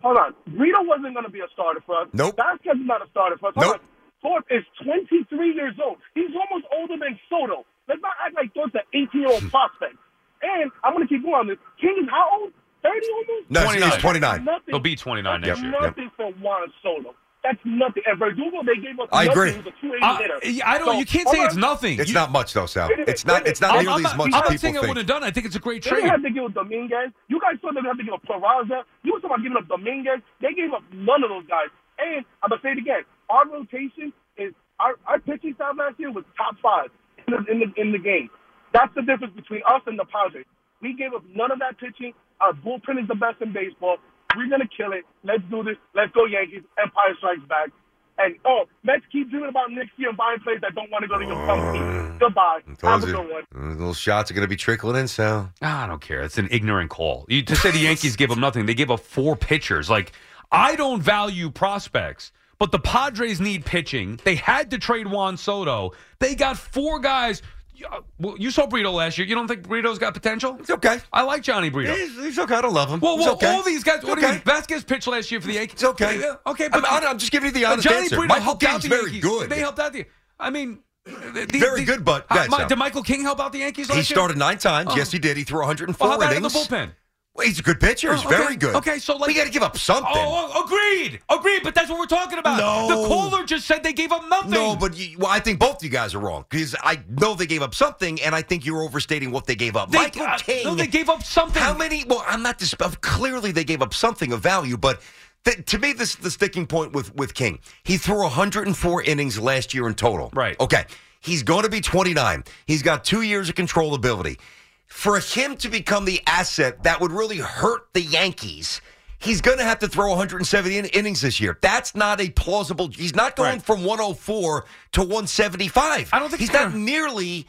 Hold 0.03 0.17
on. 0.19 0.35
Rito 0.53 0.83
wasn't 0.83 1.15
going 1.15 1.25
to 1.25 1.31
be 1.33 1.41
a 1.41 1.49
starter 1.53 1.81
for 1.87 2.03
us. 2.03 2.09
Nope. 2.13 2.37
Vasquez 2.37 2.77
is 2.77 2.87
not 2.87 3.05
a 3.05 3.09
starter 3.11 3.37
for 3.39 3.49
us. 3.49 3.55
Hold 3.57 3.67
Nope. 3.67 3.81
on. 3.81 3.89
Thorpe 4.23 4.47
is 4.51 4.65
23 4.83 5.53
years 5.55 5.75
old. 5.85 5.99
He's 6.15 6.31
almost 6.33 6.67
older 6.73 6.97
than 6.97 7.19
Soto. 7.29 7.65
Let's 7.89 8.01
not 8.01 8.13
act 8.25 8.35
like 8.35 8.53
Thorpe's 8.55 8.75
an 8.75 8.81
18 8.95 9.21
year 9.21 9.31
old 9.31 9.51
prospect. 9.51 9.97
And 10.43 10.71
I'm 10.83 10.95
going 10.95 11.07
to 11.07 11.13
keep 11.13 11.23
going 11.23 11.35
on 11.35 11.47
this. 11.49 11.59
King 11.81 11.97
is 12.03 12.09
how 12.11 12.41
old? 12.41 12.53
30 12.83 13.07
almost? 13.13 13.51
No, 13.51 13.69
he's 13.89 13.97
29. 14.03 14.45
Nothing. 14.45 14.61
They'll 14.69 14.79
be 14.81 14.97
29 14.97 15.41
next 15.41 15.63
year. 15.63 15.71
nothing 15.71 16.11
for 16.17 16.33
Juan 16.33 16.73
Soto. 16.83 17.15
That's 17.45 17.61
nothing. 17.65 18.03
And 18.07 18.19
Verdugo, 18.19 18.65
they 18.65 18.81
gave 18.81 18.99
us 18.99 19.07
I 19.13 19.27
nothing. 19.29 19.31
agree. 19.37 19.53
He 19.53 19.59
was 19.59 19.67
a 19.69 19.77
280 19.77 20.01
Uh, 20.01 20.17
hitter. 20.17 20.65
I 20.65 20.79
don't. 20.79 20.87
So, 20.89 20.93
you 20.99 21.05
can't 21.05 21.27
hold 21.29 21.37
say 21.37 21.45
it's 21.45 21.57
nothing. 21.57 22.01
It's 22.01 22.09
You- 22.09 22.15
not 22.17 22.33
much 22.33 22.55
though, 22.55 22.65
Sal. 22.65 22.89
Wait 22.89 22.95
a 22.95 22.97
minute, 23.05 23.09
It's 23.13 23.27
not. 23.27 23.47
It's 23.47 23.61
not. 23.61 23.77
I'm, 23.77 23.85
nearly 23.85 24.01
I'm 24.01 24.07
as 24.07 24.17
much 24.17 24.25
I'm 24.25 24.29
as 24.29 24.33
not 24.33 24.45
people 24.49 24.59
saying 24.65 24.75
I 24.77 24.81
think. 24.81 24.89
wouldn't 24.89 25.05
have 25.09 25.13
done. 25.21 25.23
I 25.23 25.31
think 25.31 25.45
it's 25.47 25.55
a 25.57 25.61
great 25.61 25.85
They 25.85 25.91
trade. 25.91 26.01
didn't 26.09 26.11
have 26.17 26.23
to 26.25 26.31
give 26.33 26.45
up 26.45 26.55
Dominguez. 26.55 27.13
You 27.29 27.39
guys 27.39 27.61
thought 27.61 27.75
they 27.77 27.85
would 27.85 27.93
have 27.93 28.01
to 28.01 28.05
give 28.09 28.15
up 28.17 28.25
Peraza. 28.25 28.83
You 29.05 29.13
were 29.13 29.21
talking 29.21 29.37
about 29.37 29.43
giving 29.45 29.59
up 29.61 29.69
Dominguez. 29.69 30.21
They 30.41 30.55
gave 30.57 30.73
up 30.73 30.83
none 30.97 31.23
of 31.23 31.29
those 31.29 31.45
guys. 31.47 31.69
And 32.01 32.25
I'm 32.43 32.49
gonna 32.49 32.63
say 32.65 32.73
it 32.73 32.79
again. 32.79 33.05
Our 33.29 33.45
rotation 33.47 34.13
is 34.41 34.55
our, 34.81 34.97
our 35.07 35.21
pitching 35.21 35.53
staff 35.55 35.77
last 35.77 36.01
year 36.01 36.11
was 36.11 36.25
top 36.41 36.57
five 36.65 36.89
in 37.29 37.35
the, 37.37 37.53
in 37.53 37.59
the 37.61 37.69
in 37.81 37.93
the 37.93 37.99
game. 38.01 38.31
That's 38.73 38.93
the 38.97 39.03
difference 39.03 39.37
between 39.37 39.61
us 39.69 39.83
and 39.87 39.99
the 39.99 40.05
Padres. 40.09 40.47
We 40.81 40.95
gave 40.97 41.13
up 41.13 41.23
none 41.29 41.53
of 41.53 41.59
that 41.61 41.77
pitching. 41.79 42.15
Our 42.41 42.53
bullpen 42.55 42.99
is 43.01 43.07
the 43.07 43.15
best 43.15 43.41
in 43.41 43.53
baseball. 43.53 43.99
We're 44.37 44.49
gonna 44.51 44.68
kill 44.77 44.92
it. 44.92 45.05
Let's 45.23 45.42
do 45.51 45.62
this. 45.62 45.77
Let's 45.94 46.12
go 46.12 46.25
Yankees. 46.27 46.62
Empire 46.79 47.14
strikes 47.18 47.42
back. 47.49 47.70
And 48.16 48.37
oh, 48.44 48.64
Mets 48.85 49.03
keep 49.11 49.29
dreaming 49.31 49.49
about 49.49 49.73
next 49.73 49.90
year 49.97 50.09
and 50.11 50.16
buying 50.16 50.38
players 50.40 50.61
that 50.61 50.75
don't 50.77 50.88
want 50.90 51.03
to 51.03 51.09
go 51.09 51.18
to 51.18 51.25
your 51.27 51.47
company. 51.47 52.16
Goodbye. 52.20 52.61
Have 52.83 53.03
a 53.03 53.07
Those 53.07 53.12
good 53.12 53.16
one. 53.29 53.42
are- 53.57 53.73
uh, 53.73 53.75
Those 53.77 53.99
shots 53.99 54.31
are 54.31 54.35
going 54.35 54.44
to 54.44 54.49
be 54.49 54.55
trickling 54.55 54.94
in, 54.94 55.09
Sal. 55.09 55.53
Ah, 55.61 55.83
I 55.83 55.87
don't 55.88 56.01
care. 56.01 56.23
It's 56.23 56.38
an 56.38 56.47
ignorant 56.53 56.90
call. 56.90 57.25
You, 57.29 57.42
to 57.42 57.57
say 57.57 57.73
the 57.73 57.79
Yankees 57.81 58.14
give 58.14 58.31
up 58.31 58.38
nothing, 58.38 58.66
they 58.66 58.75
gave 58.75 58.88
up 58.92 59.01
four 59.01 59.35
pitchers. 59.35 59.90
Like, 59.90 60.12
I 60.53 60.77
don't 60.77 61.03
value 61.03 61.51
prospects, 61.51 62.31
but 62.61 62.70
the 62.70 62.79
Padres 62.79 63.40
need 63.40 63.64
pitching. 63.64 64.20
They 64.23 64.37
had 64.37 64.70
to 64.70 64.79
trade 64.79 65.09
Juan 65.09 65.37
Soto. 65.37 65.90
They 66.20 66.37
got 66.37 66.57
four 66.57 67.01
guys. 67.01 67.42
You- 67.75 67.87
uh, 67.91 68.01
well, 68.21 68.37
You 68.39 68.51
saw 68.51 68.67
Brito 68.67 68.91
last 68.93 69.19
year. 69.19 69.27
You 69.27 69.35
don't 69.35 69.49
think 69.49 69.67
Brito's 69.67 69.99
got 69.99 70.15
potential? 70.15 70.57
It's 70.61 70.71
okay. 70.71 71.01
I 71.13 71.23
like 71.23 71.43
Jhony 71.43 71.73
Brito. 71.73 71.95
He's, 71.95 72.15
he's 72.17 72.39
okay. 72.39 72.55
I 72.55 72.61
don't 72.61 72.73
love 72.75 72.89
him. 72.89 73.01
Well, 73.01 73.19
well 73.19 73.33
okay. 73.35 73.47
all 73.55 73.63
these 73.63 73.83
guys. 73.83 73.97
It's 73.97 74.05
What 74.07 74.15
do 74.15 74.21
you 74.21 74.27
okay. 74.29 74.37
mean? 74.37 74.43
Vasquez 74.45 74.85
pitched 74.85 75.07
last 75.09 75.31
year 75.31 75.41
for 75.41 75.49
the 75.49 75.55
Yankees. 75.55 75.75
It's 75.75 75.85
okay. 75.85 76.23
Okay, 76.47 76.69
but 76.69 76.85
I'm, 76.89 77.07
I'm 77.07 77.19
just 77.19 77.33
giving 77.33 77.49
you 77.49 77.53
the 77.53 77.65
honest 77.65 77.87
Jhony 77.89 78.03
answer. 78.03 78.17
Brito 78.17 78.29
Michael 78.29 78.45
helped 78.45 78.65
out 78.65 78.83
the 78.83 78.89
very 78.89 79.03
Yankees. 79.11 79.23
good. 79.25 79.51
They 79.51 79.59
helped 79.59 79.79
out 79.81 79.93
the. 79.93 80.07
I 80.39 80.51
mean, 80.51 80.79
the, 81.05 81.47
the- 81.51 81.59
Very 81.59 81.81
the- 81.81 81.87
good, 81.87 82.05
but- 82.05 82.29
go 82.29 82.47
my- 82.49 82.65
did 82.65 82.79
Michael 82.79 83.03
King 83.03 83.23
help 83.23 83.41
out 83.41 83.53
the 83.53 83.59
Yankees 83.59 83.89
last 83.89 83.97
He 83.97 84.01
year? 84.01 84.17
started 84.17 84.37
nine 84.39 84.59
times. 84.59 84.91
Oh. 84.93 84.97
Yes, 84.97 85.11
he 85.11 85.19
did. 85.19 85.37
He 85.37 85.45
threw 85.45 85.59
104 85.61 85.97
Well, 86.09 86.11
how 86.13 86.17
about 86.23 86.33
in 86.33 86.39
innings. 86.39 86.53
the 86.53 86.59
bullpen? 86.77 86.91
Well, 87.35 87.47
he's 87.49 87.59
a 87.59 87.62
good 87.62 87.81
pitcher. 87.81 88.14
He's 88.14 88.25
Oh, 88.25 88.29
okay. 88.29 88.37
very 88.37 88.55
good. 88.57 88.77
Okay, 88.77 88.99
so 89.01 89.16
like 89.16 89.27
we 89.27 89.35
got 89.35 89.44
to 89.44 89.51
give 89.51 89.64
up 89.64 89.77
something. 89.77 90.07
Oh, 90.14 90.53
oh, 90.55 90.64
agreed, 90.64 91.20
agreed. 91.29 91.62
But 91.64 91.75
that's 91.75 91.90
what 91.90 91.99
we're 91.99 92.07
talking 92.07 92.38
about. 92.38 92.59
No. 92.59 93.03
the 93.03 93.09
caller 93.09 93.44
just 93.44 93.66
said 93.66 93.83
they 93.83 93.92
gave 93.92 94.12
up 94.12 94.29
nothing. 94.29 94.53
No, 94.53 94.77
but 94.77 94.97
you, 94.97 95.18
well, 95.18 95.31
I 95.31 95.40
think 95.40 95.59
both 95.59 95.83
you 95.83 95.88
guys 95.90 96.14
are 96.14 96.20
wrong 96.20 96.44
because 96.49 96.77
I 96.81 97.01
know 97.09 97.35
they 97.35 97.47
gave 97.47 97.61
up 97.62 97.75
something, 97.75 98.23
and 98.23 98.37
I 98.37 98.42
think 98.42 98.64
you're 98.64 98.83
overstating 98.83 99.33
what 99.33 99.47
they 99.47 99.57
gave 99.57 99.75
up. 99.75 99.90
they, 99.90 99.99
Michael 99.99 100.23
uh, 100.23 100.38
King. 100.38 100.64
no, 100.64 100.75
they 100.77 100.87
gave 100.87 101.09
up 101.09 101.25
something. 101.25 101.61
How 101.61 101.77
many? 101.77 102.05
Well, 102.05 102.25
I'm 102.29 102.42
not 102.42 102.59
dis- 102.59 102.75
Clearly, 103.01 103.51
they 103.51 103.64
gave 103.64 103.83
up 103.83 103.94
something 103.94 104.33
of 104.33 104.40
value, 104.40 104.77
but 104.77 105.01
th- 105.44 105.64
to 105.66 105.79
me, 105.81 105.92
this 105.92 106.11
is 106.11 106.16
the 106.16 106.31
sticking 106.31 106.68
point 106.68 106.92
with 106.92 107.12
with 107.16 107.35
King. 107.35 107.59
He 107.83 107.97
threw 107.97 108.23
104 108.23 109.03
innings 109.03 109.40
last 109.40 109.75
year 109.75 109.88
in 109.88 109.94
total. 109.94 110.31
Right. 110.35 110.59
Okay. 110.61 110.85
He's 111.20 111.42
going 111.42 111.62
to 111.64 111.70
be 111.70 111.81
29. 111.81 112.44
He's 112.66 112.83
got 112.83 113.03
two 113.03 113.23
years 113.23 113.49
of 113.49 113.55
controllability. 113.57 114.38
For 114.87 115.18
him 115.20 115.57
to 115.59 115.68
become 115.68 116.05
the 116.05 116.23
asset 116.27 116.83
that 116.85 117.01
would 117.01 117.11
really 117.12 117.38
hurt 117.38 117.92
the 117.92 118.01
Yankees. 118.01 118.81
He's 119.18 119.40
going 119.40 119.59
to 119.59 119.64
have 119.64 119.79
to 119.79 119.88
throw 119.88 120.11
170 120.11 120.77
in- 120.79 120.85
innings 120.87 121.20
this 121.23 121.40
year. 121.40 121.59
That's 121.62 121.94
not 121.94 122.20
a 122.20 122.29
plausible. 122.31 122.88
He's 122.88 123.14
not 123.14 123.37
going 123.37 123.53
Right. 123.55 123.62
from 123.62 123.83
104 123.85 124.66
to 124.92 125.03
175. 125.03 126.11
I 126.12 126.18
don't 126.18 126.29
think 126.29 126.40
he's 126.40 126.53
not 126.53 126.75
nearly 126.75 127.47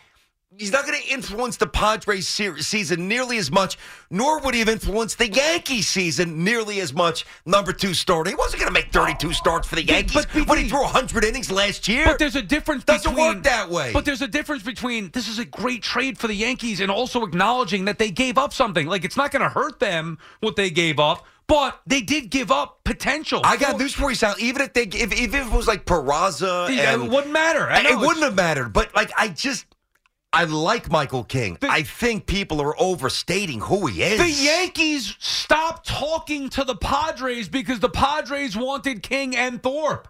he's 0.57 0.71
not 0.71 0.85
going 0.85 0.99
to 0.99 1.07
influence 1.09 1.57
the 1.57 1.67
Padres 1.67 2.27
se- 2.27 2.61
season 2.61 3.07
nearly 3.07 3.37
as 3.37 3.51
much, 3.51 3.77
nor 4.09 4.39
would 4.41 4.53
he 4.53 4.59
have 4.59 4.69
influenced 4.69 5.17
the 5.17 5.29
Yankees 5.29 5.87
season 5.87 6.43
nearly 6.43 6.79
as 6.79 6.93
much. 6.93 7.25
Number 7.45 7.73
two 7.73 7.93
starter, 7.93 8.29
he 8.29 8.35
wasn't 8.35 8.61
going 8.61 8.73
to 8.73 8.73
make 8.73 8.91
32 8.91 9.33
starts 9.33 9.67
for 9.67 9.75
the 9.75 9.83
Yankees 9.83 10.25
but 10.25 10.47
when 10.47 10.57
he 10.57 10.69
threw 10.69 10.81
100 10.81 11.23
innings 11.23 11.51
last 11.51 11.87
year. 11.87 12.05
But 12.05 12.19
there's 12.19 12.35
a 12.35 12.41
difference 12.41 12.83
Doesn't 12.83 13.11
between 13.11 13.35
work 13.35 13.43
that 13.43 13.69
way. 13.69 13.91
But 13.93 14.05
there's 14.05 14.21
a 14.21 14.27
difference 14.27 14.63
between 14.63 15.11
this 15.11 15.27
is 15.27 15.39
a 15.39 15.45
great 15.45 15.83
trade 15.83 16.17
for 16.17 16.27
the 16.27 16.35
Yankees 16.35 16.79
and 16.79 16.91
also 16.91 17.23
acknowledging 17.23 17.85
that 17.85 17.99
they 17.99 18.11
gave 18.11 18.37
up 18.37 18.53
something. 18.53 18.87
Like 18.87 19.03
it's 19.03 19.17
not 19.17 19.31
going 19.31 19.43
to 19.43 19.49
hurt 19.49 19.79
them 19.79 20.17
what 20.39 20.55
they 20.55 20.69
gave 20.69 20.99
up, 20.99 21.25
but 21.47 21.79
they 21.85 22.01
did 22.01 22.29
give 22.29 22.51
up 22.51 22.83
potential. 22.83 23.41
I 23.43 23.57
got 23.57 23.77
news 23.77 23.93
for 23.93 24.09
you, 24.09 24.15
Sal. 24.15 24.35
Even 24.39 24.61
if 24.61 24.73
they, 24.73 24.83
if, 24.83 25.11
if 25.11 25.33
it 25.35 25.51
was 25.51 25.67
like 25.67 25.85
Peraza, 25.85 26.75
Yeah, 26.75 26.93
and, 26.93 27.03
it 27.03 27.11
wouldn't 27.11 27.33
matter. 27.33 27.69
Know, 27.69 27.89
it 27.89 27.99
wouldn't 27.99 28.23
have 28.23 28.35
mattered. 28.35 28.73
But 28.73 28.95
like, 28.95 29.11
I 29.17 29.27
just, 29.27 29.65
I 30.35 30.43
like 30.43 30.91
Michael 30.91 31.23
King. 31.23 31.57
The- 31.61 31.69
I 31.69 31.83
think 31.83 32.25
people 32.25 32.61
are 32.61 32.75
overstating 32.79 33.61
who 33.61 33.87
he 33.87 34.03
is. 34.03 34.19
The 34.19 34.29
Yankees 34.29 35.15
stopped 35.19 35.87
talking 35.87 36.49
to 36.49 36.65
the 36.65 36.75
Padres 36.75 37.47
because 37.47 37.79
the 37.79 37.89
Padres 37.89 38.55
wanted 38.57 39.01
King 39.01 39.35
and 39.35 39.63
Thorpe. 39.63 40.09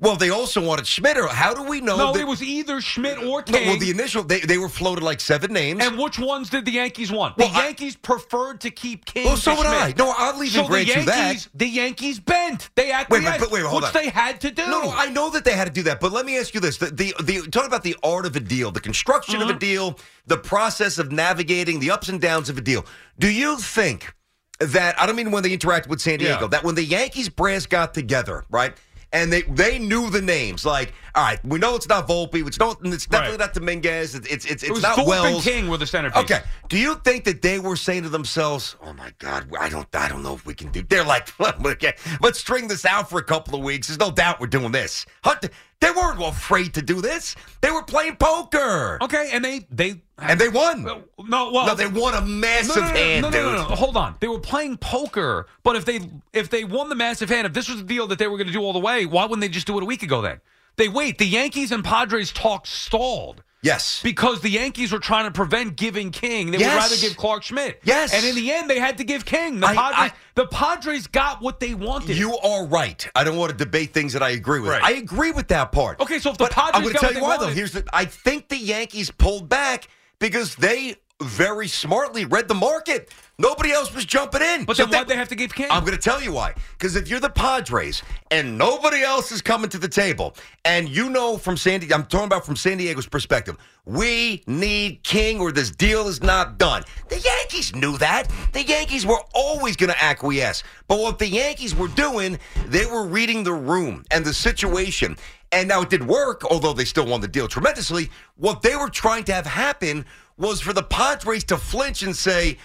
Well, 0.00 0.16
they 0.16 0.30
also 0.30 0.64
wanted 0.66 0.86
Schmidt. 0.86 1.18
Or 1.18 1.28
how 1.28 1.52
do 1.54 1.62
we 1.62 1.80
know? 1.80 1.96
No, 1.96 2.12
that, 2.12 2.20
it 2.20 2.26
was 2.26 2.42
either 2.42 2.80
Schmidt 2.80 3.18
or 3.18 3.38
No, 3.40 3.42
King. 3.42 3.68
well, 3.68 3.78
the 3.78 3.90
initial 3.90 4.22
they, 4.22 4.40
they 4.40 4.56
were 4.58 4.70
floated 4.70 5.04
like 5.04 5.20
seven 5.20 5.52
names. 5.52 5.84
and 5.84 5.98
which 5.98 6.18
ones 6.18 6.48
did 6.48 6.64
the 6.64 6.72
Yankees 6.72 7.12
want? 7.12 7.36
The 7.36 7.44
Well, 7.44 7.52
I- 7.54 7.66
Yankees 7.66 7.94
preferred 7.94 8.60
to 8.62 8.70
keep 8.70 9.04
King. 9.04 9.26
Well, 9.26 9.36
so 9.36 9.54
would 9.54 9.66
I. 9.66 9.94
No, 9.98 10.12
I'll 10.16 10.42
even 10.42 10.62
so 10.64 10.66
the 10.68 10.84
you 10.84 11.04
that. 11.04 11.16
Yankees, 11.26 11.48
The 11.54 11.66
Yankees 11.68 12.18
bent. 12.18 12.70
They 12.74 12.86
Wait, 12.86 12.92
acquiesced, 12.94 13.40
but 13.40 13.50
wait, 13.50 13.64
hold 13.64 13.82
which 13.82 13.94
on. 13.94 14.02
they 14.02 14.08
had 14.08 14.40
to 14.40 14.50
do. 14.50 14.66
No, 14.66 14.82
no, 14.82 14.90
I 14.92 15.10
know 15.10 15.30
that 15.30 15.44
they 15.44 15.52
had 15.52 15.66
to 15.66 15.72
do 15.72 15.82
that, 15.84 16.00
but 16.00 16.10
let 16.10 16.24
me 16.26 16.38
ask 16.38 16.54
you 16.54 16.60
this: 16.60 16.78
the 16.78 16.86
the, 16.86 17.14
the 17.22 17.42
talk 17.50 17.66
about 17.66 17.82
the 17.82 17.96
art 18.02 18.24
of 18.26 18.34
a 18.34 18.40
deal, 18.40 18.70
the 18.72 18.80
construction 18.80 19.40
Mm-hmm. 19.40 19.50
of 19.50 19.56
a 19.56 19.58
deal, 19.58 19.98
the 20.26 20.38
process 20.38 20.98
of 20.98 21.12
navigating 21.12 21.80
the 21.80 21.90
ups 21.90 22.08
and 22.08 22.20
downs 22.20 22.48
of 22.48 22.56
a 22.56 22.62
deal. 22.62 22.86
Do 23.18 23.28
you 23.30 23.58
think 23.58 24.14
that 24.58 24.98
I 25.00 25.04
don't 25.04 25.16
mean 25.16 25.30
when 25.30 25.42
they 25.42 25.54
interacted 25.56 25.88
with 25.88 26.00
San 26.00 26.18
Diego, 26.18 26.42
Yeah. 26.42 26.46
that 26.48 26.64
when 26.64 26.74
the 26.74 26.84
Yankees 26.84 27.28
brass 27.28 27.66
got 27.66 27.92
together, 27.92 28.44
right? 28.50 28.74
And 29.16 29.32
they 29.32 29.42
they 29.42 29.78
knew 29.78 30.10
the 30.10 30.20
names. 30.20 30.66
Like, 30.66 30.92
all 31.14 31.24
right, 31.24 31.42
we 31.44 31.58
know 31.58 31.74
it's 31.74 31.88
not 31.88 32.06
Volpe. 32.06 32.46
It's, 32.46 32.58
no, 32.58 32.72
it's 32.82 33.06
definitely 33.06 33.38
Right. 33.38 33.46
not 33.46 33.54
Dominguez. 33.54 34.14
It's 34.14 34.26
it's 34.28 34.44
it's, 34.44 34.62
it 34.62 34.70
was 34.70 34.82
not 34.82 34.96
Thorpe 34.96 35.08
Wells. 35.08 35.42
King 35.42 35.68
were 35.70 35.78
the 35.78 35.86
centerpiece. 35.86 36.22
Okay. 36.24 36.40
Do 36.68 36.78
you 36.78 36.96
think 36.96 37.24
that 37.24 37.40
they 37.40 37.58
were 37.58 37.76
saying 37.76 38.02
to 38.02 38.10
themselves, 38.10 38.76
"Oh 38.82 38.92
my 38.92 39.12
God, 39.18 39.48
I 39.58 39.70
don't, 39.70 39.88
I 39.94 40.08
don't 40.08 40.22
know 40.22 40.34
if 40.34 40.44
we 40.44 40.52
can 40.54 40.70
do"? 40.70 40.82
They're 40.82 41.02
like, 41.02 41.28
"Okay, 41.40 41.94
let's 42.20 42.38
string 42.40 42.68
this 42.68 42.84
out 42.84 43.08
for 43.08 43.18
a 43.18 43.24
couple 43.24 43.58
of 43.58 43.64
weeks. 43.64 43.88
There's 43.88 43.98
no 43.98 44.10
doubt 44.10 44.38
we're 44.38 44.48
doing 44.48 44.72
this." 44.72 45.06
Hunt- 45.24 45.46
They 45.80 45.90
weren't 45.90 46.22
afraid 46.22 46.74
to 46.74 46.82
do 46.82 47.00
this. 47.00 47.36
They 47.60 47.70
were 47.70 47.82
playing 47.82 48.16
poker, 48.16 48.98
Okay, 49.02 49.30
and 49.32 49.44
they 49.44 49.66
they 49.70 50.00
and 50.18 50.40
they 50.40 50.48
won. 50.48 50.82
no 50.84 51.04
well 51.18 51.66
no, 51.66 51.74
they 51.74 51.86
won 51.86 52.14
a 52.14 52.22
massive 52.22 52.76
no, 52.76 52.82
no, 52.82 52.88
no, 52.88 52.94
hand, 52.96 53.22
no, 53.22 53.28
no, 53.30 53.36
dude. 53.42 53.52
no, 53.52 53.68
no, 53.68 53.74
Hold 53.74 53.96
on. 53.96 54.16
They 54.20 54.28
were 54.28 54.40
playing 54.40 54.78
poker, 54.78 55.46
but 55.62 55.76
if 55.76 55.84
they 55.84 56.00
if 56.32 56.48
they 56.48 56.64
won 56.64 56.88
the 56.88 56.94
massive 56.94 57.28
hand, 57.28 57.46
if 57.46 57.52
this 57.52 57.68
was 57.68 57.78
the 57.78 57.84
deal 57.84 58.06
that 58.08 58.18
they 58.18 58.26
were 58.26 58.38
going 58.38 58.46
to 58.46 58.52
do 58.52 58.60
all 58.62 58.72
the 58.72 58.78
way, 58.80 59.04
why 59.06 59.24
wouldn't 59.24 59.40
they 59.42 59.48
just 59.48 59.66
do 59.66 59.76
it 59.76 59.82
a 59.82 59.86
week 59.86 60.02
ago 60.02 60.22
then? 60.22 60.40
They 60.76 60.88
wait. 60.88 61.18
The 61.18 61.26
Yankees 61.26 61.72
and 61.72 61.84
Padres 61.84 62.32
talk 62.32 62.66
stalled 62.66 63.42
Yes. 63.62 64.00
because 64.02 64.42
the 64.42 64.50
Yankees 64.50 64.92
were 64.92 64.98
trying 64.98 65.24
to 65.24 65.30
prevent 65.32 65.76
giving 65.76 66.10
King. 66.10 66.50
They 66.52 66.58
Yes. 66.58 66.72
would 66.74 66.78
rather 66.90 66.96
give 67.00 67.16
Clarke 67.16 67.42
Schmidt. 67.42 67.80
Yes. 67.84 68.12
And 68.14 68.24
in 68.24 68.34
the 68.36 68.52
end, 68.52 68.70
they 68.70 68.78
had 68.78 68.98
to 68.98 69.04
give 69.04 69.24
King. 69.24 69.58
The 69.60 69.66
I- 69.66 69.74
Padres, 69.74 69.96
I- 69.98 70.12
the 70.34 70.46
Padres 70.46 71.06
got 71.08 71.42
what 71.42 71.58
they 71.58 71.74
wanted. 71.74 72.16
You 72.16 72.36
are 72.38 72.64
right. 72.66 73.08
I 73.16 73.24
don't 73.24 73.36
want 73.36 73.50
to 73.50 73.56
debate 73.58 73.92
things 73.92 74.12
that 74.12 74.22
I 74.22 74.30
agree 74.30 74.60
with. 74.60 74.70
Right. 74.70 74.82
I 74.82 74.92
agree 74.92 75.32
with 75.32 75.48
that 75.48 75.72
part. 75.72 75.98
Okay, 76.00 76.18
so 76.20 76.30
if 76.30 76.38
the 76.38 76.44
But 76.44 76.52
Padres 76.52 76.72
I'm 76.74 76.82
going 76.82 76.94
to 76.94 77.00
tell 77.00 77.12
you 77.14 77.20
why 77.22 77.38
though. 77.38 77.48
Here's 77.48 77.72
the. 77.72 77.84
I 77.92 78.04
think 78.04 78.48
the 78.48 78.58
Yankees 78.58 79.10
pulled 79.10 79.48
back 79.48 79.88
because 80.20 80.54
they 80.56 80.96
very 81.22 81.66
smartly 81.66 82.24
read 82.24 82.46
the 82.48 82.54
market. 82.54 83.10
Nobody 83.38 83.70
else 83.70 83.94
was 83.94 84.06
jumping 84.06 84.40
in. 84.40 84.64
But 84.64 84.78
So 84.78 84.86
then 84.86 85.00
why'd 85.00 85.08
they 85.08 85.16
have 85.16 85.28
to 85.28 85.34
give 85.34 85.54
King? 85.54 85.66
I'm 85.70 85.84
going 85.84 85.96
to 85.96 86.02
tell 86.02 86.22
you 86.22 86.32
why. 86.32 86.54
Because 86.72 86.96
if 86.96 87.08
you're 87.08 87.20
the 87.20 87.28
Padres 87.28 88.02
and 88.30 88.56
nobody 88.56 89.02
else 89.02 89.30
is 89.30 89.42
coming 89.42 89.68
to 89.70 89.78
the 89.78 89.88
table, 89.88 90.34
and 90.64 90.88
you 90.88 91.10
know 91.10 91.36
from 91.36 91.58
San 91.58 91.80
Diego, 91.80 91.96
I'm 91.96 92.06
talking 92.06 92.26
about 92.26 92.46
from 92.46 92.56
San 92.56 92.78
Diego's 92.78 93.06
perspective, 93.06 93.58
we 93.84 94.42
need 94.46 95.02
King 95.02 95.38
or 95.38 95.52
this 95.52 95.70
deal 95.70 96.08
is 96.08 96.22
not 96.22 96.56
done. 96.56 96.82
The 97.10 97.18
Yankees 97.18 97.74
knew 97.74 97.98
that. 97.98 98.30
The 98.54 98.62
Yankees 98.62 99.04
were 99.04 99.20
always 99.34 99.76
going 99.76 99.92
to 99.92 100.02
acquiesce. 100.02 100.62
But 100.88 101.00
what 101.00 101.18
the 101.18 101.28
Yankees 101.28 101.74
were 101.74 101.88
doing, 101.88 102.38
they 102.68 102.86
were 102.86 103.06
reading 103.06 103.44
the 103.44 103.52
room 103.52 104.06
and 104.10 104.24
the 104.24 104.32
situation. 104.32 105.14
And 105.52 105.68
now 105.68 105.82
it 105.82 105.90
did 105.90 106.06
work, 106.06 106.42
although 106.50 106.72
they 106.72 106.86
still 106.86 107.06
won 107.06 107.20
the 107.20 107.28
deal 107.28 107.48
tremendously. 107.48 108.10
What 108.36 108.62
they 108.62 108.76
were 108.76 108.88
trying 108.88 109.24
to 109.24 109.34
have 109.34 109.46
happen 109.46 110.06
was 110.38 110.60
for 110.62 110.72
the 110.72 110.82
Padres 110.82 111.44
to 111.44 111.58
flinch 111.58 112.02
and 112.02 112.16
say, 112.16 112.56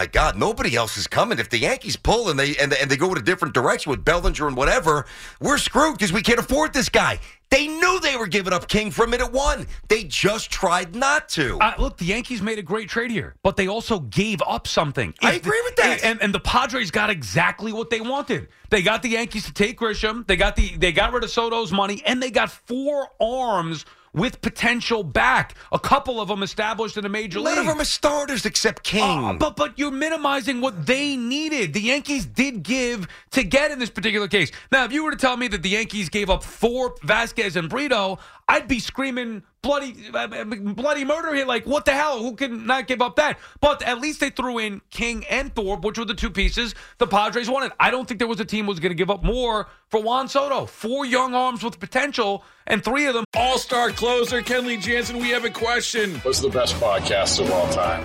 my 0.00 0.06
God, 0.06 0.34
nobody 0.34 0.76
else 0.76 0.96
is 0.96 1.06
coming. 1.06 1.38
If 1.38 1.50
the 1.50 1.58
Yankees 1.58 1.94
pull 1.94 2.30
and 2.30 2.40
they 2.40 2.56
and, 2.56 2.72
and 2.72 2.90
they 2.90 2.96
go 2.96 3.12
in 3.12 3.18
a 3.18 3.22
different 3.22 3.52
direction 3.52 3.90
with 3.90 4.02
Bellinger 4.02 4.48
and 4.48 4.56
whatever, 4.56 5.04
we're 5.42 5.58
screwed 5.58 5.98
because 5.98 6.10
we 6.10 6.22
can't 6.22 6.38
afford 6.38 6.72
this 6.72 6.88
guy. 6.88 7.18
They 7.50 7.68
knew 7.68 8.00
they 8.00 8.16
were 8.16 8.26
giving 8.26 8.54
up 8.54 8.66
King 8.66 8.90
for 8.92 9.04
a 9.04 9.08
minute 9.08 9.30
one. 9.30 9.66
They 9.88 10.04
just 10.04 10.50
tried 10.50 10.96
not 10.96 11.28
to. 11.30 11.58
Uh, 11.58 11.74
look, 11.78 11.98
the 11.98 12.06
Yankees 12.06 12.40
made 12.40 12.58
a 12.58 12.62
great 12.62 12.88
trade 12.88 13.10
here, 13.10 13.34
but 13.42 13.58
they 13.58 13.68
also 13.68 14.00
gave 14.00 14.40
up 14.46 14.66
something. 14.66 15.12
I 15.20 15.32
If- 15.32 15.42
agree 15.44 15.60
with 15.64 15.76
that. 15.76 16.02
And, 16.02 16.22
and 16.22 16.34
the 16.34 16.40
Padres 16.40 16.90
got 16.90 17.10
exactly 17.10 17.70
what 17.70 17.90
they 17.90 18.00
wanted. 18.00 18.48
They 18.70 18.80
got 18.80 19.02
the 19.02 19.10
Yankees 19.10 19.44
to 19.46 19.52
take 19.52 19.78
Grisham. 19.78 20.26
They 20.26 20.36
got 20.36 20.56
the 20.56 20.76
they 20.78 20.92
got 20.92 21.12
rid 21.12 21.24
of 21.24 21.30
Soto's 21.30 21.72
money, 21.72 22.02
and 22.06 22.22
they 22.22 22.30
got 22.30 22.50
four 22.50 23.08
arms 23.20 23.84
with 24.12 24.40
potential 24.40 25.02
back. 25.02 25.54
A 25.72 25.78
couple 25.78 26.20
of 26.20 26.28
them 26.28 26.42
established 26.42 26.96
in 26.96 27.02
the 27.02 27.08
major 27.08 27.38
None 27.40 27.46
league. 27.52 27.58
of 27.58 27.66
them 27.66 27.80
are 27.80 27.84
starters 27.84 28.44
except 28.46 28.82
King. 28.82 29.24
Uh, 29.24 29.32
but 29.34 29.56
but 29.56 29.78
you're 29.78 29.90
minimizing 29.90 30.60
what 30.60 30.86
they 30.86 31.16
needed. 31.16 31.72
The 31.72 31.80
Yankees 31.80 32.26
did 32.26 32.62
give 32.62 33.06
to 33.32 33.42
get 33.42 33.70
in 33.70 33.78
this 33.78 33.90
particular 33.90 34.28
case. 34.28 34.50
Now, 34.72 34.84
if 34.84 34.92
you 34.92 35.04
were 35.04 35.10
to 35.12 35.16
tell 35.16 35.36
me 35.36 35.48
that 35.48 35.62
the 35.62 35.70
Yankees 35.70 36.08
gave 36.08 36.30
up 36.30 36.42
Thorpe, 36.42 37.00
Vasquez, 37.02 37.56
and 37.56 37.68
Brito, 37.68 38.18
I'd 38.48 38.66
be 38.68 38.80
screaming 38.80 39.42
bloody 39.62 39.94
uh, 40.12 40.44
bloody 40.44 41.04
murder 41.04 41.34
here. 41.34 41.46
Like, 41.46 41.66
what 41.66 41.84
the 41.84 41.92
hell? 41.92 42.18
Who 42.18 42.34
can 42.34 42.66
not 42.66 42.86
give 42.86 43.02
up 43.02 43.16
that? 43.16 43.38
But 43.60 43.82
at 43.82 44.00
least 44.00 44.20
they 44.20 44.30
threw 44.30 44.58
in 44.58 44.80
King 44.90 45.24
and 45.30 45.54
Thorpe, 45.54 45.84
which 45.84 45.98
were 45.98 46.04
the 46.04 46.14
two 46.14 46.30
pieces 46.30 46.74
the 46.98 47.06
Padres 47.06 47.48
wanted. 47.48 47.72
I 47.78 47.90
don't 47.90 48.06
think 48.06 48.18
there 48.18 48.28
was 48.28 48.40
a 48.40 48.44
team 48.44 48.64
who 48.64 48.70
was 48.70 48.80
going 48.80 48.90
to 48.90 48.96
give 48.96 49.10
up 49.10 49.22
more 49.22 49.68
for 49.88 50.02
Juan 50.02 50.28
Soto. 50.28 50.66
Four 50.66 51.04
young 51.04 51.34
arms 51.34 51.62
with 51.62 51.80
potential, 51.80 52.44
and 52.66 52.84
three 52.84 53.06
of 53.06 53.14
them. 53.14 53.24
All 53.34 53.58
star 53.58 53.90
closer 53.90 54.42
Kenley 54.42 54.80
Jansen, 54.80 55.18
we 55.18 55.30
have 55.30 55.44
a 55.44 55.50
question. 55.50 56.16
What's 56.20 56.40
the 56.40 56.50
best 56.50 56.74
podcast 56.76 57.40
of 57.40 57.50
all 57.50 57.68
time? 57.70 58.04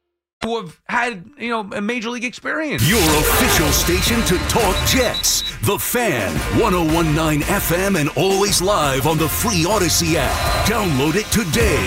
Who 0.43 0.59
have 0.59 0.79
had 0.87 1.29
you 1.37 1.49
know 1.49 1.69
a 1.71 1.81
major 1.81 2.09
league 2.09 2.25
experience? 2.25 2.89
Your 2.89 2.99
official 2.99 3.67
station 3.67 4.19
to 4.23 4.37
talk 4.49 4.75
Jets. 4.87 5.43
The 5.67 5.77
Fan, 5.77 6.33
1019 6.59 7.41
FM, 7.41 7.99
and 7.99 8.09
always 8.15 8.59
live 8.59 9.05
on 9.05 9.19
the 9.19 9.29
free 9.29 9.65
Audacy 9.65 10.15
app. 10.15 10.67
Download 10.67 11.13
it 11.15 11.27
today. 11.27 11.77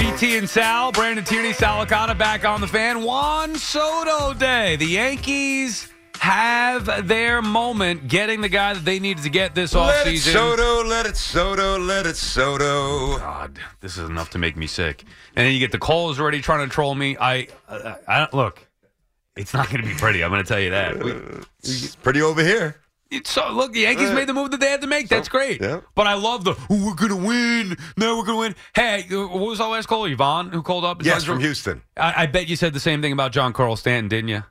BT 0.00 0.38
and 0.38 0.48
Sal, 0.48 0.90
Brandon 0.90 1.22
Tierney, 1.22 1.52
Sal 1.52 1.84
Licata 1.84 2.16
back 2.16 2.46
on 2.46 2.62
the 2.62 2.66
fan. 2.66 3.02
Juan 3.02 3.56
Soto 3.56 4.32
Day. 4.32 4.76
The 4.76 4.86
Yankees 4.86 5.92
have 6.20 7.08
their 7.08 7.40
moment 7.40 8.06
getting 8.06 8.42
the 8.42 8.48
guy 8.48 8.74
that 8.74 8.84
they 8.84 8.98
needed 8.98 9.22
to 9.24 9.30
get 9.30 9.54
this 9.54 9.72
offseason. 9.72 9.86
let 10.04 10.06
it. 10.06 10.18
Soto, 10.18 10.84
let 10.86 11.06
it 11.06 11.16
Soto, 11.16 11.78
let 11.78 12.04
it 12.06 12.16
Soto. 12.16 13.16
God, 13.18 13.58
this 13.80 13.96
is 13.96 14.08
enough 14.08 14.28
to 14.30 14.38
make 14.38 14.54
me 14.54 14.66
sick. 14.66 15.02
And 15.34 15.46
then 15.46 15.54
you 15.54 15.58
get 15.58 15.72
the 15.72 15.78
calls 15.78 16.20
already 16.20 16.42
trying 16.42 16.68
to 16.68 16.72
troll 16.72 16.94
me. 16.94 17.16
I, 17.18 17.48
I, 17.68 17.96
I 18.06 18.28
look. 18.34 18.66
It's 19.34 19.54
not 19.54 19.70
going 19.70 19.80
to 19.82 19.88
be 19.88 19.94
pretty. 19.94 20.22
I'm 20.22 20.30
going 20.30 20.42
to 20.44 20.48
tell 20.48 20.60
you 20.60 20.70
that. 20.70 21.02
We, 21.02 21.12
It's 21.60 21.96
pretty 21.96 22.20
over 22.20 22.44
here. 22.44 22.76
It's 23.10 23.30
so 23.30 23.50
look, 23.52 23.72
the 23.72 23.80
Yankees 23.80 24.12
made 24.12 24.28
the 24.28 24.34
move 24.34 24.50
that 24.52 24.60
they 24.60 24.70
had 24.70 24.82
to 24.82 24.86
make. 24.86 25.08
That's 25.08 25.28
great. 25.28 25.60
yeah. 25.60 25.80
But 25.96 26.06
I 26.06 26.14
love 26.14 26.44
the 26.44 26.54
"Oh, 26.70 26.86
we're 26.86 26.94
gonna 26.94 27.16
win. 27.16 27.76
No, 27.96 28.16
we're 28.18 28.24
gonna 28.24 28.38
win. 28.38 28.54
Hey, 28.72 29.04
uh, 29.10 29.26
what 29.26 29.48
was 29.48 29.60
our 29.60 29.68
last 29.70 29.86
call? 29.86 30.04
Yvonne, 30.04 30.50
who 30.50 30.62
called 30.62 30.84
up? 30.84 31.04
Yes, 31.04 31.24
from 31.24 31.40
Houston. 31.40 31.82
I, 31.96 32.22
I 32.22 32.26
bet 32.26 32.46
you 32.46 32.54
said 32.54 32.72
the 32.72 32.78
same 32.78 33.02
thing 33.02 33.12
about 33.12 33.32
Giancarlo 33.32 33.76
Stanton, 33.76 34.08
didn't 34.08 34.28
you? 34.28 34.44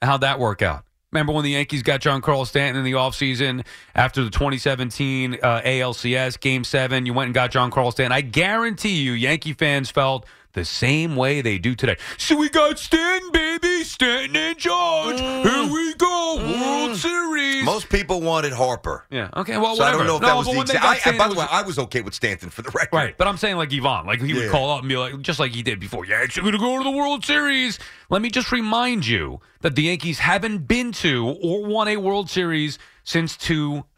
How'd 0.00 0.20
that 0.20 0.38
work 0.38 0.62
out? 0.62 0.84
Remember 1.14 1.32
when 1.32 1.44
the 1.44 1.52
Yankees 1.52 1.84
got 1.84 2.00
Giancarlo 2.00 2.44
Stanton 2.44 2.76
in 2.76 2.84
the 2.84 2.98
offseason 2.98 3.64
after 3.94 4.24
the 4.24 4.30
2017 4.30 5.38
uh, 5.40 5.60
ALCS 5.64 6.40
Game 6.40 6.64
7? 6.64 7.06
You 7.06 7.14
went 7.14 7.26
and 7.28 7.34
got 7.34 7.52
Giancarlo 7.52 7.92
Stanton. 7.92 8.10
I 8.10 8.20
guarantee 8.20 8.96
you, 8.96 9.12
Yankee 9.12 9.52
fans 9.52 9.92
felt 9.92 10.26
the 10.54 10.64
same 10.64 11.14
way 11.16 11.40
they 11.40 11.58
do 11.58 11.74
today. 11.74 11.96
So 12.16 12.36
we 12.36 12.48
got 12.48 12.78
Stanton, 12.78 13.30
baby. 13.32 13.84
Stanton 13.84 14.34
and 14.36 14.58
George. 14.58 15.20
Mm. 15.20 15.42
Here 15.42 15.72
we 15.72 15.94
go. 15.94 16.36
Mm. 16.40 16.60
World 16.88 16.96
Series. 16.96 17.64
Most 17.64 17.88
people 17.90 18.20
wanted 18.20 18.52
Harper. 18.52 19.04
Yeah. 19.10 19.28
Okay. 19.36 19.56
Well, 19.58 19.76
So 19.76 19.82
I 19.84 19.86
whatever. 19.94 20.04
don't 20.04 20.06
know 20.06 20.16
if 20.16 20.22
No, 20.22 20.28
that 20.28 20.36
was 20.36 20.46
but 20.46 20.54
the 20.54 20.60
exact. 20.74 20.84
I, 20.84 20.98
Stanton, 20.98 21.18
by 21.18 21.28
the 21.28 21.38
way, 21.38 21.46
I 21.50 21.62
was 21.62 21.78
okay 21.78 22.00
with 22.00 22.14
Stanton 22.14 22.50
for 22.50 22.62
the 22.62 22.70
record. 22.70 22.96
Right, 22.96 23.16
but 23.18 23.26
I'm 23.26 23.36
saying 23.36 23.56
like 23.56 23.72
Yvonne, 23.72 24.06
like 24.06 24.22
he 24.22 24.32
would 24.34 24.50
call 24.50 24.70
up 24.70 24.80
and 24.80 24.88
be 24.88 24.96
like, 24.96 25.20
just 25.20 25.38
like 25.38 25.52
he 25.52 25.62
did 25.62 25.80
before. 25.80 26.04
Yankees 26.06 26.38
are 26.38 26.42
going 26.42 26.52
to 26.52 26.58
go 26.58 26.78
to 26.78 26.84
the 26.84 26.90
World 26.96 27.24
Series. 27.24 27.78
Let 28.10 28.22
me 28.22 28.30
just 28.30 28.50
remind 28.52 29.06
you 29.06 29.40
that 29.60 29.76
the 29.76 29.82
Yankees 29.82 30.18
haven't 30.20 30.66
been 30.68 30.92
to 30.92 31.36
or 31.42 31.64
won 31.66 31.88
a 31.88 31.96
World 31.96 32.30
Series 32.30 32.78
since 33.04 33.36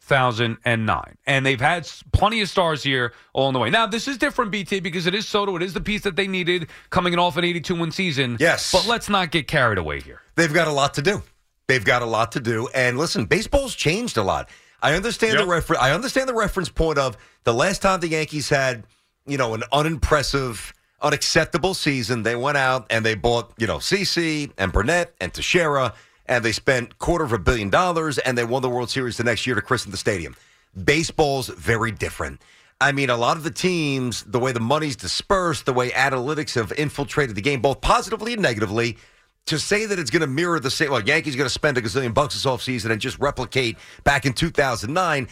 2009, 0.09 1.16
and 1.26 1.44
they've 1.46 1.61
had 1.61 1.88
plenty 2.12 2.40
of 2.40 2.48
stars 2.48 2.82
here 2.82 3.12
along 3.34 3.52
the 3.52 3.59
way. 3.59 3.70
Now 3.70 3.86
this 3.86 4.09
is 4.09 4.18
different, 4.18 4.50
BT, 4.50 4.80
because 4.80 5.07
it 5.07 5.14
is 5.14 5.26
Soto. 5.26 5.57
It 5.57 5.62
is 5.62 5.72
the 5.74 5.80
piece 5.80 6.02
that 6.02 6.16
they 6.16 6.26
needed 6.26 6.68
coming 6.90 7.18
off 7.18 7.36
an 7.36 7.44
82 7.44 7.74
win 7.74 7.90
season. 7.90 8.36
Yes. 8.40 8.72
but 8.72 8.86
let's 8.86 9.09
not 9.09 9.30
get 9.30 9.48
carried 9.48 9.78
away 9.78 10.00
here. 10.00 10.20
They've 10.36 10.52
got 10.52 10.68
a 10.68 10.72
lot 10.72 10.94
to 10.94 11.02
do. 11.02 11.22
They've 11.68 11.84
got 11.84 12.02
a 12.02 12.07
lot 12.07 12.32
to 12.32 12.40
do. 12.40 12.68
And 12.74 12.98
listen, 12.98 13.24
baseball's 13.26 13.74
changed 13.74 14.16
a 14.16 14.22
lot. 14.22 14.48
I 14.82 14.94
understand 14.94 15.34
the 15.34 15.38
Yep. 15.40 15.48
refer- 15.48 15.76
I 15.80 15.92
understand 15.92 16.28
the 16.28 16.34
reference 16.34 16.68
point 16.68 16.98
of 16.98 17.16
the 17.44 17.52
last 17.54 17.82
time 17.82 18.00
the 18.00 18.09
Yankees 18.09 18.48
had, 18.48 18.84
you 19.26 19.36
know, 19.36 19.54
an 19.54 19.64
unimpressive, 19.72 20.72
unacceptable 21.02 21.74
season. 21.74 22.22
They 22.22 22.36
went 22.36 22.57
out 22.59 22.86
and 22.90 23.04
they 23.04 23.14
bought, 23.14 23.52
you 23.59 23.66
know, 23.66 23.78
CC 23.78 24.50
and 24.59 24.72
Burnett 24.72 25.14
and 25.20 25.32
Teixeira, 25.32 25.94
and 26.29 26.45
they 26.45 26.53
spent 26.53 26.99
quarter 26.99 27.24
of 27.24 27.33
a 27.33 27.39
billion 27.39 27.70
dollars, 27.70 28.18
and 28.18 28.37
they 28.37 28.45
won 28.45 28.62
the 28.62 28.70
World 28.70 28.91
Series 28.91 29.16
the 29.16 29.24
next 29.24 29.47
year 29.47 29.55
to 29.55 29.62
christen 29.62 29.91
the 29.91 29.97
stadium. 29.97 30.37
Baseball's 30.85 31.49
very 31.49 31.91
different. 31.91 32.41
I 32.81 32.93
mean, 32.93 33.09
a 33.09 33.16
lot 33.16 33.39
of 33.39 33.43
the 33.43 33.51
teams, 33.51 34.22
the 34.24 34.39
way 34.39 34.53
the 34.53 34.61
money's 34.61 34.97
dispersed, 34.97 35.64
the 35.64 35.72
way 35.72 35.91
analytics 35.91 36.55
have 36.57 36.72
infiltrated 36.72 37.35
the 37.35 37.41
game, 37.41 37.62
both 37.62 37.81
positively 37.81 38.35
and 38.35 38.43
negatively, 38.43 38.99
to 39.47 39.59
say 39.59 39.87
that 39.87 39.99
it's 39.99 40.11
going 40.11 40.20
to 40.20 40.27
mirror 40.27 40.61
the 40.61 40.70
same, 40.70 40.91
well, 40.91 41.01
Yankees 41.01 41.37
going 41.37 41.47
to 41.47 41.53
spend 41.53 41.79
a 41.79 41.83
gazillion 41.83 42.12
bucks 42.12 42.35
this 42.35 42.45
offseason 42.45 42.91
and 42.91 43.01
just 43.01 43.18
replicate 43.18 43.79
back 44.05 44.27
in 44.27 44.33
2009. 44.33 45.29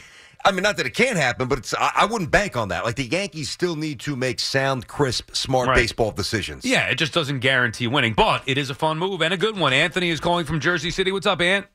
I 0.46 0.52
mean, 0.52 0.62
not 0.62 0.76
that 0.76 0.84
it 0.86 0.92
can't 0.94 1.16
happen, 1.16 1.48
but 1.48 1.58
it's 1.58 1.72
I, 1.74 1.90
I 1.96 2.04
wouldn't 2.04 2.30
bank 2.30 2.54
on 2.56 2.68
that. 2.68 2.84
Like 2.84 2.96
the 2.96 3.04
Yankees 3.06 3.48
still 3.50 3.76
need 3.76 4.00
to 4.00 4.14
make 4.14 4.38
sound, 4.40 4.86
crisp, 4.86 5.34
smart 5.34 5.68
Right. 5.68 5.76
baseball 5.76 6.10
decisions. 6.12 6.64
Yeah, 6.66 6.86
it 6.88 6.96
just 6.96 7.14
doesn't 7.14 7.40
guarantee 7.40 7.86
winning, 7.86 8.12
but 8.12 8.42
it 8.46 8.58
is 8.58 8.68
a 8.68 8.74
fun 8.74 8.98
move 8.98 9.22
and 9.22 9.32
a 9.32 9.38
good 9.38 9.56
one. 9.58 9.72
Anthony 9.72 10.10
is 10.10 10.20
calling 10.20 10.44
from 10.44 10.60
Jersey 10.60 10.90
City. 10.90 11.12
What's 11.12 11.26
up, 11.26 11.40
Ant? 11.40 11.66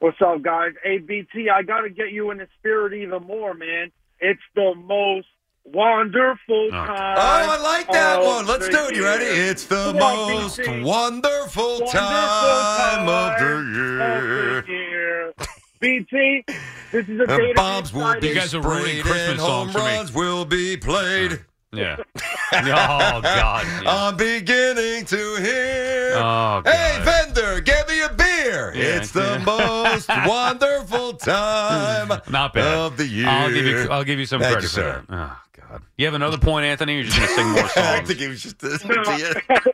What's 0.00 0.20
up, 0.20 0.42
guys? 0.42 0.72
ABT, 0.84 1.48
I 1.50 1.62
got 1.62 1.82
to 1.82 1.90
get 1.90 2.10
you 2.10 2.30
in 2.30 2.38
the 2.38 2.48
spirit 2.58 2.92
even 2.94 3.22
more, 3.22 3.54
man. 3.54 3.92
It's 4.18 4.40
the 4.54 4.74
most 4.74 5.28
wonderful 5.64 6.70
time. 6.70 7.16
Oh, 7.18 7.52
I 7.52 7.58
like 7.62 7.90
that 7.92 8.22
one. 8.22 8.46
Let's 8.46 8.68
do 8.68 8.78
it. 8.86 8.96
You 8.96 9.04
ready? 9.04 9.24
year. 9.26 9.50
It's 9.50 9.66
the 9.66 9.88
on, 9.90 9.96
most 9.96 10.58
wonderful, 10.58 11.80
Wonderful 11.80 11.86
time 11.92 13.08
of 13.08 13.38
the 13.38 13.46
year. 13.74 14.58
of 14.58 14.66
the 14.66 14.72
year. 14.72 15.34
BT, 15.80 16.44
this 16.92 17.08
is 17.08 17.20
a 17.20 17.26
day 17.26 17.32
And 17.34 17.48
to 17.48 17.54
bombs 17.54 17.90
be 17.90 17.98
will 17.98 18.20
be 18.20 18.28
You 18.28 18.34
guys 18.34 18.54
are 18.54 18.60
ruining 18.60 18.84
sprayed 18.84 19.02
Christmas 19.04 19.28
and 19.30 19.40
songs 19.40 19.50
home 19.50 19.68
for 19.72 19.78
me. 19.88 19.96
runs 19.96 20.12
will 20.14 20.44
be 20.44 20.76
played. 20.76 21.40
Yeah. 21.72 21.96
oh 22.52 23.20
God. 23.22 23.66
Yeah. 23.82 23.82
I'm 23.86 24.16
beginning 24.16 25.04
to 25.06 25.36
hear. 25.36 26.14
Oh, 26.16 26.62
Hey, 26.64 26.98
vendor, 27.04 27.60
give 27.60 27.88
me 27.88 28.02
a 28.02 28.08
beer. 28.12 28.72
Yeah, 28.74 28.96
it's 28.98 29.12
the 29.12 29.38
yeah. 29.38 29.44
most 29.44 30.08
wonderful 30.28 31.12
time 31.14 32.08
Not 32.28 32.54
bad. 32.54 32.64
of 32.66 32.96
the 32.96 33.06
year. 33.06 33.28
I'll 33.28 33.52
give 33.52 33.64
you. 33.66 33.88
I'll 33.90 34.04
give 34.04 34.18
you 34.18 34.26
some 34.26 34.40
Thank 34.40 34.54
credit 34.54 34.64
you, 34.64 34.68
for 34.68 34.74
sir. 34.74 35.04
that. 35.08 35.14
Oh 35.16 35.36
God. 35.70 35.82
You 35.96 36.06
have 36.06 36.14
another 36.14 36.38
point, 36.38 36.66
Anthony? 36.66 36.94
Or 36.94 36.96
you're 37.02 37.04
just 37.04 37.16
gonna 37.18 37.28
sing 37.36 37.48
more 37.50 37.68
songs. 37.68 37.72
I 37.76 37.96
songs? 37.98 38.08
think 38.08 38.20
it 38.20 38.28
was 38.28 38.42
just. 38.42 38.84
No. 38.84 39.02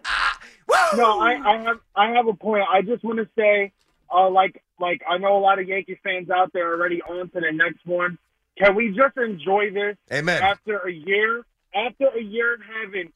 Ah, 0.05 0.39
woo! 0.93 0.99
No, 0.99 1.21
I, 1.21 1.33
I 1.45 1.57
have 1.63 1.79
I 1.97 2.11
have 2.11 2.27
a 2.29 2.35
point. 2.35 2.65
I 2.71 2.83
just 2.83 3.03
want 3.05 3.19
to 3.21 3.29
say, 3.39 3.73
uh, 4.15 4.31
like 4.31 4.63
like 4.81 5.03
I 5.09 5.19
know 5.19 5.37
a 5.37 5.41
lot 5.41 5.59
of 5.59 5.69
Yankee 5.69 5.99
fans 6.03 6.31
out 6.31 6.53
there 6.53 6.73
already 6.73 7.03
on 7.03 7.29
to 7.31 7.41
the 7.41 7.53
next 7.53 7.85
one. 7.87 8.19
Can 8.59 8.75
we 8.75 8.89
just 8.89 9.17
enjoy 9.17 9.71
this? 9.73 9.97
Amen. 10.13 10.43
After 10.43 10.79
a 10.79 10.93
year, 10.93 11.45
after 11.75 12.09
a 12.09 12.23
year 12.23 12.55
of 12.55 12.61
having 12.63 13.13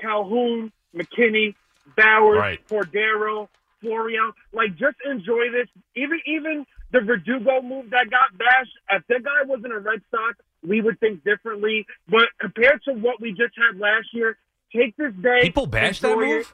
Calhoun, 0.00 0.72
McKinney, 0.94 1.54
Bauers, 1.98 2.38
Right. 2.38 2.68
Cordero, 2.68 3.48
Florial, 3.82 4.32
like 4.52 4.70
just 4.76 4.96
enjoy 5.04 5.50
this. 5.52 5.68
Even 5.96 6.20
even 6.26 6.66
the 6.92 7.00
Verdugo 7.00 7.60
move 7.62 7.90
that 7.90 8.08
got 8.10 8.36
bashed. 8.38 8.70
If 8.90 9.06
that 9.08 9.24
guy 9.24 9.46
wasn't 9.46 9.72
a 9.72 9.78
Red 9.80 10.00
Sox, 10.10 10.38
we 10.66 10.80
would 10.80 11.00
think 11.00 11.24
differently. 11.24 11.86
But 12.08 12.28
compared 12.40 12.82
to 12.84 12.92
what 12.94 13.20
we 13.20 13.30
just 13.30 13.54
had 13.56 13.78
last 13.78 14.06
year, 14.12 14.36
take 14.74 14.96
this 14.96 15.12
day. 15.20 15.40
People 15.42 15.66
bash 15.66 16.00
that 16.00 16.16
move? 16.16 16.42
it. 16.42 16.46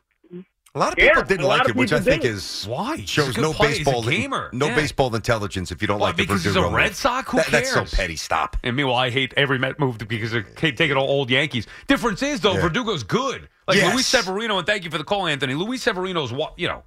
A 0.73 0.79
lot 0.79 0.93
of 0.93 0.99
people 0.99 1.15
Yeah, 1.17 1.25
didn't 1.25 1.47
like 1.47 1.63
of 1.65 1.71
it, 1.71 1.75
which 1.77 1.93
I 1.93 1.99
think 1.99 2.23
did. 2.23 2.31
is 2.31 2.65
Why? 2.69 2.95
He's 2.97 3.05
a 3.05 3.13
shows 3.13 3.35
good 3.35 3.43
no 3.43 3.53
player. 3.53 3.71
He's 3.71 3.81
a 3.81 3.85
baseball 3.85 4.03
gamer. 4.05 4.51
no 4.53 4.67
Yeah. 4.69 4.77
baseball 4.77 5.13
intelligence 5.17 5.73
if 5.73 5.83
you 5.83 5.89
don't 5.89 5.99
Why, 5.99 6.09
like 6.09 6.17
the 6.17 6.23
because 6.23 6.45
he's 6.45 6.55
a 6.55 6.63
Red 6.63 6.91
move. 6.91 6.97
Sox? 6.97 7.29
Who 7.33 7.39
That- 7.39 7.47
That's 7.51 7.73
so 7.73 7.85
petty. 7.85 8.15
Stop. 8.15 8.57
And 8.63 8.77
meanwhile, 8.77 8.97
I 8.97 9.11
hate 9.11 9.35
every 9.37 9.59
Met 9.59 9.81
move 9.81 9.99
because 9.99 10.33
of 10.33 10.45
take 10.55 10.77
taking 10.77 10.97
all 10.97 11.09
old 11.09 11.29
Yankees. 11.29 11.67
Difference 11.89 12.23
is 12.23 12.41
though, 12.41 12.55
Yeah. 12.55 12.61
Verdugo's 12.69 13.03
good. 13.03 13.49
Like 13.67 13.79
Yes. 13.79 13.93
Luis 13.95 14.07
Severino, 14.07 14.59
and 14.59 14.67
thank 14.67 14.85
you 14.85 14.91
for 14.91 14.99
the 14.99 15.05
call, 15.05 15.27
Anthony. 15.27 15.55
Luis 15.55 15.83
Severino's 15.83 16.33
what 16.33 16.55
you 16.57 16.69
know. 16.69 16.85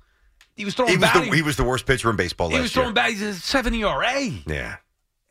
He 0.56 0.64
was 0.64 0.76
throwing 0.76 0.92
He 0.92 0.98
was, 0.98 1.12
the, 1.12 1.22
he 1.36 1.42
was 1.42 1.58
the 1.58 1.64
worst 1.66 1.86
pitcher 1.86 2.10
in 2.10 2.16
baseball 2.16 2.48
he 2.50 2.56
last 2.56 2.62
was 2.62 2.72
throwing 2.72 2.90
year. 2.90 2.94
back. 2.94 3.10
He's 3.10 3.22
a 3.22 3.34
seven 3.34 3.74
ERA. 3.74 4.30
Yeah. 4.48 4.76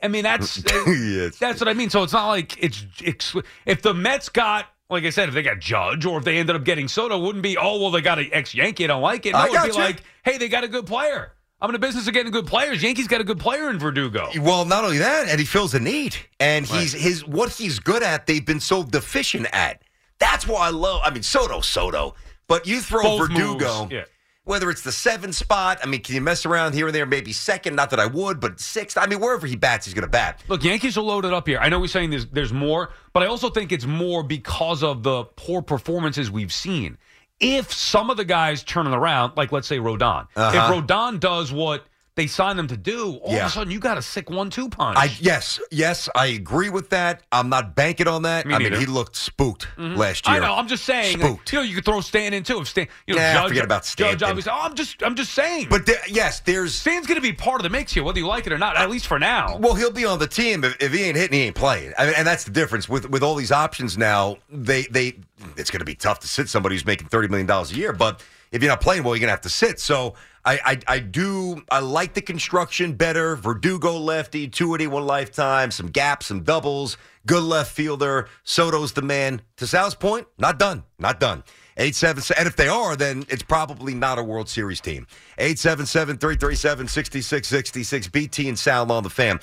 I 0.02 0.08
mean, 0.08 0.24
that's 0.24 0.62
Yeah, 0.86 1.28
that's 1.38 1.58
what 1.60 1.68
I 1.68 1.74
mean. 1.74 1.88
So 1.88 2.02
it's 2.02 2.12
not 2.12 2.26
like 2.28 2.62
it's, 2.62 2.84
it's 3.02 3.34
if 3.64 3.80
the 3.80 3.94
Mets 3.94 4.28
got. 4.28 4.66
Like 4.92 5.04
I 5.04 5.10
said, 5.10 5.28
if 5.28 5.34
they 5.34 5.42
got 5.42 5.58
Judge 5.58 6.04
or 6.04 6.18
if 6.18 6.24
they 6.24 6.36
ended 6.36 6.54
up 6.54 6.64
getting 6.64 6.86
Soto, 6.86 7.18
it 7.18 7.22
wouldn't 7.22 7.42
be, 7.42 7.56
oh, 7.56 7.80
well, 7.80 7.90
they 7.90 8.02
got 8.02 8.18
an 8.18 8.28
ex 8.30 8.54
Yankee. 8.54 8.84
I 8.84 8.88
don't 8.88 9.00
like 9.00 9.24
it. 9.24 9.32
No, 9.32 9.38
I 9.38 9.46
it 9.46 9.52
would 9.52 9.62
be 9.62 9.72
like, 9.72 10.02
hey, 10.22 10.36
they 10.36 10.48
got 10.48 10.64
a 10.64 10.68
good 10.68 10.86
player. 10.86 11.32
I'm 11.62 11.70
in 11.70 11.72
the 11.72 11.78
business 11.78 12.06
of 12.08 12.12
getting 12.12 12.30
good 12.30 12.46
players. 12.46 12.82
Yankees 12.82 13.08
got 13.08 13.20
a 13.20 13.24
good 13.24 13.38
player 13.38 13.70
in 13.70 13.78
Verdugo. 13.78 14.28
Well, 14.40 14.66
not 14.66 14.84
only 14.84 14.98
that, 14.98 15.28
and 15.28 15.38
he 15.38 15.46
fills 15.46 15.72
a 15.74 15.80
need, 15.80 16.16
and 16.40 16.66
he's 16.66 16.92
his 16.92 17.26
what 17.26 17.50
he's 17.52 17.78
good 17.78 18.02
at. 18.02 18.26
They've 18.26 18.44
been 18.44 18.60
so 18.60 18.82
deficient 18.82 19.46
at. 19.52 19.80
That's 20.18 20.46
why 20.46 20.66
I 20.66 20.70
love. 20.70 21.00
I 21.04 21.10
mean, 21.10 21.22
Soto, 21.22 21.60
Soto, 21.60 22.14
but 22.48 22.66
you 22.66 22.80
throw 22.80 23.02
Both 23.02 23.30
Verdugo. 23.30 23.88
yeah. 23.90 24.04
Whether 24.44 24.70
it's 24.70 24.82
the 24.82 24.90
seven 24.90 25.32
spot, 25.32 25.78
I 25.82 25.86
mean, 25.86 26.00
can 26.02 26.16
you 26.16 26.20
mess 26.20 26.44
around 26.44 26.74
here 26.74 26.86
and 26.86 26.94
there? 26.94 27.06
Maybe 27.06 27.32
second, 27.32 27.76
not 27.76 27.90
that 27.90 28.00
I 28.00 28.06
would, 28.06 28.40
but 28.40 28.58
sixth. 28.58 28.98
I 28.98 29.06
mean, 29.06 29.20
wherever 29.20 29.46
he 29.46 29.54
bats, 29.54 29.86
he's 29.86 29.94
going 29.94 30.02
to 30.02 30.08
bat. 30.10 30.42
Look, 30.48 30.64
Yankees 30.64 30.98
are 30.98 31.02
loaded 31.02 31.32
up 31.32 31.46
here. 31.46 31.58
I 31.60 31.68
know 31.68 31.78
we're 31.78 31.86
saying 31.86 32.10
there's 32.10 32.26
there's 32.26 32.52
more, 32.52 32.90
but 33.12 33.22
I 33.22 33.26
also 33.26 33.50
think 33.50 33.70
it's 33.70 33.86
more 33.86 34.24
because 34.24 34.82
of 34.82 35.04
the 35.04 35.24
poor 35.36 35.62
performances 35.62 36.28
we've 36.28 36.52
seen. 36.52 36.98
If 37.38 37.72
some 37.72 38.10
of 38.10 38.16
the 38.16 38.24
guys 38.24 38.64
turn 38.64 38.86
it 38.88 38.94
around, 38.94 39.36
like 39.36 39.52
let's 39.52 39.68
say 39.68 39.78
Rodon, 39.78 40.26
Uh-huh. 40.34 40.50
if 40.56 40.62
Rodon 40.86 41.20
does 41.20 41.52
what 41.52 41.86
they 42.14 42.26
signed 42.26 42.58
him 42.58 42.66
to 42.68 42.76
do, 42.76 43.14
all 43.22 43.34
of 43.34 43.42
a 43.46 43.48
sudden 43.50 43.70
you 43.70 43.80
got 43.80 43.96
a 43.96 44.02
sick 44.02 44.28
one-two 44.28 44.68
punch. 44.68 44.98
I 44.98 45.10
yes, 45.20 45.58
yes, 45.70 46.08
I 46.14 46.26
agree 46.26 46.68
with 46.68 46.90
that. 46.90 47.22
I'm 47.32 47.48
not 47.48 47.74
banking 47.74 48.06
on 48.06 48.22
that. 48.22 48.44
Me 48.46 48.54
I 48.54 48.58
mean, 48.58 48.74
he 48.74 48.84
looked 48.86 49.16
spooked 49.16 49.66
Mhm. 49.78 49.96
last 49.96 50.26
year. 50.28 50.36
I 50.36 50.38
know. 50.40 50.54
I'm 50.54 50.68
just 50.68 50.84
saying. 50.84 51.18
Spooked. 51.18 51.52
You 51.52 51.58
know, 51.60 51.62
you 51.64 51.74
could 51.74 51.84
throw 51.86 52.00
Stan 52.02 52.34
in 52.34 52.42
too. 52.42 52.60
If 52.60 52.68
Stan, 52.68 52.86
you 53.06 53.14
know, 53.14 53.22
Nah, 53.22 53.32
Judge, 53.32 53.48
forget 53.48 53.64
about 53.64 53.86
Stan. 53.86 54.12
Judge 54.12 54.22
obviously. 54.22 54.52
Oh, 54.54 54.60
I'm 54.60 54.74
just, 54.74 55.02
I'm 55.02 55.14
just 55.14 55.32
saying. 55.32 55.68
But 55.70 55.86
there, 55.86 56.00
yes, 56.08 56.40
there's 56.40 56.74
Stan's 56.74 57.06
going 57.06 57.16
to 57.16 57.22
be 57.22 57.32
part 57.32 57.60
of 57.60 57.62
the 57.62 57.70
mix 57.70 57.92
here, 57.92 58.02
whether 58.04 58.18
you 58.18 58.26
like 58.26 58.46
it 58.46 58.52
or 58.52 58.58
not. 58.58 58.76
At 58.76 58.90
least 58.90 59.06
for 59.06 59.18
now. 59.18 59.56
Well, 59.58 59.74
he'll 59.74 59.90
be 59.90 60.04
on 60.04 60.18
the 60.18 60.26
team 60.26 60.64
if, 60.64 60.76
if 60.82 60.92
he 60.92 61.04
ain't 61.04 61.16
hitting, 61.16 61.38
he 61.38 61.44
ain't 61.46 61.56
playing. 61.56 61.92
I 61.98 62.06
mean, 62.06 62.14
and 62.18 62.26
that's 62.26 62.44
the 62.44 62.50
difference 62.50 62.88
with 62.88 63.08
with 63.08 63.22
all 63.22 63.34
these 63.36 63.52
options 63.52 63.96
now. 63.96 64.36
They 64.50 64.82
they 64.82 65.14
it's 65.56 65.70
going 65.70 65.80
to 65.80 65.84
be 65.86 65.94
tough 65.94 66.20
to 66.20 66.28
sit 66.28 66.48
somebody 66.48 66.74
who's 66.74 66.84
making 66.86 67.08
thirty 67.08 67.28
million 67.28 67.46
dollars 67.46 67.72
a 67.72 67.74
year, 67.74 67.92
but 67.94 68.22
if 68.52 68.62
you're 68.62 68.70
not 68.70 68.80
playing 68.80 69.02
well, 69.02 69.14
you're 69.14 69.20
going 69.20 69.28
to 69.28 69.32
have 69.32 69.40
to 69.40 69.48
sit. 69.48 69.80
So 69.80 70.14
I, 70.44 70.60
I 70.64 70.78
I 70.86 70.98
do 70.98 71.62
I 71.70 71.78
like 71.80 72.14
the 72.14 72.20
construction 72.20 72.94
better. 72.94 73.36
Verdugo 73.36 73.96
lefty, 73.96 74.48
two 74.48 74.74
eighty 74.74 74.86
one 74.86 75.06
lifetime, 75.06 75.70
some 75.70 75.88
gaps, 75.88 76.26
some 76.26 76.42
doubles, 76.42 76.98
good 77.26 77.42
left 77.42 77.72
fielder. 77.72 78.28
Soto's 78.44 78.92
the 78.92 79.02
man. 79.02 79.40
To 79.56 79.66
Sal's 79.66 79.94
point, 79.94 80.26
not 80.38 80.58
done, 80.58 80.84
not 80.98 81.18
done. 81.18 81.42
877 81.78 82.38
and 82.38 82.46
if 82.46 82.54
they 82.56 82.68
are 82.68 82.96
then 82.96 83.24
it's 83.30 83.42
probably 83.42 83.94
not 83.94 84.18
a 84.18 84.22
world 84.22 84.46
series 84.46 84.78
team 84.78 85.06
877-337-6666 85.38 88.12
bt 88.12 88.46
and 88.46 88.58
sal 88.58 88.92
on 88.92 89.02
the 89.02 89.08
fan. 89.08 89.40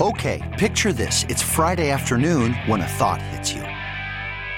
Okay, 0.00 0.40
picture 0.58 0.92
this. 0.92 1.24
It's 1.28 1.42
Friday 1.42 1.90
afternoon 1.90 2.54
when 2.66 2.80
a 2.80 2.86
thought 2.86 3.20
hits 3.20 3.52
you. 3.52 3.62